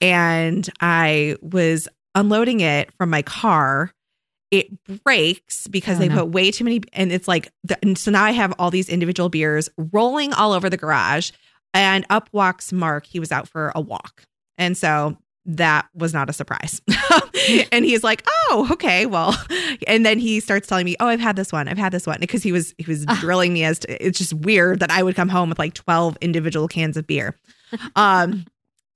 And 0.00 0.68
I 0.80 1.36
was 1.42 1.88
unloading 2.14 2.60
it 2.60 2.92
from 2.98 3.10
my 3.10 3.22
car. 3.22 3.92
It 4.50 4.68
breaks 5.04 5.66
because 5.66 5.96
Oh, 5.96 6.00
they 6.00 6.08
no. 6.08 6.16
put 6.22 6.28
way 6.28 6.50
too 6.52 6.62
many. 6.64 6.80
And 6.92 7.10
it's 7.12 7.26
like, 7.26 7.50
the, 7.64 7.76
and 7.82 7.98
so 7.98 8.10
now 8.12 8.22
I 8.24 8.30
have 8.30 8.54
all 8.58 8.70
these 8.70 8.88
individual 8.88 9.28
beers 9.28 9.68
rolling 9.92 10.32
all 10.32 10.52
over 10.52 10.70
the 10.70 10.76
garage. 10.76 11.32
And 11.72 12.06
up 12.08 12.28
walks 12.32 12.72
Mark. 12.72 13.04
He 13.06 13.18
was 13.18 13.32
out 13.32 13.48
for 13.48 13.72
a 13.74 13.80
walk. 13.80 14.22
And 14.56 14.76
so 14.76 15.16
that 15.46 15.86
was 15.92 16.14
not 16.14 16.30
a 16.30 16.32
surprise. 16.32 16.80
and 17.72 17.84
he's 17.84 18.04
like, 18.04 18.22
"Oh, 18.48 18.68
okay, 18.72 19.06
well." 19.06 19.36
And 19.88 20.06
then 20.06 20.18
he 20.20 20.38
starts 20.40 20.68
telling 20.68 20.84
me, 20.86 20.94
"Oh, 21.00 21.06
I've 21.08 21.20
had 21.20 21.34
this 21.36 21.52
one. 21.52 21.66
I've 21.68 21.76
had 21.76 21.92
this 21.92 22.06
one." 22.06 22.18
Because 22.20 22.42
he 22.44 22.52
was 22.52 22.72
he 22.78 22.84
was 22.86 23.04
Ah. 23.08 23.18
drilling 23.20 23.52
me 23.52 23.64
as 23.64 23.80
to 23.80 24.06
it's 24.06 24.16
just 24.18 24.32
weird 24.32 24.78
that 24.80 24.90
I 24.90 25.02
would 25.02 25.16
come 25.16 25.28
home 25.28 25.48
with 25.50 25.58
like 25.58 25.74
12 25.74 26.16
individual 26.22 26.68
cans 26.68 26.96
of 26.96 27.06
beer. 27.08 27.34
Um 27.96 28.44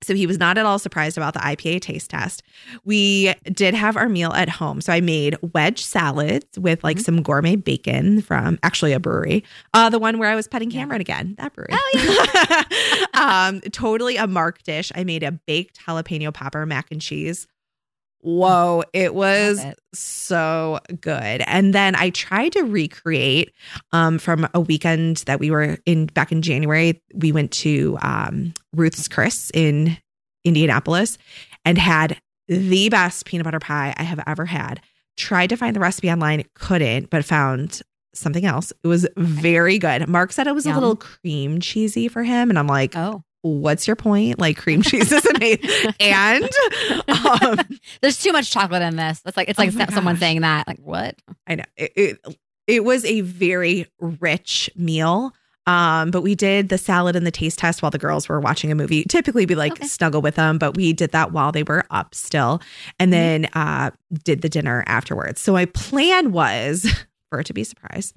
so 0.01 0.13
he 0.15 0.25
was 0.25 0.37
not 0.37 0.57
at 0.57 0.65
all 0.65 0.79
surprised 0.79 1.17
about 1.17 1.33
the 1.33 1.39
IPA 1.39 1.81
taste 1.81 2.09
test. 2.11 2.41
We 2.85 3.33
did 3.51 3.73
have 3.73 3.97
our 3.97 4.07
meal 4.09 4.31
at 4.33 4.47
home. 4.49 4.79
So 4.81 4.93
I 4.93 5.01
made 5.01 5.35
wedge 5.53 5.83
salads 5.83 6.57
with 6.57 6.83
like 6.83 6.97
Mhm. 6.97 7.03
some 7.03 7.21
gourmet 7.21 7.55
bacon 7.57 8.21
from 8.21 8.57
actually 8.63 8.93
a 8.93 8.99
brewery. 8.99 9.43
Uh 9.73 9.89
the 9.89 9.99
one 9.99 10.17
where 10.17 10.29
I 10.29 10.35
was 10.35 10.47
petting 10.47 10.71
Yeah. 10.71 10.79
Cameron 10.81 11.01
again, 11.01 11.35
that 11.37 11.53
brewery. 11.53 11.69
Oh, 11.73 12.63
um 13.13 13.61
totally 13.71 14.15
a 14.17 14.27
mark 14.27 14.63
dish. 14.63 14.91
I 14.95 15.03
made 15.03 15.23
a 15.23 15.31
baked 15.31 15.79
jalapeno 15.85 16.33
popper 16.33 16.65
mac 16.65 16.87
and 16.91 17.01
cheese. 17.01 17.47
Whoa, 18.21 18.83
it 18.93 19.15
was 19.15 19.63
it. 19.63 19.79
so 19.93 20.79
good. 20.99 21.41
And 21.47 21.73
then 21.73 21.95
I 21.95 22.09
tried 22.09 22.51
to 22.53 22.63
recreate 22.63 23.53
um, 23.93 24.19
from 24.19 24.47
a 24.53 24.59
weekend 24.59 25.17
that 25.27 25.39
we 25.39 25.51
were 25.51 25.77
in 25.85 26.07
back 26.07 26.31
in 26.31 26.41
January. 26.41 27.01
We 27.13 27.31
went 27.31 27.51
to 27.53 27.97
um, 28.01 28.53
Ruth's 28.73 29.07
Chris 29.07 29.51
in 29.53 29.97
Indianapolis 30.43 31.17
and 31.63 31.77
had 31.77 32.19
the 32.47 32.89
best 32.89 33.25
peanut 33.25 33.45
butter 33.45 33.59
pie 33.59 33.93
I 33.97 34.03
have 34.03 34.21
ever 34.27 34.45
had. 34.45 34.81
Tried 35.17 35.47
to 35.47 35.57
find 35.57 35.75
the 35.75 35.79
recipe 35.79 36.09
online, 36.11 36.43
couldn't, 36.55 37.09
but 37.09 37.23
found 37.25 37.81
something 38.13 38.45
else. 38.45 38.73
It 38.83 38.87
was 38.87 39.07
very 39.17 39.77
good. 39.77 40.07
Mark 40.09 40.31
said 40.31 40.47
it 40.47 40.55
was 40.55 40.65
Yum. 40.65 40.75
a 40.75 40.79
little 40.79 40.95
cream 40.95 41.59
cheesy 41.61 42.07
for 42.07 42.23
him. 42.23 42.49
And 42.49 42.57
I'm 42.57 42.67
like, 42.67 42.95
Oh, 42.95 43.23
what's 43.41 43.87
your 43.87 43.95
point? 43.95 44.39
Like 44.39 44.57
cream 44.57 44.81
cheese 44.81 45.11
is 45.11 45.25
amazing. 45.25 45.69
and 45.99 46.49
um, 47.07 47.59
there's 48.01 48.21
too 48.21 48.31
much 48.31 48.51
chocolate 48.51 48.81
in 48.81 48.95
this. 48.95 49.21
That's 49.21 49.37
like 49.37 49.49
it's 49.49 49.59
Oh 49.59 49.63
like 49.63 49.73
my 49.73 49.85
someone 49.87 50.15
gosh. 50.15 50.19
saying 50.19 50.41
that. 50.41 50.67
Like 50.67 50.79
what? 50.79 51.15
I 51.47 51.55
know 51.55 51.63
it, 51.77 51.91
it, 51.95 52.37
it 52.67 52.83
was 52.83 53.05
a 53.05 53.21
very 53.21 53.87
rich 53.99 54.69
meal. 54.75 55.33
Um, 55.67 56.09
but 56.09 56.21
we 56.21 56.33
did 56.33 56.69
the 56.69 56.79
salad 56.79 57.15
and 57.15 57.27
the 57.27 57.31
taste 57.31 57.59
test 57.59 57.83
while 57.83 57.91
the 57.91 57.99
girls 57.99 58.27
were 58.27 58.39
watching 58.39 58.71
a 58.71 58.75
movie. 58.75 59.03
Typically, 59.03 59.45
we 59.45 59.53
like 59.53 59.73
Okay. 59.73 59.85
snuggle 59.85 60.19
with 60.21 60.33
them, 60.33 60.57
but 60.57 60.75
we 60.75 60.93
did 60.93 61.11
that 61.11 61.31
while 61.31 61.51
they 61.51 61.61
were 61.61 61.85
up 61.91 62.15
still, 62.15 62.59
and 62.99 63.09
Mhm. 63.09 63.13
then 63.13 63.45
uh, 63.53 63.91
did 64.23 64.41
the 64.41 64.49
dinner 64.49 64.83
afterwards. 64.87 65.39
So 65.41 65.53
my 65.53 65.65
plan 65.65 66.31
was 66.31 66.87
for 67.29 67.41
it 67.41 67.43
to 67.47 67.53
be 67.53 67.61
a 67.61 67.65
surprise, 67.65 68.13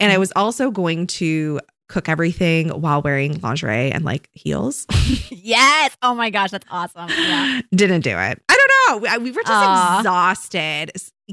and 0.00 0.12
I 0.12 0.18
was 0.18 0.32
also 0.34 0.72
going 0.72 1.06
to 1.08 1.60
cook 1.88 2.08
everything 2.08 2.68
while 2.70 3.00
wearing 3.02 3.40
lingerie 3.40 3.92
and 3.92 4.04
like 4.04 4.28
heels. 4.32 4.86
yes. 5.30 5.96
Oh 6.02 6.14
my 6.14 6.30
gosh, 6.30 6.50
that's 6.50 6.66
awesome. 6.70 7.08
Yeah. 7.08 7.60
Didn't 7.74 8.00
do 8.02 8.10
it. 8.18 8.42
I 8.48 8.56
don't 8.88 9.02
know. 9.02 9.18
We- 9.18 9.24
We 9.24 9.30
were 9.32 9.42
just 9.42 9.52
Aw. 9.52 9.98
exhausted. 10.00 10.92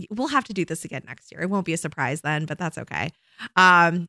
We'll 0.09 0.27
have 0.27 0.43
to 0.45 0.53
do 0.53 0.65
this 0.65 0.85
again 0.85 1.03
next 1.07 1.31
year. 1.31 1.41
It 1.41 1.49
won't 1.49 1.65
be 1.65 1.73
a 1.73 1.77
surprise 1.77 2.21
then, 2.21 2.45
but 2.45 2.57
that's 2.57 2.77
okay. 2.77 3.11
Um, 3.55 4.07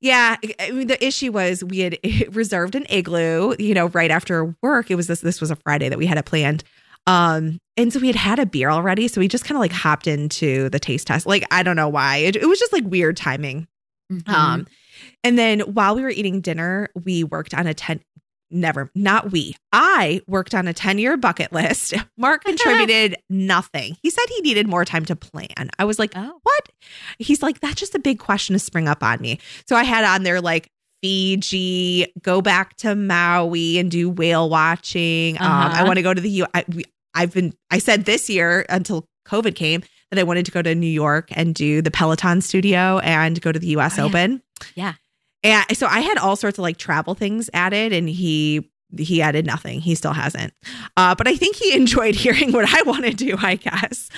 yeah, 0.00 0.36
I- 0.58 0.70
mean, 0.72 0.88
the 0.88 1.04
issue 1.04 1.30
was 1.32 1.62
we 1.62 1.78
had 1.80 1.98
reserved 2.34 2.74
an 2.74 2.86
igloo, 2.90 3.54
you 3.58 3.74
know, 3.74 3.86
right 3.88 4.10
after 4.10 4.54
work. 4.62 4.90
It 4.90 4.96
was 4.96 5.06
this. 5.06 5.20
This 5.20 5.40
was 5.40 5.50
a 5.50 5.56
Friday 5.56 5.88
that 5.88 5.98
we 5.98 6.06
had 6.06 6.18
it 6.18 6.24
planned. 6.24 6.64
Um, 7.06 7.58
and 7.76 7.92
so 7.92 7.98
we 8.00 8.06
had 8.08 8.16
had 8.16 8.38
a 8.38 8.46
beer 8.46 8.70
already, 8.70 9.08
so 9.08 9.20
we 9.20 9.26
just 9.28 9.44
kind 9.44 9.56
of 9.56 9.60
like 9.60 9.72
hopped 9.72 10.06
into 10.06 10.68
the 10.70 10.78
taste 10.78 11.06
test. 11.08 11.26
Like 11.26 11.44
I 11.50 11.62
don't 11.62 11.76
know 11.76 11.88
why. 11.88 12.18
It, 12.18 12.36
it 12.36 12.46
was 12.46 12.58
just 12.60 12.72
like 12.72 12.84
weird 12.84 13.16
timing. 13.16 13.66
Mhm. 14.12 14.28
Um, 14.28 14.66
and 15.24 15.38
then 15.38 15.60
while 15.60 15.94
we 15.94 16.02
were 16.02 16.10
eating 16.10 16.40
dinner, 16.40 16.88
we 17.04 17.24
worked 17.24 17.54
on 17.54 17.66
a 17.66 17.74
10 17.74 18.00
never, 18.54 18.90
not 18.94 19.32
we. 19.32 19.56
I 19.72 20.20
worked 20.26 20.54
on 20.54 20.68
a 20.68 20.74
10 20.74 20.98
year 20.98 21.16
bucket 21.16 21.52
list. 21.52 21.94
Mark 22.18 22.44
contributed 22.44 23.16
nothing. 23.30 23.96
He 24.02 24.10
said 24.10 24.24
he 24.28 24.40
needed 24.42 24.66
more 24.66 24.84
time 24.84 25.04
to 25.06 25.16
plan. 25.16 25.70
I 25.78 25.84
was 25.86 25.98
like, 25.98 26.12
oh. 26.14 26.38
what? 26.42 26.68
He's 27.18 27.42
like, 27.42 27.60
that's 27.60 27.76
just 27.76 27.94
a 27.94 27.98
big 27.98 28.18
question 28.18 28.52
to 28.52 28.58
spring 28.58 28.88
up 28.88 29.02
on 29.02 29.20
me. 29.22 29.38
So 29.66 29.74
I 29.74 29.84
had 29.84 30.04
on 30.04 30.22
there 30.22 30.40
like 30.42 30.68
Fiji, 31.02 32.12
go 32.22 32.40
back 32.42 32.76
to 32.78 32.94
Maui 32.94 33.78
and 33.78 33.90
do 33.90 34.08
whale 34.10 34.48
watching. 34.48 35.36
Um, 35.40 35.46
I 35.46 35.66
Uh-huh. 35.66 35.84
want 35.86 35.96
to 35.96 36.02
go 36.02 36.12
to 36.14 36.20
the 36.20 36.30
U. 36.30 36.46
I, 36.54 36.64
we, 36.68 36.84
I've 37.14 37.32
been, 37.32 37.54
I 37.70 37.78
said 37.78 38.04
this 38.04 38.28
year 38.30 38.64
until 38.68 39.06
COVID 39.28 39.54
came 39.54 39.82
that 40.10 40.18
I 40.18 40.22
wanted 40.24 40.44
to 40.46 40.52
go 40.52 40.62
to 40.62 40.74
New 40.74 40.86
York 40.86 41.28
and 41.32 41.54
do 41.54 41.80
the 41.82 41.90
Peloton 41.90 42.40
studio 42.40 42.98
and 43.00 43.40
go 43.40 43.50
to 43.52 43.58
the 43.58 43.68
US 43.78 43.98
Oh, 43.98 44.02
yeah. 44.02 44.08
Open. 44.08 44.42
Yeah. 44.74 44.92
And 45.44 45.76
so 45.76 45.86
I 45.86 46.00
had 46.00 46.18
all 46.18 46.36
sorts 46.36 46.58
of 46.58 46.62
like 46.62 46.76
travel 46.76 47.14
things 47.14 47.50
added 47.52 47.92
and 47.92 48.08
he 48.08 48.68
he 48.98 49.22
added 49.22 49.46
nothing. 49.46 49.80
He 49.80 49.94
still 49.94 50.12
hasn't. 50.12 50.52
Uh, 50.96 51.14
but 51.14 51.26
I 51.26 51.34
think 51.36 51.56
he 51.56 51.74
enjoyed 51.76 52.14
hearing 52.14 52.52
what 52.52 52.72
I 52.72 52.82
want 52.82 53.04
to 53.04 53.12
do, 53.12 53.36
I 53.38 53.56
guess. 53.56 54.08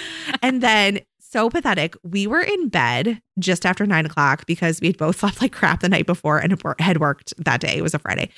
And 0.42 0.62
then 0.62 1.00
so 1.34 1.50
pathetic. 1.50 1.96
We 2.04 2.28
were 2.28 2.40
in 2.40 2.68
bed 2.68 3.20
just 3.40 3.66
after 3.66 3.84
nine 3.87 4.06
o'clock 4.06 4.46
because 4.46 4.80
we 4.80 4.87
had 4.87 4.96
both 4.96 5.16
slept 5.20 5.40
like 5.40 5.52
crap 5.52 5.80
the 5.80 5.88
night 5.88 6.06
before 6.06 6.38
and 6.38 6.60
had 6.78 7.00
worked 7.00 7.34
that 7.38 7.60
day. 7.60 7.76
It 7.76 7.82
was 7.82 7.94
a 7.94 7.98
Friday. 7.98 8.30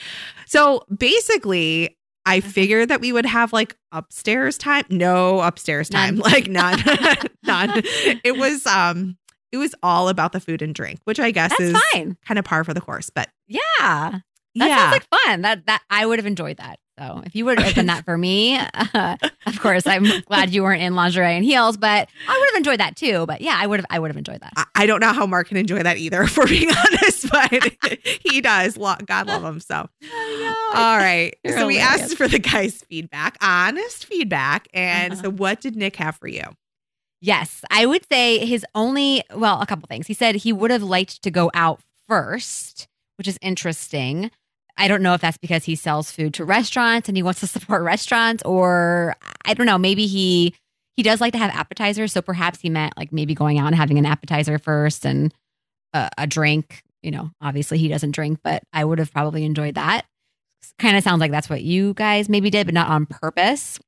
So 0.46 0.84
basically, 0.96 1.98
I 2.24 2.40
figured 2.40 2.88
that 2.88 3.00
we 3.00 3.12
would 3.12 3.26
have 3.26 3.52
like 3.52 3.76
upstairs 3.92 4.56
time. 4.56 4.84
No 4.88 5.40
upstairs 5.40 5.88
time. 5.88 6.16
None. 6.16 6.32
Like 6.32 6.48
none. 6.48 6.82
none. 7.44 7.82
It 8.24 8.36
was 8.36 8.66
um 8.66 9.16
it 9.52 9.56
was 9.58 9.74
all 9.82 10.08
about 10.08 10.32
the 10.32 10.40
food 10.40 10.62
and 10.62 10.74
drink, 10.74 11.00
which 11.04 11.20
I 11.20 11.30
guess 11.30 11.50
That's 11.50 11.60
is 11.60 11.82
fine. 11.92 12.16
kind 12.26 12.38
of 12.38 12.44
par 12.44 12.64
for 12.64 12.74
the 12.74 12.80
course. 12.80 13.10
But 13.10 13.28
Yeah. 13.46 13.60
That 14.58 14.68
yeah. 14.68 14.76
sounds 14.78 14.92
like 14.92 15.22
fun. 15.24 15.42
That 15.42 15.66
that 15.66 15.82
I 15.90 16.06
would 16.06 16.18
have 16.18 16.24
enjoyed 16.26 16.56
that. 16.56 16.78
So 16.98 17.22
if 17.26 17.34
you 17.36 17.44
would 17.44 17.60
have 17.60 17.74
done 17.74 17.84
that 17.86 18.06
for 18.06 18.16
me, 18.16 18.56
uh, 18.56 19.16
of 19.46 19.60
course, 19.60 19.86
I'm 19.86 20.06
glad 20.22 20.48
you 20.54 20.62
weren't 20.62 20.80
in 20.80 20.94
lingerie 20.94 21.34
and 21.36 21.44
heels, 21.44 21.76
but 21.76 22.08
I 22.26 22.38
would 22.38 22.48
have 22.48 22.56
enjoyed 22.56 22.80
that 22.80 22.96
too. 22.96 23.26
But 23.26 23.42
yeah, 23.42 23.54
I 23.60 23.66
would 23.66 23.80
have 23.80 23.86
I 23.90 23.98
would 23.98 24.08
have 24.08 24.16
enjoyed 24.16 24.40
that. 24.40 24.54
I- 24.56 24.64
I 24.76 24.86
don't 24.86 25.00
know 25.00 25.12
how 25.12 25.26
Mark 25.26 25.48
can 25.48 25.58
enjoy 25.58 25.82
that 25.82 25.98
either, 25.98 26.26
for 26.26 26.46
being 26.46 26.70
honest, 26.70 27.30
but 27.30 27.98
he 28.22 28.40
does. 28.40 28.78
God 28.78 29.26
love 29.26 29.44
him. 29.44 29.60
So, 29.60 29.74
all 30.74 30.96
right. 30.96 31.34
You're 31.44 31.58
So, 31.58 31.66
we 31.66 31.78
asked 31.78 32.16
for 32.16 32.26
the 32.28 32.38
guys' 32.38 32.82
feedback, 32.88 33.36
honest 33.42 34.06
feedback. 34.06 34.68
And 34.72 35.12
Uh-huh. 35.12 35.22
so, 35.24 35.30
what 35.30 35.60
did 35.60 35.76
Nick 35.76 35.96
have 35.96 36.16
for 36.16 36.28
you? 36.28 36.44
Yes, 37.20 37.62
I 37.70 37.86
would 37.86 38.06
say 38.10 38.44
his 38.44 38.64
only, 38.74 39.22
well, 39.34 39.60
a 39.60 39.66
couple 39.66 39.86
things. 39.86 40.06
He 40.06 40.14
said 40.14 40.36
he 40.36 40.52
would 40.52 40.70
have 40.70 40.82
liked 40.82 41.22
to 41.22 41.30
go 41.30 41.50
out 41.54 41.80
first, 42.08 42.88
which 43.16 43.26
is 43.26 43.38
interesting. 43.40 44.30
I 44.76 44.88
don't 44.88 45.02
know 45.02 45.14
if 45.14 45.20
that's 45.22 45.38
because 45.38 45.64
he 45.64 45.74
sells 45.74 46.10
food 46.10 46.34
to 46.34 46.44
restaurants 46.44 47.08
and 47.08 47.16
he 47.16 47.22
wants 47.22 47.40
to 47.40 47.46
support 47.46 47.82
restaurants, 47.82 48.42
or 48.44 49.16
I 49.44 49.54
don't 49.54 49.66
know. 49.66 49.78
Maybe 49.78 50.06
he 50.06 50.54
he 50.96 51.02
does 51.02 51.20
like 51.20 51.32
to 51.34 51.38
have 51.38 51.50
appetizers, 51.50 52.12
so 52.12 52.22
perhaps 52.22 52.60
he 52.60 52.70
meant 52.70 52.96
like 52.96 53.12
maybe 53.12 53.34
going 53.34 53.58
out 53.58 53.66
and 53.66 53.76
having 53.76 53.98
an 53.98 54.06
appetizer 54.06 54.58
first 54.58 55.04
and 55.04 55.32
a, 55.92 56.08
a 56.18 56.26
drink. 56.26 56.82
You 57.02 57.10
know, 57.10 57.30
obviously 57.40 57.78
he 57.78 57.88
doesn't 57.88 58.12
drink, 58.12 58.40
but 58.42 58.62
I 58.72 58.84
would 58.84 58.98
have 58.98 59.12
probably 59.12 59.44
enjoyed 59.44 59.74
that. 59.76 60.06
Kind 60.78 60.96
of 60.96 61.02
sounds 61.02 61.20
like 61.20 61.30
that's 61.30 61.48
what 61.50 61.62
you 61.62 61.94
guys 61.94 62.28
maybe 62.28 62.50
did, 62.50 62.66
but 62.66 62.74
not 62.74 62.88
on 62.88 63.06
purpose. 63.06 63.78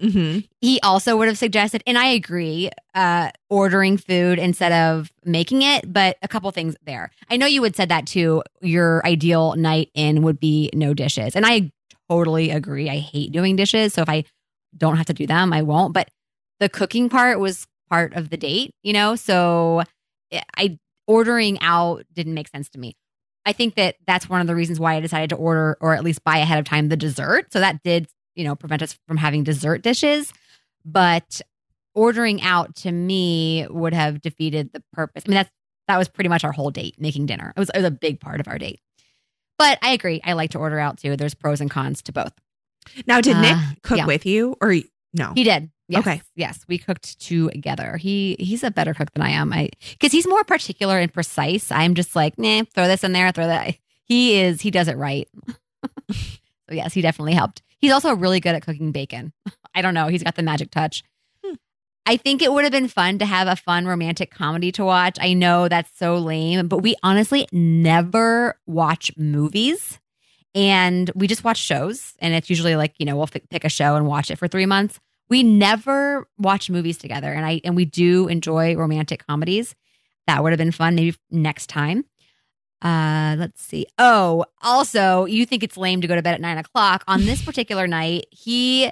Hmm 0.00 0.40
he 0.66 0.80
also 0.80 1.16
would 1.16 1.28
have 1.28 1.38
suggested 1.38 1.80
and 1.86 1.96
i 1.96 2.06
agree 2.06 2.68
uh 2.94 3.30
ordering 3.48 3.96
food 3.96 4.36
instead 4.38 4.72
of 4.72 5.12
making 5.24 5.62
it 5.62 5.90
but 5.92 6.16
a 6.22 6.28
couple 6.28 6.50
things 6.50 6.74
there. 6.82 7.10
I 7.30 7.36
know 7.36 7.46
you 7.46 7.62
had 7.62 7.76
said 7.76 7.88
that 7.90 8.04
too 8.06 8.42
your 8.60 9.06
ideal 9.06 9.54
night 9.54 9.90
in 9.94 10.22
would 10.22 10.40
be 10.40 10.70
no 10.74 10.92
dishes 10.92 11.36
and 11.36 11.46
i 11.46 11.70
totally 12.10 12.50
agree. 12.50 12.88
I 12.90 12.98
hate 12.98 13.30
doing 13.32 13.54
dishes 13.56 13.94
so 13.94 14.02
if 14.02 14.08
i 14.08 14.24
don't 14.76 14.96
have 14.96 15.06
to 15.06 15.14
do 15.14 15.26
them 15.26 15.52
i 15.52 15.62
won't 15.62 15.94
but 15.94 16.08
the 16.58 16.68
cooking 16.68 17.08
part 17.08 17.38
was 17.38 17.66
part 17.88 18.14
of 18.14 18.30
the 18.30 18.36
date 18.36 18.72
you 18.82 18.92
know? 18.92 19.14
So 19.14 19.82
eh, 20.32 20.42
i 20.56 20.78
ordering 21.06 21.60
out 21.60 22.04
didn't 22.12 22.34
make 22.34 22.48
sense 22.48 22.68
to 22.70 22.78
me 22.80 22.96
i 23.46 23.52
think 23.52 23.76
that 23.76 23.96
that's 24.06 24.28
one 24.28 24.42
of 24.42 24.46
the 24.46 24.54
reasons 24.54 24.78
why 24.78 24.94
i 24.94 25.00
decided 25.00 25.30
to 25.30 25.36
order 25.36 25.78
or 25.80 25.94
at 25.94 26.04
least 26.04 26.22
buy 26.24 26.36
ahead 26.38 26.58
of 26.58 26.64
time 26.66 26.88
the 26.88 26.96
dessert. 26.96 27.50
So 27.52 27.60
that 27.60 27.82
did 27.82 28.06
you 28.34 28.44
know 28.44 28.54
prevent 28.54 28.82
us 28.82 28.98
from 29.08 29.16
having 29.16 29.42
dessert 29.44 29.80
dishes. 29.82 30.32
But 30.84 31.40
ordering 31.94 32.42
out 32.42 32.76
to 32.76 32.92
me 32.92 33.66
would 33.70 33.94
have 33.94 34.20
defeated 34.20 34.70
the 34.74 34.82
purpose. 34.92 35.24
I 35.26 35.30
mean 35.30 35.36
that's 35.36 35.50
that 35.88 35.96
was 35.96 36.08
pretty 36.08 36.28
much 36.28 36.44
our 36.44 36.52
whole 36.52 36.70
date 36.70 36.96
making 36.98 37.26
dinner. 37.26 37.52
It 37.56 37.60
was, 37.60 37.70
it 37.70 37.76
was 37.78 37.86
a 37.86 37.90
big 37.90 38.20
part 38.20 38.40
of 38.40 38.48
our 38.48 38.58
date. 38.58 38.80
But 39.58 39.78
i 39.82 39.90
agree. 39.92 40.20
I 40.24 40.34
like 40.34 40.50
to 40.50 40.58
order 40.58 40.78
out 40.78 40.98
too. 40.98 41.16
There's 41.16 41.32
pros 41.34 41.60
and 41.60 41.70
cons 41.70 42.02
to 42.02 42.12
both. 42.12 42.32
Now, 43.06 43.20
did 43.20 43.36
Nick 43.38 43.56
Uh, 43.56 43.62
cook 43.82 43.98
yeah. 43.98 44.06
with 44.06 44.26
you 44.26 44.56
or 44.60 44.74
no? 45.16 45.32
he 45.34 45.44
did. 45.44 45.70
Yes, 45.88 46.00
Okay. 46.00 46.20
yes. 46.34 46.64
We 46.66 46.78
cooked 46.78 47.20
together. 47.20 47.96
He 47.96 48.36
he's 48.40 48.64
a 48.64 48.70
better 48.72 48.92
cook 48.92 49.12
than 49.12 49.22
i 49.22 49.30
am. 49.30 49.52
I 49.52 49.70
because 49.92 50.10
he's 50.12 50.26
more 50.26 50.42
particular 50.42 50.98
and 50.98 51.12
precise. 51.12 51.70
I'm 51.70 51.94
just 51.94 52.16
like 52.16 52.38
nah 52.38 52.62
throw 52.74 52.88
this 52.88 53.04
in 53.04 53.12
there 53.12 53.30
throw 53.32 53.46
that. 53.46 53.76
He 54.04 54.40
is 54.40 54.60
he 54.60 54.70
does 54.70 54.88
it 54.88 54.96
right. 54.96 55.28
So 56.68 56.74
yes 56.74 56.92
he 56.92 57.00
definitely 57.00 57.34
helped. 57.34 57.62
He's 57.78 57.92
also 57.92 58.12
really 58.16 58.40
good 58.40 58.56
at 58.56 58.62
cooking 58.66 58.90
bacon. 58.90 59.32
I 59.74 59.82
don't 59.82 59.94
know. 59.94 60.08
He's 60.08 60.24
got 60.24 60.34
the 60.34 60.42
magic 60.42 60.72
touch. 60.72 61.04
Hmm. 61.44 61.54
I 62.06 62.16
think 62.16 62.42
it 62.42 62.52
would 62.52 62.64
have 62.64 62.72
been 62.72 62.88
fun 62.88 63.18
to 63.20 63.24
have 63.26 63.46
a 63.46 63.54
fun 63.54 63.86
romantic 63.86 64.32
comedy 64.32 64.72
to 64.72 64.84
watch. 64.84 65.16
I 65.20 65.34
know 65.34 65.68
that's 65.68 65.96
so 65.96 66.16
lame, 66.16 66.66
but 66.66 66.78
we 66.78 66.96
honestly 67.04 67.46
never 67.52 68.58
watch 68.66 69.12
movies. 69.16 70.00
And 70.56 71.10
we 71.14 71.26
just 71.28 71.44
watch 71.44 71.58
shows. 71.58 72.14
And 72.18 72.34
it's 72.34 72.48
usually 72.50 72.74
like, 72.74 72.94
you 72.98 73.06
know, 73.06 73.14
we'll 73.16 73.26
fi- 73.26 73.42
pick 73.50 73.64
a 73.64 73.68
show 73.68 73.94
and 73.94 74.06
watch 74.06 74.30
it 74.30 74.36
for 74.38 74.48
three 74.48 74.66
months. 74.66 74.98
We 75.28 75.42
never 75.42 76.28
watch 76.38 76.70
movies 76.70 76.98
together. 76.98 77.32
And 77.32 77.44
I, 77.44 77.60
and 77.64 77.74
we 77.76 77.84
do 77.84 78.28
enjoy 78.28 78.76
romantic 78.76 79.26
comedies. 79.26 79.74
That 80.26 80.42
would 80.42 80.52
have 80.52 80.58
been 80.58 80.72
fun 80.72 80.94
maybe 80.94 81.16
next 81.30 81.68
time. 81.68 82.04
Uh, 82.82 83.36
let's 83.38 83.62
see. 83.62 83.86
Oh, 83.98 84.44
also, 84.62 85.24
you 85.24 85.46
think 85.46 85.62
it's 85.62 85.76
lame 85.76 86.00
to 86.02 86.06
go 86.06 86.14
to 86.14 86.22
bed 86.22 86.34
at 86.34 86.40
nine 86.40 86.58
o'clock. 86.58 87.04
On 87.08 87.24
this 87.24 87.42
particular 87.44 87.86
night, 87.86 88.26
he 88.30 88.90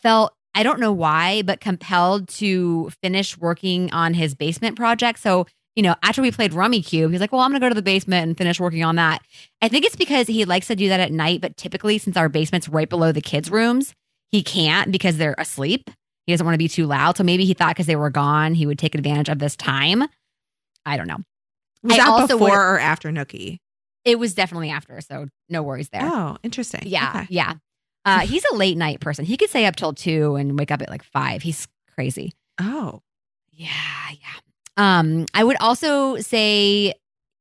felt, 0.00 0.34
I 0.54 0.62
don't 0.62 0.80
know 0.80 0.92
why, 0.92 1.42
but 1.42 1.60
compelled 1.60 2.28
to 2.28 2.90
finish 3.02 3.36
working 3.36 3.92
on 3.92 4.14
his 4.14 4.34
basement 4.34 4.76
project. 4.76 5.18
So, 5.18 5.46
you 5.74 5.82
know, 5.82 5.96
after 6.02 6.22
we 6.22 6.30
played 6.30 6.52
Rummikub, 6.52 7.10
he's 7.10 7.20
like, 7.20 7.32
well, 7.32 7.42
I'm 7.42 7.52
to 7.52 7.60
go 7.60 7.68
to 7.68 7.74
the 7.74 7.82
basement 7.82 8.26
and 8.26 8.38
finish 8.38 8.58
working 8.58 8.84
on 8.84 8.96
that. 8.96 9.22
I 9.60 9.68
think 9.68 9.84
it's 9.84 9.96
because 9.96 10.26
he 10.26 10.44
likes 10.46 10.68
to 10.68 10.76
do 10.76 10.88
that 10.88 11.00
at 11.00 11.12
night, 11.12 11.42
but 11.42 11.56
typically, 11.56 11.98
since 11.98 12.16
our 12.16 12.30
basement's 12.30 12.68
right 12.68 12.88
below 12.88 13.12
the 13.12 13.20
kids' 13.20 13.50
rooms, 13.50 13.94
he 14.36 14.42
can't 14.42 14.92
because 14.92 15.16
they're 15.16 15.34
asleep. 15.38 15.88
He 16.26 16.32
doesn't 16.32 16.44
want 16.44 16.54
to 16.54 16.58
be 16.58 16.68
too 16.68 16.86
loud. 16.86 17.16
So 17.16 17.24
maybe 17.24 17.44
he 17.46 17.54
thought 17.54 17.70
because 17.70 17.86
they 17.86 17.96
were 17.96 18.10
gone, 18.10 18.52
he 18.54 18.66
would 18.66 18.78
take 18.78 18.94
advantage 18.94 19.30
of 19.30 19.38
this 19.38 19.56
time. 19.56 20.04
I 20.84 20.96
don't 20.98 21.06
know. 21.06 21.16
Was 21.82 21.94
I 21.94 21.96
that 21.98 22.08
also 22.08 22.34
before 22.34 22.48
would- 22.50 22.54
or 22.54 22.78
after 22.78 23.10
Nookie? 23.10 23.58
It 24.04 24.18
was 24.18 24.34
definitely 24.34 24.70
after, 24.70 25.00
so 25.00 25.28
no 25.48 25.62
worries 25.62 25.88
there. 25.88 26.02
Oh, 26.04 26.36
interesting. 26.42 26.82
Yeah, 26.84 27.12
Okay. 27.16 27.26
yeah. 27.30 27.54
Uh, 28.04 28.20
he's 28.20 28.44
a 28.52 28.54
late 28.54 28.76
night 28.76 29.00
person. 29.00 29.24
He 29.24 29.36
could 29.36 29.48
stay 29.50 29.66
up 29.66 29.74
till 29.76 29.94
two 29.94 30.36
and 30.36 30.58
wake 30.58 30.70
up 30.70 30.80
at 30.82 30.90
like 30.90 31.02
five. 31.02 31.42
He's 31.42 31.66
crazy. 31.94 32.32
Oh, 32.60 33.00
Yeah, 33.50 33.68
yeah. 34.10 34.36
Um, 34.76 35.24
I 35.34 35.42
would 35.42 35.56
also 35.60 36.18
say 36.18 36.92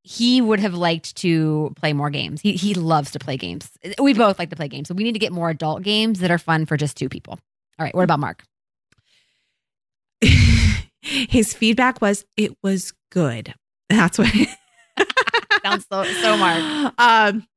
he 0.07 0.39
would 0.39 0.59
have 0.59 0.75
liked 0.75 1.15
to 1.15 1.73
play 1.77 1.91
more 1.91 2.11
games. 2.11 2.39
He 2.39 2.53
he 2.53 2.75
loves 2.75 3.09
to 3.11 3.19
play 3.19 3.37
games. 3.37 3.71
We 3.99 4.13
both 4.13 4.37
like 4.37 4.51
to 4.51 4.55
play 4.55 4.67
games, 4.67 4.87
so 4.87 4.93
we 4.93 5.03
need 5.03 5.13
to 5.13 5.19
get 5.19 5.31
more 5.31 5.49
adult 5.49 5.81
games 5.81 6.19
that 6.19 6.29
are 6.29 6.37
fun 6.37 6.67
for 6.67 6.77
just 6.77 6.95
two 6.95 7.09
people. 7.09 7.39
All 7.79 7.83
right. 7.83 7.95
What 7.95 8.03
about 8.03 8.19
Mark? 8.19 8.43
his 11.01 11.55
feedback 11.55 12.01
was 12.01 12.23
it 12.37 12.51
was 12.61 12.93
good. 13.09 13.55
That's 13.89 14.19
what. 14.19 14.31
Sounds 15.63 15.87
so 15.91 16.03
so 16.03 16.37
Mark. 16.37 16.93
Um, 16.99 17.47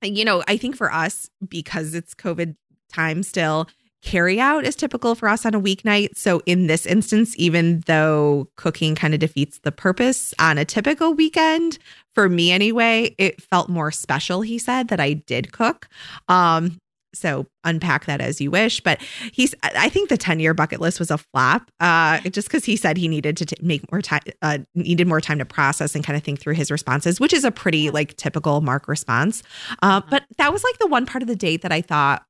you 0.00 0.24
know, 0.24 0.44
I 0.46 0.58
think 0.58 0.76
for 0.76 0.92
us 0.92 1.28
because 1.48 1.94
it's 1.94 2.14
COVID 2.14 2.54
time 2.92 3.24
still, 3.24 3.68
carry 4.02 4.40
out 4.40 4.64
is 4.64 4.74
typical 4.74 5.14
for 5.14 5.28
us 5.28 5.44
on 5.44 5.54
a 5.54 5.60
weeknight. 5.60 6.16
So 6.16 6.40
in 6.46 6.66
this 6.66 6.86
instance, 6.86 7.34
even 7.36 7.80
though 7.86 8.48
cooking 8.56 8.94
kind 8.94 9.14
of 9.14 9.20
defeats 9.20 9.58
the 9.58 9.72
purpose 9.72 10.34
on 10.38 10.58
a 10.58 10.64
typical 10.64 11.14
weekend, 11.14 11.78
for 12.14 12.28
me 12.28 12.50
anyway, 12.50 13.14
it 13.18 13.40
felt 13.42 13.68
more 13.68 13.90
special. 13.90 14.40
He 14.42 14.58
said 14.58 14.88
that 14.88 15.00
I 15.00 15.14
did 15.14 15.52
cook. 15.52 15.88
Um, 16.28 16.78
so 17.12 17.46
unpack 17.64 18.06
that 18.06 18.20
as 18.20 18.40
you 18.40 18.50
wish. 18.50 18.80
But 18.80 19.00
he's, 19.32 19.54
I 19.62 19.88
think 19.88 20.08
the 20.08 20.16
10 20.16 20.40
year 20.40 20.54
bucket 20.54 20.80
list 20.80 20.98
was 20.98 21.10
a 21.10 21.18
flop. 21.18 21.70
Uh, 21.80 22.20
just 22.20 22.48
because 22.48 22.64
he 22.64 22.76
said 22.76 22.96
he 22.96 23.08
needed 23.08 23.36
to 23.38 23.46
t- 23.46 23.56
make 23.60 23.90
more 23.90 24.00
time, 24.00 24.20
uh, 24.42 24.58
needed 24.74 25.08
more 25.08 25.20
time 25.20 25.38
to 25.38 25.44
process 25.44 25.94
and 25.94 26.04
kind 26.04 26.16
of 26.16 26.22
think 26.22 26.40
through 26.40 26.54
his 26.54 26.70
responses, 26.70 27.18
which 27.18 27.32
is 27.32 27.44
a 27.44 27.50
pretty 27.50 27.90
like 27.90 28.16
typical 28.16 28.60
Mark 28.60 28.86
response. 28.86 29.42
Uh, 29.82 30.00
but 30.08 30.24
that 30.38 30.52
was 30.52 30.62
like 30.62 30.78
the 30.78 30.86
one 30.86 31.04
part 31.04 31.22
of 31.22 31.28
the 31.28 31.36
date 31.36 31.62
that 31.62 31.72
I 31.72 31.80
thought 31.80 32.24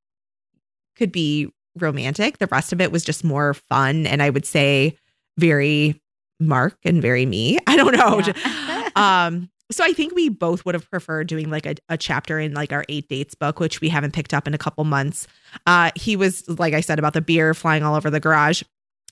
could 0.96 1.12
be 1.12 1.50
romantic. 1.82 2.38
The 2.38 2.46
rest 2.48 2.72
of 2.72 2.80
it 2.80 2.92
was 2.92 3.04
just 3.04 3.24
more 3.24 3.54
fun. 3.54 4.06
And 4.06 4.22
I 4.22 4.30
would 4.30 4.46
say 4.46 4.96
very 5.38 6.00
Mark 6.38 6.78
and 6.84 7.02
very 7.02 7.26
me. 7.26 7.58
I 7.66 7.76
don't 7.76 7.96
know. 7.96 8.20
Yeah. 8.20 8.88
um, 9.26 9.50
so 9.70 9.84
I 9.84 9.92
think 9.92 10.14
we 10.14 10.28
both 10.28 10.64
would 10.64 10.74
have 10.74 10.90
preferred 10.90 11.28
doing 11.28 11.48
like 11.48 11.64
a, 11.64 11.76
a 11.88 11.96
chapter 11.96 12.40
in 12.40 12.54
like 12.54 12.72
our 12.72 12.84
eight 12.88 13.08
dates 13.08 13.34
book, 13.34 13.60
which 13.60 13.80
we 13.80 13.88
haven't 13.88 14.12
picked 14.12 14.34
up 14.34 14.48
in 14.48 14.54
a 14.54 14.58
couple 14.58 14.84
months. 14.84 15.28
Uh, 15.66 15.92
he 15.94 16.16
was, 16.16 16.48
like 16.48 16.74
I 16.74 16.80
said, 16.80 16.98
about 16.98 17.12
the 17.12 17.20
beer 17.20 17.54
flying 17.54 17.82
all 17.82 17.94
over 17.94 18.10
the 18.10 18.20
garage. 18.20 18.62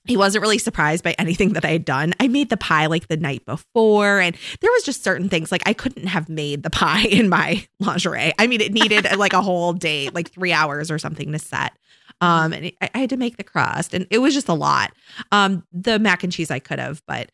He 0.05 0.17
wasn't 0.17 0.41
really 0.41 0.57
surprised 0.57 1.03
by 1.03 1.13
anything 1.19 1.53
that 1.53 1.65
I 1.65 1.69
had 1.69 1.85
done. 1.85 2.13
I 2.19 2.27
made 2.27 2.49
the 2.49 2.57
pie 2.57 2.87
like 2.87 3.07
the 3.07 3.17
night 3.17 3.45
before, 3.45 4.19
and 4.19 4.35
there 4.61 4.71
was 4.71 4.83
just 4.83 5.03
certain 5.03 5.29
things 5.29 5.51
like 5.51 5.61
I 5.65 5.73
couldn't 5.73 6.07
have 6.07 6.29
made 6.29 6.63
the 6.63 6.69
pie 6.71 7.03
in 7.03 7.29
my 7.29 7.65
lingerie. 7.79 8.33
I 8.39 8.47
mean, 8.47 8.61
it 8.61 8.73
needed 8.73 9.15
like 9.17 9.33
a 9.33 9.41
whole 9.41 9.73
day, 9.73 10.09
like 10.09 10.31
three 10.31 10.53
hours 10.53 10.89
or 10.89 10.97
something 10.97 11.31
to 11.31 11.39
set. 11.39 11.73
Um, 12.21 12.53
and 12.53 12.71
I, 12.81 12.89
I 12.93 12.97
had 12.99 13.09
to 13.11 13.17
make 13.17 13.37
the 13.37 13.43
crust, 13.43 13.93
and 13.93 14.05
it 14.09 14.17
was 14.19 14.33
just 14.33 14.49
a 14.49 14.53
lot. 14.53 14.91
Um, 15.31 15.63
the 15.71 15.99
mac 15.99 16.23
and 16.23 16.31
cheese 16.33 16.51
I 16.51 16.59
could 16.59 16.79
have, 16.79 17.01
but 17.07 17.31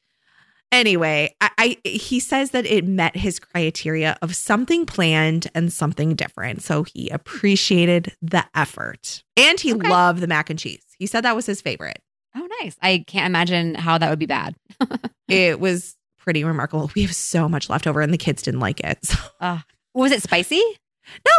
anyway, 0.71 1.33
I, 1.41 1.49
I 1.83 1.87
he 1.87 2.19
says 2.19 2.51
that 2.51 2.65
it 2.65 2.85
met 2.85 3.15
his 3.15 3.39
criteria 3.39 4.17
of 4.21 4.35
something 4.35 4.85
planned 4.85 5.47
and 5.55 5.71
something 5.71 6.15
different. 6.15 6.61
So 6.63 6.83
he 6.83 7.09
appreciated 7.09 8.13
the 8.21 8.45
effort, 8.55 9.23
and 9.37 9.59
he 9.59 9.73
Okay. 9.73 9.87
loved 9.87 10.19
the 10.19 10.27
mac 10.27 10.49
and 10.49 10.59
cheese. 10.59 10.83
He 10.99 11.05
said 11.07 11.21
that 11.21 11.35
was 11.35 11.45
his 11.45 11.61
favorite. 11.61 11.99
oh, 12.35 12.47
nice. 12.61 12.75
I 12.81 13.03
can't 13.07 13.25
imagine 13.27 13.75
how 13.75 13.97
that 13.97 14.09
would 14.09 14.19
be 14.19 14.25
bad. 14.25 14.55
It 15.27 15.59
was 15.59 15.95
pretty 16.19 16.43
remarkable. 16.43 16.91
We 16.95 17.01
have 17.01 17.15
so 17.15 17.49
much 17.49 17.67
left 17.67 17.87
over, 17.87 17.99
and 18.01 18.13
the 18.13 18.17
kids 18.17 18.43
didn't 18.43 18.59
like 18.59 18.79
it. 18.81 18.99
So, 19.03 19.17
Was 19.95 20.11
it 20.11 20.21
spicy? 20.21 20.61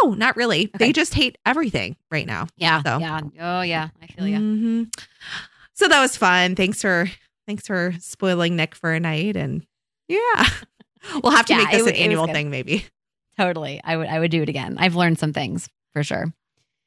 No, 0.02 0.14
not 0.14 0.37
really. 0.37 0.66
Okay. 0.74 0.79
They 0.79 0.92
just 0.92 1.14
hate 1.14 1.37
everything 1.46 1.96
right 2.11 2.26
now. 2.26 2.46
Yeah. 2.57 2.83
So. 2.83 2.98
Yeah. 2.98 3.20
Oh, 3.40 3.61
yeah. 3.62 3.88
I 4.03 4.07
feel 4.07 4.26
you. 4.26 4.38
Mhm. 4.38 4.95
So 5.74 5.88
that 5.88 6.01
was 6.01 6.16
fun. 6.16 6.55
Thanks 6.57 6.80
for 6.80 7.07
thanks 7.47 7.66
for 7.66 7.95
spoiling 8.01 8.57
Nick 8.57 8.74
for 8.74 8.93
a 8.93 9.01
night, 9.01 9.36
and 9.36 9.64
yeah, 10.09 10.47
we'll 11.22 11.32
have 11.32 11.47
to 11.47 11.53
Yeah, 11.53 11.59
make 11.64 11.70
this 11.72 11.82
it 11.86 11.90
an 11.90 11.95
it 11.97 11.99
annual 12.01 12.26
thing, 12.26 12.49
maybe. 12.51 12.86
totally. 13.38 13.80
I 13.84 13.97
would 13.97 14.09
I 14.09 14.18
would 14.18 14.30
do 14.30 14.43
it 14.43 14.49
again. 14.49 14.76
I've 14.78 14.95
learned 14.97 15.18
some 15.18 15.32
things 15.32 15.68
for 15.93 16.03
sure. 16.03 16.32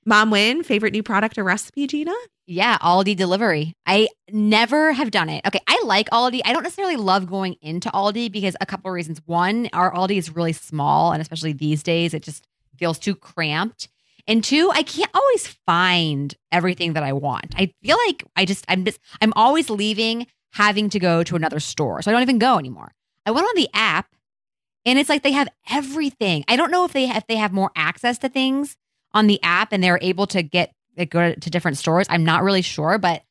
Mom 0.05 0.31
win, 0.31 0.63
favorite 0.63 0.93
new 0.93 1.03
product 1.03 1.37
or 1.37 1.43
recipe, 1.43 1.85
Gina? 1.85 2.13
Yeah, 2.47 2.79
Aldi 2.79 3.15
delivery. 3.15 3.73
I 3.85 4.07
never 4.31 4.91
have 4.91 5.11
done 5.11 5.29
it. 5.29 5.45
Okay, 5.45 5.59
I 5.67 5.79
like 5.85 6.09
Aldi. 6.09 6.41
I 6.45 6.53
don't 6.53 6.63
necessarily 6.63 6.95
love 6.95 7.29
going 7.29 7.57
into 7.61 7.89
Aldi 7.89 8.31
because 8.31 8.55
a 8.59 8.65
couple 8.65 8.89
of 8.89 8.95
reasons. 8.95 9.21
One, 9.27 9.69
our 9.71 9.93
Aldi 9.93 10.17
is 10.17 10.35
really 10.35 10.53
small, 10.53 11.11
and 11.11 11.21
especially 11.21 11.53
these 11.53 11.83
days, 11.83 12.15
it 12.15 12.23
just 12.23 12.47
feels 12.79 12.97
too 12.97 13.15
cramped. 13.15 13.89
And 14.27 14.43
two, 14.43 14.71
I 14.73 14.83
can't 14.83 15.09
always 15.13 15.47
find 15.65 16.33
everything 16.51 16.93
that 16.93 17.03
I 17.03 17.13
want. 17.13 17.53
I 17.57 17.73
feel 17.83 17.97
like 18.07 18.23
I 18.35 18.45
just 18.45 18.65
I'm 18.67 18.85
just 18.85 18.99
I'm 19.21 19.33
always 19.35 19.69
leaving 19.69 20.27
having 20.53 20.89
to 20.91 20.99
go 20.99 21.23
to 21.23 21.35
another 21.35 21.59
store. 21.59 22.01
So 22.01 22.09
I 22.09 22.13
don't 22.13 22.21
even 22.21 22.39
go 22.39 22.57
anymore. 22.57 22.91
I 23.25 23.31
went 23.31 23.45
on 23.45 23.55
the 23.55 23.69
app 23.73 24.07
and 24.85 24.97
it's 24.97 25.09
like 25.09 25.23
they 25.23 25.31
have 25.31 25.49
everything. 25.69 26.43
I 26.47 26.55
don't 26.55 26.71
know 26.71 26.85
if 26.85 26.93
they 26.93 27.09
if 27.09 27.27
they 27.27 27.35
have 27.35 27.53
more 27.53 27.71
access 27.75 28.17
to 28.19 28.29
things 28.29 28.77
on 29.13 29.27
the 29.27 29.41
app 29.43 29.73
and 29.73 29.83
they're 29.83 29.99
able 30.01 30.27
to 30.27 30.43
get 30.43 30.73
go 31.09 31.33
to 31.33 31.49
different 31.49 31.77
stores. 31.77 32.07
I'm 32.09 32.23
not 32.23 32.43
really 32.43 32.61
sure, 32.61 32.97
but 32.97 33.23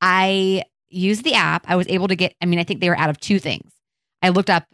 I 0.00 0.64
used 0.88 1.24
the 1.24 1.34
app. 1.34 1.64
I 1.68 1.76
was 1.76 1.86
able 1.88 2.08
to 2.08 2.16
get 2.16 2.34
I 2.40 2.46
mean, 2.46 2.58
I 2.58 2.64
think 2.64 2.80
they 2.80 2.88
were 2.88 2.98
out 2.98 3.10
of 3.10 3.20
two 3.20 3.38
things. 3.38 3.72
I 4.22 4.30
looked 4.30 4.50
up 4.50 4.64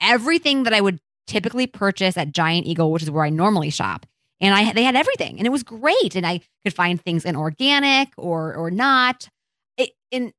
everything 0.00 0.64
that 0.64 0.74
I 0.74 0.80
would 0.80 1.00
typically 1.26 1.66
purchase 1.66 2.16
at 2.16 2.32
Giant 2.32 2.66
Eagle, 2.66 2.90
which 2.92 3.02
is 3.02 3.10
where 3.10 3.24
I 3.24 3.30
normally 3.30 3.70
shop. 3.70 4.06
And 4.40 4.54
I 4.54 4.72
they 4.72 4.84
had 4.84 4.96
everything 4.96 5.38
and 5.38 5.46
it 5.46 5.50
was 5.50 5.62
great 5.62 6.14
and 6.14 6.26
I 6.26 6.40
could 6.64 6.74
find 6.74 7.00
things 7.00 7.24
in 7.24 7.36
organic 7.36 8.08
or 8.18 8.54
or 8.54 8.70
not. 8.70 9.28
It, 9.78 9.90
in 10.10 10.32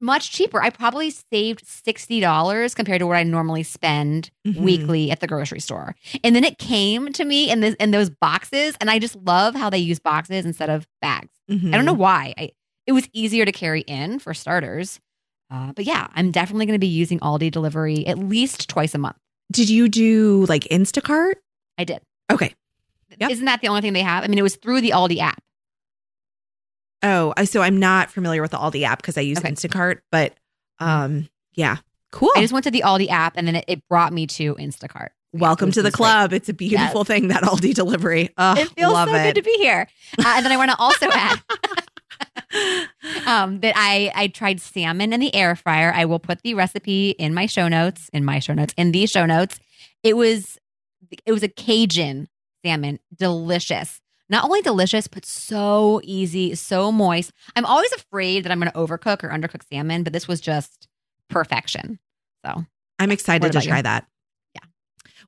much 0.00 0.30
cheaper. 0.30 0.62
I 0.62 0.68
probably 0.70 1.10
saved 1.10 1.64
$60 1.64 2.74
compared 2.76 2.98
to 3.00 3.06
what 3.06 3.16
I 3.16 3.22
normally 3.22 3.62
spend 3.62 4.30
Mhm. 4.46 4.60
weekly 4.60 5.10
at 5.10 5.20
the 5.20 5.26
grocery 5.26 5.58
store. 5.60 5.96
And 6.22 6.36
then 6.36 6.44
it 6.44 6.58
came 6.58 7.12
to 7.14 7.24
me 7.24 7.50
in 7.50 7.60
this 7.60 7.74
in 7.80 7.90
those 7.92 8.10
boxes 8.10 8.76
and 8.80 8.90
I 8.90 8.98
just 8.98 9.16
love 9.16 9.54
how 9.54 9.70
they 9.70 9.78
use 9.78 9.98
boxes 9.98 10.44
instead 10.44 10.68
of 10.70 10.86
bags. 11.00 11.30
Mhm. 11.50 11.72
I 11.72 11.76
don't 11.76 11.86
know 11.86 11.92
why. 11.94 12.34
I 12.38 12.50
it 12.86 12.92
was 12.92 13.08
easier 13.12 13.44
to 13.44 13.52
carry 13.52 13.80
in 13.82 14.18
for 14.20 14.34
starters. 14.34 15.00
Uh, 15.50 15.72
but 15.72 15.84
yeah, 15.84 16.06
I'm 16.14 16.30
definitely 16.30 16.66
going 16.66 16.74
to 16.78 16.80
be 16.80 16.86
using 16.86 17.18
Aldi 17.20 17.50
delivery 17.50 18.06
at 18.06 18.18
least 18.18 18.68
twice 18.68 18.94
a 18.94 18.98
month. 18.98 19.16
Did 19.52 19.68
you 19.70 19.88
do 19.88 20.44
like 20.48 20.64
Instacart? 20.64 21.34
I 21.78 21.84
did. 21.84 22.00
Okay. 22.30 22.54
Yep. 23.18 23.30
Isn't 23.30 23.44
that 23.46 23.60
the 23.60 23.68
only 23.68 23.80
thing 23.80 23.92
they 23.92 24.02
have? 24.02 24.24
I 24.24 24.26
mean, 24.26 24.38
it 24.38 24.42
was 24.42 24.56
through 24.56 24.80
the 24.80 24.90
Aldi 24.90 25.18
app. 25.18 25.40
Oh, 27.02 27.32
I- 27.36 27.44
so 27.44 27.62
I'm 27.62 27.78
not 27.78 28.10
familiar 28.10 28.42
with 28.42 28.50
the 28.50 28.56
Aldi 28.58 28.82
app 28.82 28.98
because 29.00 29.16
I 29.16 29.20
use 29.20 29.38
Okay. 29.38 29.50
Instacart, 29.50 29.98
but 30.10 30.34
um, 30.80 31.28
yeah, 31.54 31.76
cool. 32.12 32.30
I 32.36 32.40
just 32.40 32.52
went 32.52 32.64
to 32.64 32.70
the 32.70 32.82
Aldi 32.84 33.08
app 33.10 33.34
and 33.36 33.46
then 33.46 33.56
it, 33.56 33.64
it 33.68 33.88
brought 33.88 34.12
me 34.12 34.26
to 34.28 34.54
Instacart. 34.56 35.08
Welcome 35.32 35.70
to 35.72 35.82
the 35.82 35.92
club. 35.92 36.32
It's 36.32 36.48
a 36.48 36.54
beautiful 36.54 37.04
thing 37.04 37.28
that 37.28 37.42
Aldi 37.42 37.74
delivery. 37.74 38.30
Oh, 38.38 38.54
it 38.58 38.68
feels 38.70 38.92
love 38.92 39.08
so 39.10 39.14
it. 39.14 39.22
good 39.22 39.34
to 39.36 39.42
be 39.42 39.56
here. 39.58 39.86
Uh, 40.18 40.32
and 40.36 40.44
then 40.44 40.52
I 40.52 40.56
want 40.56 40.70
to 40.70 40.76
also 40.78 41.08
add 41.10 41.40
um, 43.26 43.60
that 43.60 43.74
I 43.76 44.12
I 44.14 44.28
tried 44.28 44.60
salmon 44.60 45.12
in 45.12 45.20
the 45.20 45.34
air 45.34 45.56
fryer. 45.56 45.92
I 45.94 46.04
will 46.04 46.18
put 46.18 46.42
the 46.42 46.54
recipe 46.54 47.10
in 47.10 47.34
my 47.34 47.46
show 47.46 47.68
notes, 47.68 48.08
in 48.12 48.24
my 48.24 48.38
show 48.38 48.54
notes, 48.54 48.74
in 48.76 48.92
these 48.92 49.10
show 49.10 49.26
notes. 49.26 49.58
It 50.02 50.16
was 50.16 50.58
it 51.24 51.32
was 51.32 51.42
a 51.42 51.48
Cajun 51.48 52.28
salmon, 52.64 52.98
delicious. 53.14 54.00
Not 54.28 54.44
only 54.44 54.60
delicious, 54.60 55.06
but 55.06 55.24
so 55.24 56.00
easy, 56.02 56.56
so 56.56 56.90
moist. 56.90 57.32
I'm 57.54 57.64
always 57.64 57.92
afraid 57.92 58.44
that 58.44 58.50
I'm 58.50 58.58
going 58.58 58.72
to 58.72 58.76
overcook 58.76 59.22
or 59.22 59.28
undercook 59.28 59.62
salmon, 59.72 60.02
but 60.02 60.12
this 60.12 60.26
was 60.26 60.40
just 60.40 60.88
perfection. 61.30 62.00
So 62.44 62.64
I'm 62.98 63.12
excited 63.12 63.42
to 63.42 63.50
about 63.50 63.64
you? 63.64 63.70
try 63.70 63.82
that. 63.82 64.06
Yeah. 64.54 64.62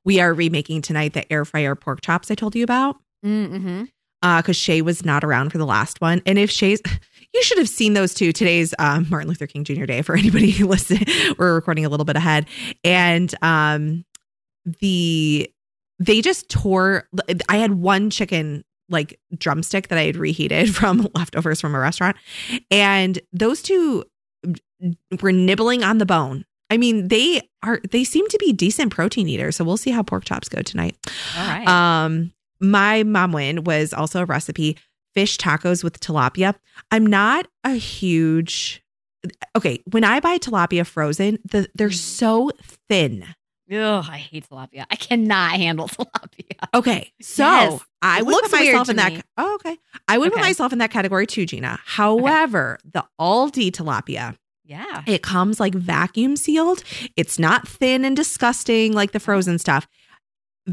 We 0.03 0.19
are 0.19 0.33
remaking 0.33 0.81
tonight 0.81 1.13
the 1.13 1.31
air 1.31 1.45
fryer 1.45 1.75
pork 1.75 2.01
chops 2.01 2.29
I 2.29 2.35
told 2.35 2.55
you 2.55 2.63
about. 2.63 2.97
mm-hmm. 3.25 3.83
Uh 4.21 4.41
because 4.41 4.57
Shay 4.57 4.81
was 4.81 5.05
not 5.05 5.23
around 5.23 5.51
for 5.51 5.57
the 5.57 5.65
last 5.65 6.01
one. 6.01 6.21
And 6.25 6.37
if 6.37 6.49
Shay's 6.51 6.81
you 7.33 7.43
should 7.43 7.57
have 7.59 7.69
seen 7.69 7.93
those 7.93 8.13
two. 8.13 8.31
Today's 8.31 8.73
um, 8.79 9.05
Martin 9.09 9.29
Luther 9.29 9.45
King 9.47 9.63
Jr. 9.63 9.85
Day 9.85 10.01
for 10.01 10.15
anybody 10.17 10.51
who 10.51 10.67
listen. 10.67 10.99
We're 11.37 11.53
recording 11.53 11.85
a 11.85 11.89
little 11.89 12.05
bit 12.05 12.15
ahead. 12.15 12.47
And 12.83 13.33
um 13.41 14.05
the 14.81 15.49
they 15.99 16.21
just 16.21 16.49
tore 16.49 17.07
I 17.47 17.57
had 17.57 17.73
one 17.73 18.09
chicken 18.09 18.63
like 18.89 19.19
drumstick 19.37 19.87
that 19.89 19.97
I 19.97 20.03
had 20.03 20.17
reheated 20.17 20.75
from 20.75 21.07
leftovers 21.15 21.61
from 21.61 21.75
a 21.75 21.79
restaurant. 21.79 22.17
And 22.71 23.19
those 23.31 23.61
two 23.61 24.03
were 25.21 25.31
nibbling 25.31 25.83
on 25.83 25.97
the 25.97 26.05
bone. 26.05 26.45
I 26.71 26.77
mean, 26.77 27.07
they 27.07 27.41
are 27.63 27.79
they 27.91 28.03
seem 28.03 28.27
to 28.27 28.37
be 28.39 28.53
decent 28.53 28.91
protein 28.91 29.27
eaters. 29.27 29.55
So 29.55 29.63
we'll 29.63 29.77
see 29.77 29.91
how 29.91 30.03
pork 30.03 30.25
chops 30.25 30.49
go 30.49 30.61
tonight. 30.61 30.95
all 31.37 31.47
right. 31.47 31.67
Um, 31.67 32.31
my 32.61 33.03
mom 33.03 33.31
win 33.31 33.63
was 33.63 33.93
also 33.93 34.21
a 34.21 34.25
recipe 34.25 34.77
fish 35.13 35.37
tacos 35.37 35.83
with 35.83 35.99
tilapia. 35.99 36.55
I'm 36.91 37.05
not 37.05 37.47
a 37.63 37.73
huge 37.75 38.83
okay. 39.57 39.81
When 39.91 40.03
I 40.03 40.19
buy 40.19 40.37
tilapia 40.37 40.85
frozen, 40.85 41.39
the, 41.45 41.67
they're 41.75 41.89
Mm. 41.89 41.95
so 41.95 42.51
thin. 42.87 43.25
Ugh, 43.71 44.05
I 44.09 44.17
hate 44.17 44.47
tilapia. 44.49 44.85
I 44.89 44.95
cannot 44.95 45.51
handle 45.53 45.87
tilapia. 45.89 46.57
Okay, 46.73 47.11
so 47.21 47.43
Yes. 47.43 47.81
I 48.01 48.19
It 48.19 48.25
would 48.25 48.41
put 48.43 48.51
myself 48.51 48.89
in 48.89 48.95
that. 48.95 49.13
me. 49.13 49.21
Oh, 49.37 49.55
okay, 49.55 49.77
I 50.07 50.17
would 50.17 50.31
put 50.31 50.41
myself 50.41 50.71
in 50.73 50.79
that 50.79 50.89
category 50.91 51.27
too, 51.27 51.45
Gina. 51.45 51.79
However, 51.85 52.79
the 52.83 53.03
Aldi 53.19 53.71
tilapia, 53.71 54.37
Yeah. 54.63 55.03
it 55.05 55.21
comes 55.21 55.59
like 55.59 55.75
vacuum 55.75 56.35
sealed. 56.35 56.83
It's 57.15 57.37
not 57.37 57.67
thin 57.67 58.05
and 58.05 58.15
disgusting 58.15 58.93
like 58.93 59.11
the 59.11 59.19
frozen 59.19 59.59
stuff. 59.59 59.87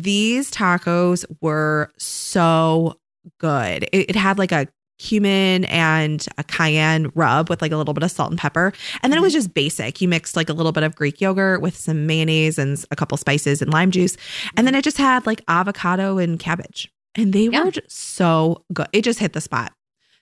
These 0.02 0.50
tacos 0.50 1.24
were 1.40 1.90
so 1.96 2.98
good. 3.38 3.84
It, 3.92 4.10
it 4.10 4.16
had 4.16 4.38
like 4.38 4.52
a 4.52 4.68
cumin 4.98 5.64
and 5.66 6.26
a 6.38 6.44
cayenne 6.44 7.10
rub 7.14 7.50
with 7.50 7.60
like 7.62 7.72
a 7.72 7.76
little 7.76 7.94
bit 7.94 8.02
of 8.02 8.10
salt 8.10 8.30
and 8.30 8.38
pepper. 8.38 8.72
And 9.02 9.12
then 9.12 9.18
it 9.18 9.22
was 9.22 9.32
just 9.32 9.52
basic. 9.54 10.00
You 10.00 10.08
mixed 10.08 10.36
like 10.36 10.48
a 10.48 10.52
little 10.52 10.72
bit 10.72 10.82
of 10.84 10.94
Greek 10.96 11.20
yogurt 11.20 11.60
with 11.60 11.76
some 11.76 12.06
mayonnaise 12.06 12.58
and 12.58 12.82
a 12.90 12.96
couple 12.96 13.16
spices 13.18 13.60
and 13.62 13.72
lime 13.72 13.90
juice. 13.90 14.16
And 14.56 14.66
then 14.66 14.74
it 14.74 14.82
just 14.84 14.96
had 14.98 15.26
like 15.26 15.42
avocado 15.48 16.18
and 16.18 16.38
cabbage. 16.38 16.90
And 17.14 17.32
they 17.32 17.48
Yeah. 17.48 17.64
were 17.64 17.70
just 17.70 17.90
so 17.90 18.64
good. 18.72 18.88
It 18.92 19.02
just 19.02 19.18
hit 19.18 19.32
the 19.32 19.40
spot. 19.40 19.72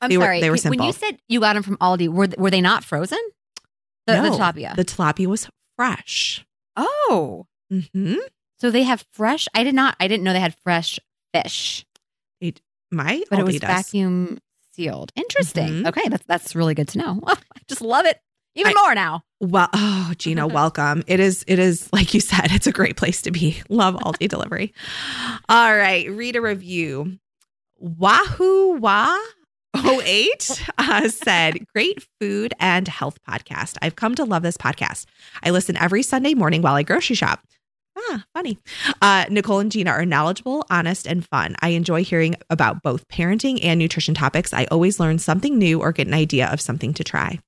I'm 0.01 0.09
They 0.11 0.19
were- 0.19 0.25
sorry. 0.25 0.41
they 0.41 0.51
were 0.51 0.57
simple. 0.57 0.79
When 0.79 0.87
you 0.87 0.93
said 0.93 1.19
you 1.29 1.41
got 1.41 1.55
them 1.55 1.63
from 1.63 1.77
Aldi, 1.79 2.09
were 2.09 2.29
were 2.39 2.51
they 2.51 2.61
not 2.61 2.85
frozen? 2.85 3.19
The, 4.07 4.15
the 4.21 4.29
tilapia. 4.31 4.77
The 4.77 4.85
tilapia 4.85 5.27
was 5.27 5.49
fresh. 5.77 6.45
oh, 6.77 7.47
hmm 7.71 8.15
so 8.65 8.71
they 8.71 8.85
have 8.85 9.05
fresh. 9.13 9.47
I 9.53 9.63
did 9.63 9.75
not. 9.75 9.95
I 10.01 10.09
didn't 10.09 10.25
know 10.25 10.33
they 10.33 10.41
had 10.41 10.57
fresh 10.63 10.99
fish, 11.35 11.85
It 12.41 12.63
might, 12.91 13.25
but 13.29 13.39
it 13.39 13.45
was 13.45 13.59
vacuum 13.59 14.39
sealed. 14.73 15.13
Interesting. 15.15 15.83
Mhm. 15.83 15.89
Okay, 15.89 16.09
that's 16.09 16.25
that's 16.27 16.55
really 16.57 16.73
good 16.73 16.89
to 16.89 16.99
know. 16.99 17.21
I 17.27 17.37
just 17.69 17.83
love 17.83 18.07
it 18.07 18.19
even 18.55 18.73
I- 18.75 18.81
more 18.81 18.95
now. 18.95 19.23
Well, 19.41 19.69
oh, 19.75 20.15
Gina, 20.17 20.47
welcome. 20.61 21.05
It 21.07 21.21
is, 21.21 21.45
it 21.47 21.59
is 21.59 21.93
like 21.93 22.15
you 22.15 22.21
said, 22.21 22.53
it's 22.53 22.67
a 22.67 22.73
great 22.73 22.97
place 22.97 23.21
to 23.23 23.31
be. 23.31 23.61
Love 23.69 23.97
Aldi 23.97 24.31
delivery. 24.31 24.73
All 25.51 25.77
right, 25.77 26.09
read 26.11 26.35
a 26.35 26.41
review. 26.41 27.19
Wahoo 27.79 28.79
Wah 28.79 29.19
08 29.77 30.65
uh, 30.79 31.09
said, 31.11 31.67
Great 31.75 32.07
food 32.19 32.55
and 32.59 32.89
health 32.89 33.19
podcast. 33.29 33.77
I've 33.83 33.97
come 33.97 34.15
to 34.15 34.25
love 34.25 34.43
this 34.43 34.57
podcast. 34.57 35.05
I 35.43 35.51
listen 35.51 35.77
every 35.77 36.03
Sunday 36.03 36.33
morning 36.33 36.63
while 36.63 36.77
I 36.77 36.83
grocery 36.83 37.17
shop. 37.17 37.45
Ah, 38.11 38.25
funny. 38.35 38.59
Uh, 39.01 39.25
Nicole 39.31 39.61
and 39.61 39.71
Gina 39.73 39.91
are 39.91 40.05
knowledgeable, 40.05 40.67
honest, 40.71 41.07
and 41.07 41.27
fun. 41.27 41.57
I 41.61 41.71
enjoy 41.71 42.05
hearing 42.05 42.37
about 42.51 42.83
both 42.83 43.07
parenting 43.09 43.59
and 43.63 43.79
nutrition 43.79 44.15
topics. 44.15 44.53
I 44.53 44.65
always 44.67 45.01
learn 45.01 45.19
something 45.19 45.59
new 45.59 45.81
or 45.81 45.93
get 45.93 46.07
an 46.07 46.15
idea 46.15 46.49
of 46.49 46.61
something 46.61 46.93
to 46.95 47.05
try. 47.05 47.39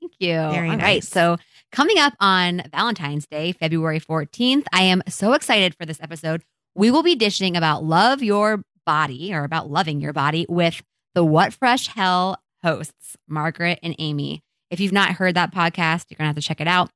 Thank 0.00 0.12
you. 0.18 0.34
Very 0.34 0.68
All 0.68 0.76
right. 0.76 0.78
nice. 0.78 1.08
So, 1.08 1.36
coming 1.70 1.98
up 1.98 2.14
on 2.20 2.62
Valentine's 2.72 3.26
Day, 3.26 3.52
February 3.52 4.00
14th, 4.00 4.64
I 4.72 4.82
am 4.82 5.02
so 5.08 5.32
excited 5.32 5.74
for 5.74 5.86
this 5.86 6.00
episode. 6.00 6.42
We 6.74 6.90
will 6.90 7.02
be 7.02 7.14
dishing 7.14 7.56
about 7.56 7.84
love 7.84 8.22
your 8.22 8.62
body 8.84 9.32
or 9.32 9.44
about 9.44 9.70
loving 9.70 10.00
your 10.00 10.12
body 10.12 10.44
with 10.48 10.82
the 11.14 11.24
What 11.24 11.52
Fresh 11.52 11.88
Hell 11.88 12.38
hosts, 12.62 13.16
Margaret 13.28 13.78
and 13.82 13.94
Amy. 13.98 14.42
If 14.70 14.80
you've 14.80 14.92
not 14.92 15.12
heard 15.12 15.34
that 15.34 15.54
podcast, 15.54 16.06
you're 16.08 16.16
going 16.16 16.24
to 16.24 16.28
have 16.28 16.36
to 16.36 16.42
check 16.42 16.60
it 16.60 16.66
out. 16.68 16.90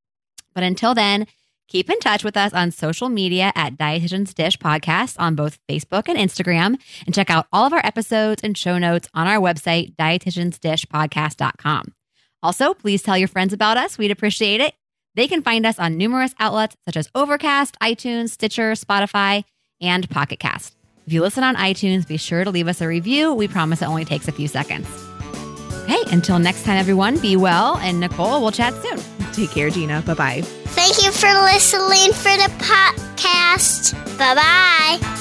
But 0.54 0.64
until 0.64 0.94
then, 0.94 1.26
keep 1.68 1.90
in 1.90 1.98
touch 2.00 2.24
with 2.24 2.36
us 2.36 2.52
on 2.52 2.70
social 2.70 3.08
media 3.08 3.52
at 3.54 3.76
Dietitian's 3.76 4.34
Dish 4.34 4.56
Podcast 4.58 5.16
on 5.18 5.34
both 5.34 5.58
Facebook 5.68 6.08
and 6.08 6.18
Instagram. 6.18 6.78
And 7.06 7.14
check 7.14 7.30
out 7.30 7.46
all 7.52 7.66
of 7.66 7.72
our 7.72 7.84
episodes 7.84 8.42
and 8.42 8.56
show 8.56 8.78
notes 8.78 9.08
on 9.14 9.26
our 9.26 9.38
website, 9.38 9.94
dietitiansdishpodcast.com. 9.96 11.92
Also, 12.42 12.74
please 12.74 13.02
tell 13.02 13.18
your 13.18 13.28
friends 13.28 13.52
about 13.52 13.76
us. 13.76 13.98
We'd 13.98 14.10
appreciate 14.10 14.60
it. 14.60 14.74
They 15.14 15.26
can 15.26 15.42
find 15.42 15.64
us 15.64 15.78
on 15.78 15.96
numerous 15.96 16.34
outlets 16.38 16.76
such 16.84 16.96
as 16.96 17.08
Overcast, 17.14 17.76
iTunes, 17.80 18.30
Stitcher, 18.30 18.72
Spotify, 18.72 19.44
and 19.80 20.08
Pocket 20.10 20.38
Cast. 20.38 20.76
If 21.06 21.12
you 21.12 21.22
listen 21.22 21.44
on 21.44 21.56
iTunes, 21.56 22.06
be 22.06 22.16
sure 22.16 22.44
to 22.44 22.50
leave 22.50 22.68
us 22.68 22.80
a 22.80 22.86
review. 22.88 23.32
We 23.32 23.48
promise 23.48 23.80
it 23.80 23.88
only 23.88 24.04
takes 24.04 24.28
a 24.28 24.32
few 24.32 24.48
seconds. 24.48 24.88
Okay, 25.84 26.02
until 26.12 26.38
next 26.38 26.64
time, 26.64 26.78
everyone, 26.78 27.18
be 27.18 27.36
well. 27.36 27.76
And 27.78 28.00
Nicole, 28.00 28.40
we'll 28.42 28.50
chat 28.50 28.74
soon. 28.82 29.15
Take 29.36 29.50
care, 29.50 29.68
Gina. 29.68 30.00
Bye 30.00 30.14
bye. 30.14 30.40
Thank 30.40 31.04
you 31.04 31.12
for 31.12 31.28
listening 31.28 32.10
for 32.14 32.32
the 32.40 32.50
podcast. 32.56 33.92
Bye 34.16 34.34
bye. 34.34 35.15